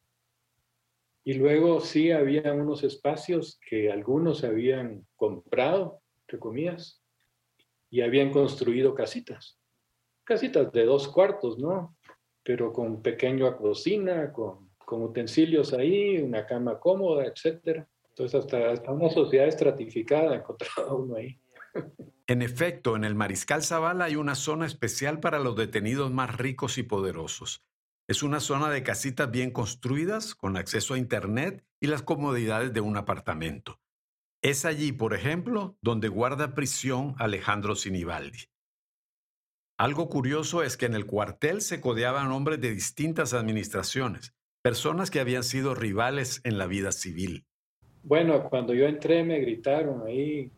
Y 1.24 1.34
luego 1.34 1.80
sí 1.80 2.12
había 2.12 2.54
unos 2.54 2.84
espacios 2.84 3.60
que 3.68 3.92
algunos 3.92 4.44
habían 4.44 5.08
comprado, 5.16 6.04
entre 6.22 6.38
comillas, 6.38 6.99
y 7.90 8.02
habían 8.02 8.32
construido 8.32 8.94
casitas. 8.94 9.60
Casitas 10.24 10.72
de 10.72 10.86
dos 10.86 11.08
cuartos, 11.08 11.58
¿no? 11.58 11.98
Pero 12.44 12.72
con 12.72 13.02
pequeña 13.02 13.56
cocina, 13.58 14.32
con, 14.32 14.70
con 14.78 15.04
utensilios 15.04 15.74
ahí, 15.74 16.18
una 16.18 16.46
cama 16.46 16.80
cómoda, 16.80 17.26
etc. 17.26 17.86
Entonces 18.10 18.40
hasta, 18.40 18.72
hasta 18.72 18.92
una 18.92 19.10
sociedad 19.10 19.48
estratificada 19.48 20.36
encontraba 20.36 20.94
uno 20.94 21.16
ahí. 21.16 21.40
En 22.28 22.42
efecto, 22.42 22.96
en 22.96 23.04
el 23.04 23.16
Mariscal 23.16 23.64
Zavala 23.64 24.06
hay 24.06 24.16
una 24.16 24.36
zona 24.36 24.66
especial 24.66 25.20
para 25.20 25.40
los 25.40 25.56
detenidos 25.56 26.12
más 26.12 26.38
ricos 26.38 26.78
y 26.78 26.84
poderosos. 26.84 27.64
Es 28.08 28.24
una 28.24 28.40
zona 28.40 28.70
de 28.70 28.84
casitas 28.84 29.30
bien 29.30 29.52
construidas, 29.52 30.34
con 30.36 30.58
acceso 30.58 30.96
a 30.96 30.98
Internet 30.98 31.64
y 31.80 31.88
las 31.88 32.02
comodidades 32.02 32.74
de 32.74 32.82
un 32.82 32.98
apartamento. 32.98 33.80
Es 34.42 34.64
allí, 34.64 34.94
por 34.94 35.14
ejemplo, 35.14 35.76
donde 35.82 36.08
guarda 36.08 36.56
prisión 36.56 37.14
Alejandro 37.18 37.76
Sinibaldi. 37.76 38.46
Algo 39.78 40.08
curioso 40.08 40.64
es 40.64 40.78
que 40.78 40.86
en 40.86 40.94
el 40.94 41.06
cuartel 41.06 41.62
se 41.62 41.82
codeaban 41.82 42.32
hombres 42.32 42.62
de 42.62 42.72
distintas 42.72 43.34
administraciones, 43.34 44.34
personas 44.62 45.12
que 45.12 45.20
habían 45.20 45.44
sido 45.44 45.76
rivales 45.76 46.40
en 46.46 46.58
la 46.58 46.68
vida 46.68 46.94
civil. 46.94 47.46
Bueno, 48.04 48.50
cuando 48.50 48.74
yo 48.74 48.88
entré 48.88 49.26
me 49.26 49.40
gritaron 49.40 50.08
ahí 50.08 50.52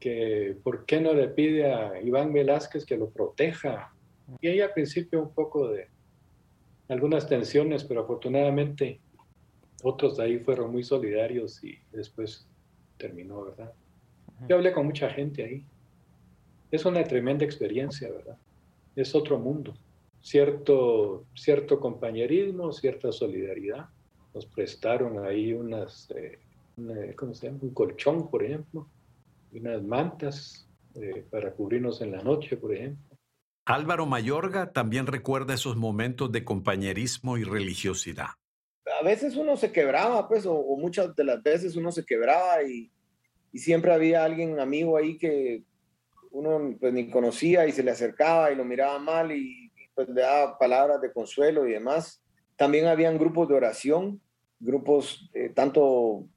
que 0.00 0.56
por 0.62 0.86
qué 0.86 1.00
no 1.00 1.12
le 1.12 1.28
pide 1.28 1.70
a 1.70 2.00
Iván 2.00 2.32
Velázquez 2.32 2.86
que 2.86 2.96
lo 2.96 3.10
proteja. 3.10 3.94
Y 4.40 4.48
ahí 4.48 4.60
al 4.60 4.72
principio 4.72 5.20
un 5.20 5.34
poco 5.34 5.68
de 5.68 5.88
algunas 6.88 7.28
tensiones, 7.28 7.84
pero 7.84 8.02
afortunadamente 8.02 9.00
otros 9.82 10.16
de 10.16 10.24
ahí 10.24 10.38
fueron 10.38 10.72
muy 10.72 10.84
solidarios 10.84 11.62
y 11.62 11.78
después 11.92 12.47
terminó, 12.98 13.44
¿verdad? 13.44 13.72
Yo 14.48 14.56
hablé 14.56 14.72
con 14.72 14.86
mucha 14.86 15.08
gente 15.10 15.44
ahí. 15.44 15.64
Es 16.70 16.84
una 16.84 17.02
tremenda 17.04 17.44
experiencia, 17.44 18.10
¿verdad? 18.10 18.36
Es 18.94 19.14
otro 19.14 19.38
mundo. 19.38 19.74
Cierto, 20.20 21.24
cierto 21.34 21.80
compañerismo, 21.80 22.72
cierta 22.72 23.10
solidaridad. 23.12 23.86
Nos 24.34 24.46
prestaron 24.46 25.24
ahí 25.24 25.52
unas, 25.52 26.10
eh, 26.10 26.38
¿cómo 27.16 27.34
se 27.34 27.46
llama? 27.46 27.58
Un 27.62 27.70
colchón, 27.70 28.30
por 28.30 28.44
ejemplo, 28.44 28.86
unas 29.52 29.82
mantas 29.82 30.68
eh, 30.94 31.24
para 31.30 31.52
cubrirnos 31.52 32.00
en 32.02 32.12
la 32.12 32.22
noche, 32.22 32.56
por 32.56 32.74
ejemplo. 32.74 33.16
Álvaro 33.64 34.06
Mayorga 34.06 34.72
también 34.72 35.06
recuerda 35.06 35.54
esos 35.54 35.76
momentos 35.76 36.32
de 36.32 36.44
compañerismo 36.44 37.36
y 37.36 37.44
religiosidad. 37.44 38.37
A 39.00 39.02
veces 39.02 39.36
uno 39.36 39.56
se 39.56 39.72
quebraba, 39.72 40.28
pues, 40.28 40.46
o, 40.46 40.76
muchas 40.76 41.14
de 41.14 41.24
las 41.24 41.42
veces 41.42 41.76
uno 41.76 41.92
se 41.92 42.04
quebraba 42.04 42.62
y, 42.62 42.90
siempre 43.54 43.92
había 43.92 44.22
alguien 44.22 44.60
amigo 44.60 44.96
ahí 44.96 45.18
que 45.18 45.64
uno 46.30 46.76
pues, 46.78 46.92
ni 46.92 47.10
conocía 47.10 47.66
y 47.66 47.72
se 47.72 47.82
le 47.82 47.90
acercaba 47.90 48.52
y 48.52 48.54
lo 48.54 48.64
miraba 48.64 48.98
mal 49.00 49.32
y, 49.32 49.72
pues, 49.94 50.08
le 50.08 50.20
daba 50.20 50.58
palabras 50.58 51.00
de 51.00 51.12
consuelo 51.12 51.66
y 51.66 51.72
demás. 51.72 52.22
También 52.56 52.86
habían 52.86 53.18
grupos 53.18 53.48
de 53.48 53.54
oración, 53.54 54.20
grupos 54.60 55.30
eh, 55.34 55.50
tanto 55.50 56.28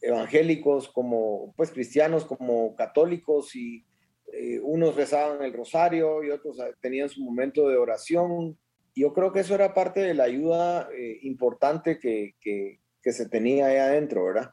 evangélicos 0.00 0.88
como 0.88 1.52
pues 1.56 1.70
cristianos 1.70 2.24
como 2.24 2.74
católicos 2.76 3.54
y 3.56 3.84
eh, 4.32 4.60
unos 4.62 4.94
rezaban 4.94 5.42
el 5.42 5.52
rosario 5.52 6.22
y 6.22 6.30
otros 6.30 6.60
ah, 6.60 6.68
tenían 6.80 7.08
su 7.08 7.22
momento 7.22 7.68
de 7.68 7.76
oración. 7.76 8.58
Yo 8.98 9.12
creo 9.12 9.32
que 9.32 9.40
eso 9.40 9.54
era 9.54 9.74
parte 9.74 10.00
de 10.00 10.14
la 10.14 10.24
ayuda 10.24 10.88
eh, 10.92 11.18
importante 11.22 11.98
que, 11.98 12.34
que, 12.40 12.80
que, 13.02 13.12
se 13.12 13.28
tenía 13.28 13.66
ahí 13.66 13.76
adentro, 13.76 14.24
¿verdad? 14.24 14.52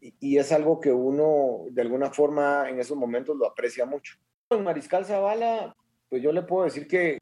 Y, 0.00 0.14
y, 0.20 0.38
es 0.38 0.50
algo 0.52 0.80
que 0.80 0.92
uno 0.92 1.64
de 1.70 1.82
alguna 1.82 2.10
forma 2.10 2.68
en 2.70 2.80
esos 2.80 2.96
momentos 2.96 3.36
lo 3.36 3.46
aprecia 3.46 3.84
mucho. 3.84 4.16
En 4.50 4.64
Mariscal 4.64 5.04
Zavala, 5.04 5.76
pues 6.08 6.22
yo 6.22 6.32
le 6.32 6.42
puedo 6.42 6.64
decir 6.64 6.88
que 6.88 7.18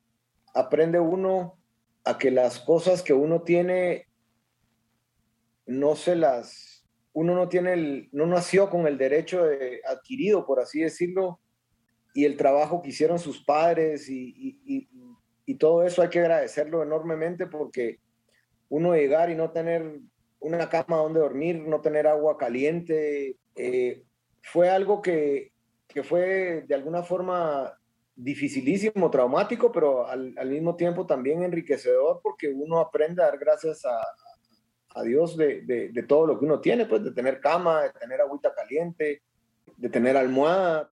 aprende 0.55 1.01
uno 1.01 1.59
a 2.05 2.19
que 2.19 2.31
las 2.31 2.61
cosas 2.61 3.03
que 3.03 3.13
uno 3.13 3.43
tiene 3.43 4.07
no 5.67 5.97
se 5.97 6.17
las 6.17 6.79
uno 7.19 7.35
no 7.35 7.49
tiene 7.49 7.73
el, 7.73 8.09
no 8.13 8.27
nació 8.27 8.71
con 8.71 8.87
el 8.87 8.97
derecho 8.97 9.45
de, 9.45 9.81
adquirido, 9.85 10.47
por 10.47 10.61
así 10.61 10.81
decirlo, 10.81 11.41
y 12.15 12.25
el 12.25 12.37
trabajo 12.37 12.81
que 12.81 12.91
hicieron 12.91 13.19
sus 13.19 13.43
padres 13.45 14.09
y, 14.09 14.61
y, 14.65 14.89
y, 15.49 15.55
todo 15.57 15.83
eso 15.83 16.03
hay 16.03 16.09
que 16.09 16.21
agradecerlo 16.21 16.83
enormemente 16.83 17.47
porque 17.47 17.99
uno 18.69 18.95
llegar 18.95 19.31
y 19.31 19.35
no 19.35 19.51
tener 19.51 20.01
una 20.41 20.69
cama 20.69 20.99
donde 20.99 21.21
dormir, 21.21 21.61
no 21.67 21.81
tener 21.81 22.07
agua 22.07 22.37
caliente, 22.37 23.37
eh, 23.57 24.03
fue 24.43 24.71
algo 24.71 25.03
que, 25.03 25.53
que, 25.87 26.03
fue 26.03 26.65
de 26.67 26.75
alguna 26.75 27.03
forma 27.03 27.73
dificilísimo, 28.15 29.11
traumático, 29.11 29.73
pero 29.73 30.07
al, 30.07 30.35
al, 30.37 30.51
mismo 30.51 30.77
tiempo 30.77 31.07
también 31.07 31.43
enriquecedor 31.43 32.21
porque 32.23 32.49
uno 32.49 32.81
aprende 32.81 33.23
a 33.23 33.27
dar 33.27 33.39
gracias 33.39 33.85
a, 33.85 34.01
a 34.99 35.03
Dios 35.03 35.37
de, 35.37 35.63
de, 35.63 35.91
de, 35.91 36.03
todo 36.03 36.27
lo 36.27 36.39
que 36.39 36.45
uno 36.45 36.61
tiene, 36.61 36.87
pues 36.87 37.05
de 37.05 37.13
tener 37.13 37.41
cama, 37.41 37.83
de 37.83 37.91
tener 37.91 38.21
agüita 38.21 38.53
caliente, 38.55 39.23
de 39.77 39.89
tener 39.89 40.17
almohada. 40.17 40.91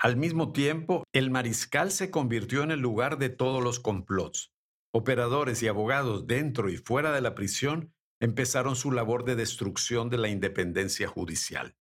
Al 0.00 0.16
mismo 0.16 0.52
tiempo, 0.52 1.04
el 1.12 1.30
mariscal 1.30 1.90
se 1.90 2.10
convirtió 2.10 2.62
en 2.62 2.70
el 2.70 2.80
lugar 2.80 3.18
de 3.18 3.28
todos 3.28 3.62
los 3.62 3.80
complots. 3.80 4.50
Operadores 4.94 5.62
y 5.62 5.68
abogados 5.68 6.26
dentro 6.26 6.70
y 6.70 6.78
fuera 6.78 7.12
de 7.12 7.20
la 7.20 7.34
prisión 7.34 7.92
empezaron 8.18 8.76
su 8.76 8.92
labor 8.92 9.24
de 9.24 9.36
destrucción 9.36 10.08
de 10.08 10.16
la 10.16 10.28
independencia 10.28 11.06
judicial. 11.06 11.76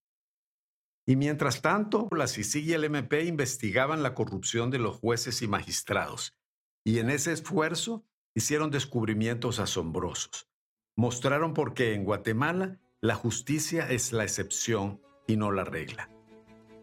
Y 1.08 1.16
mientras 1.16 1.62
tanto, 1.62 2.10
la 2.12 2.28
CICIG 2.28 2.66
y 2.66 2.74
el 2.74 2.84
MP 2.84 3.24
investigaban 3.24 4.04
la 4.04 4.14
corrupción 4.16 4.70
de 4.70 4.80
los 4.80 4.98
jueces 4.98 5.42
y 5.42 5.48
magistrados, 5.48 6.38
y 6.84 7.00
en 7.00 7.10
ese 7.10 7.32
esfuerzo 7.32 8.06
hicieron 8.36 8.70
descubrimientos 8.70 9.60
asombrosos. 9.60 10.50
Mostraron 10.98 11.54
por 11.54 11.74
qué 11.74 11.94
en 11.94 12.04
Guatemala 12.04 12.82
la 13.00 13.16
justicia 13.16 13.90
es 13.90 14.12
la 14.12 14.24
excepción 14.24 15.02
y 15.26 15.38
no 15.38 15.54
la 15.54 15.64
regla. 15.64 16.19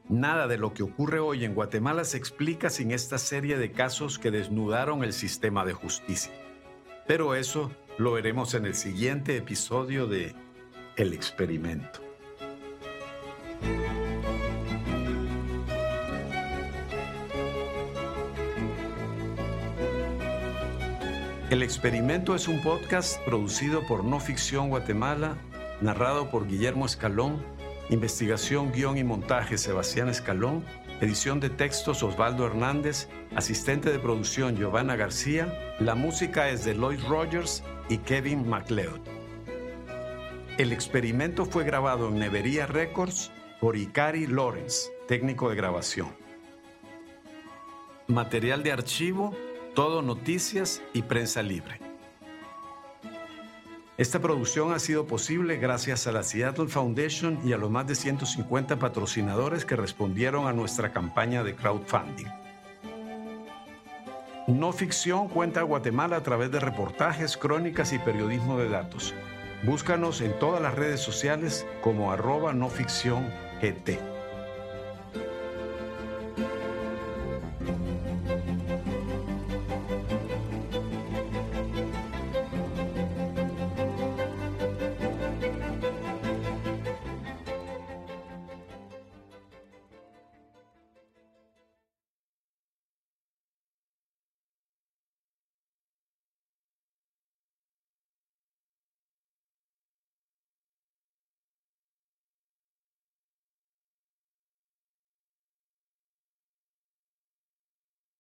Nada 0.08 0.46
de 0.46 0.56
lo 0.56 0.72
que 0.72 0.84
ocurre 0.84 1.18
hoy 1.18 1.44
en 1.44 1.54
Guatemala 1.54 2.04
se 2.04 2.16
explica 2.16 2.70
sin 2.70 2.92
esta 2.92 3.18
serie 3.18 3.58
de 3.58 3.72
casos 3.72 4.20
que 4.20 4.30
desnudaron 4.30 5.02
el 5.02 5.12
sistema 5.12 5.64
de 5.64 5.72
justicia. 5.72 6.32
Pero 7.08 7.34
eso 7.34 7.72
lo 7.98 8.12
veremos 8.12 8.54
en 8.54 8.66
el 8.66 8.74
siguiente 8.74 9.36
episodio 9.36 10.06
de 10.06 10.36
El 10.94 11.12
experimento. 11.12 12.00
El 21.50 21.64
experimento 21.64 22.36
es 22.36 22.46
un 22.46 22.62
podcast 22.62 23.20
producido 23.24 23.84
por 23.88 24.04
No 24.04 24.20
Ficción 24.20 24.68
Guatemala, 24.68 25.36
narrado 25.80 26.30
por 26.30 26.46
Guillermo 26.46 26.86
Escalón 26.86 27.55
Investigación, 27.88 28.72
guion 28.72 28.98
y 28.98 29.04
montaje 29.04 29.56
Sebastián 29.56 30.08
Escalón. 30.08 30.64
Edición 31.00 31.38
de 31.38 31.50
textos 31.50 32.02
Osvaldo 32.02 32.44
Hernández. 32.44 33.08
Asistente 33.36 33.92
de 33.92 34.00
producción 34.00 34.56
Giovanna 34.56 34.96
García. 34.96 35.76
La 35.78 35.94
música 35.94 36.48
es 36.48 36.64
de 36.64 36.74
Lloyd 36.74 37.00
Rogers 37.08 37.62
y 37.88 37.98
Kevin 37.98 38.48
MacLeod. 38.48 39.00
El 40.58 40.72
experimento 40.72 41.44
fue 41.44 41.62
grabado 41.62 42.08
en 42.08 42.18
Nevería 42.18 42.66
Records 42.66 43.30
por 43.60 43.76
Ikari 43.76 44.26
Lawrence, 44.26 44.90
técnico 45.06 45.48
de 45.48 45.54
grabación. 45.54 46.08
Material 48.08 48.64
de 48.64 48.72
archivo, 48.72 49.36
todo 49.74 50.02
noticias 50.02 50.82
y 50.92 51.02
prensa 51.02 51.40
libre. 51.42 51.85
Esta 53.98 54.20
producción 54.20 54.72
ha 54.72 54.78
sido 54.78 55.06
posible 55.06 55.56
gracias 55.56 56.06
a 56.06 56.12
la 56.12 56.22
Seattle 56.22 56.68
Foundation 56.68 57.38
y 57.42 57.54
a 57.54 57.56
los 57.56 57.70
más 57.70 57.86
de 57.86 57.94
150 57.94 58.78
patrocinadores 58.78 59.64
que 59.64 59.74
respondieron 59.74 60.46
a 60.46 60.52
nuestra 60.52 60.92
campaña 60.92 61.42
de 61.42 61.56
crowdfunding. 61.56 62.26
No 64.48 64.72
Ficción 64.74 65.28
cuenta 65.28 65.60
a 65.60 65.62
Guatemala 65.62 66.16
a 66.16 66.22
través 66.22 66.50
de 66.50 66.60
reportajes, 66.60 67.38
crónicas 67.38 67.94
y 67.94 67.98
periodismo 67.98 68.58
de 68.58 68.68
datos. 68.68 69.14
Búscanos 69.62 70.20
en 70.20 70.38
todas 70.38 70.60
las 70.60 70.74
redes 70.74 71.00
sociales 71.00 71.66
como 71.80 72.12
arroba 72.12 72.52
no 72.52 72.68
ficción. 72.68 73.26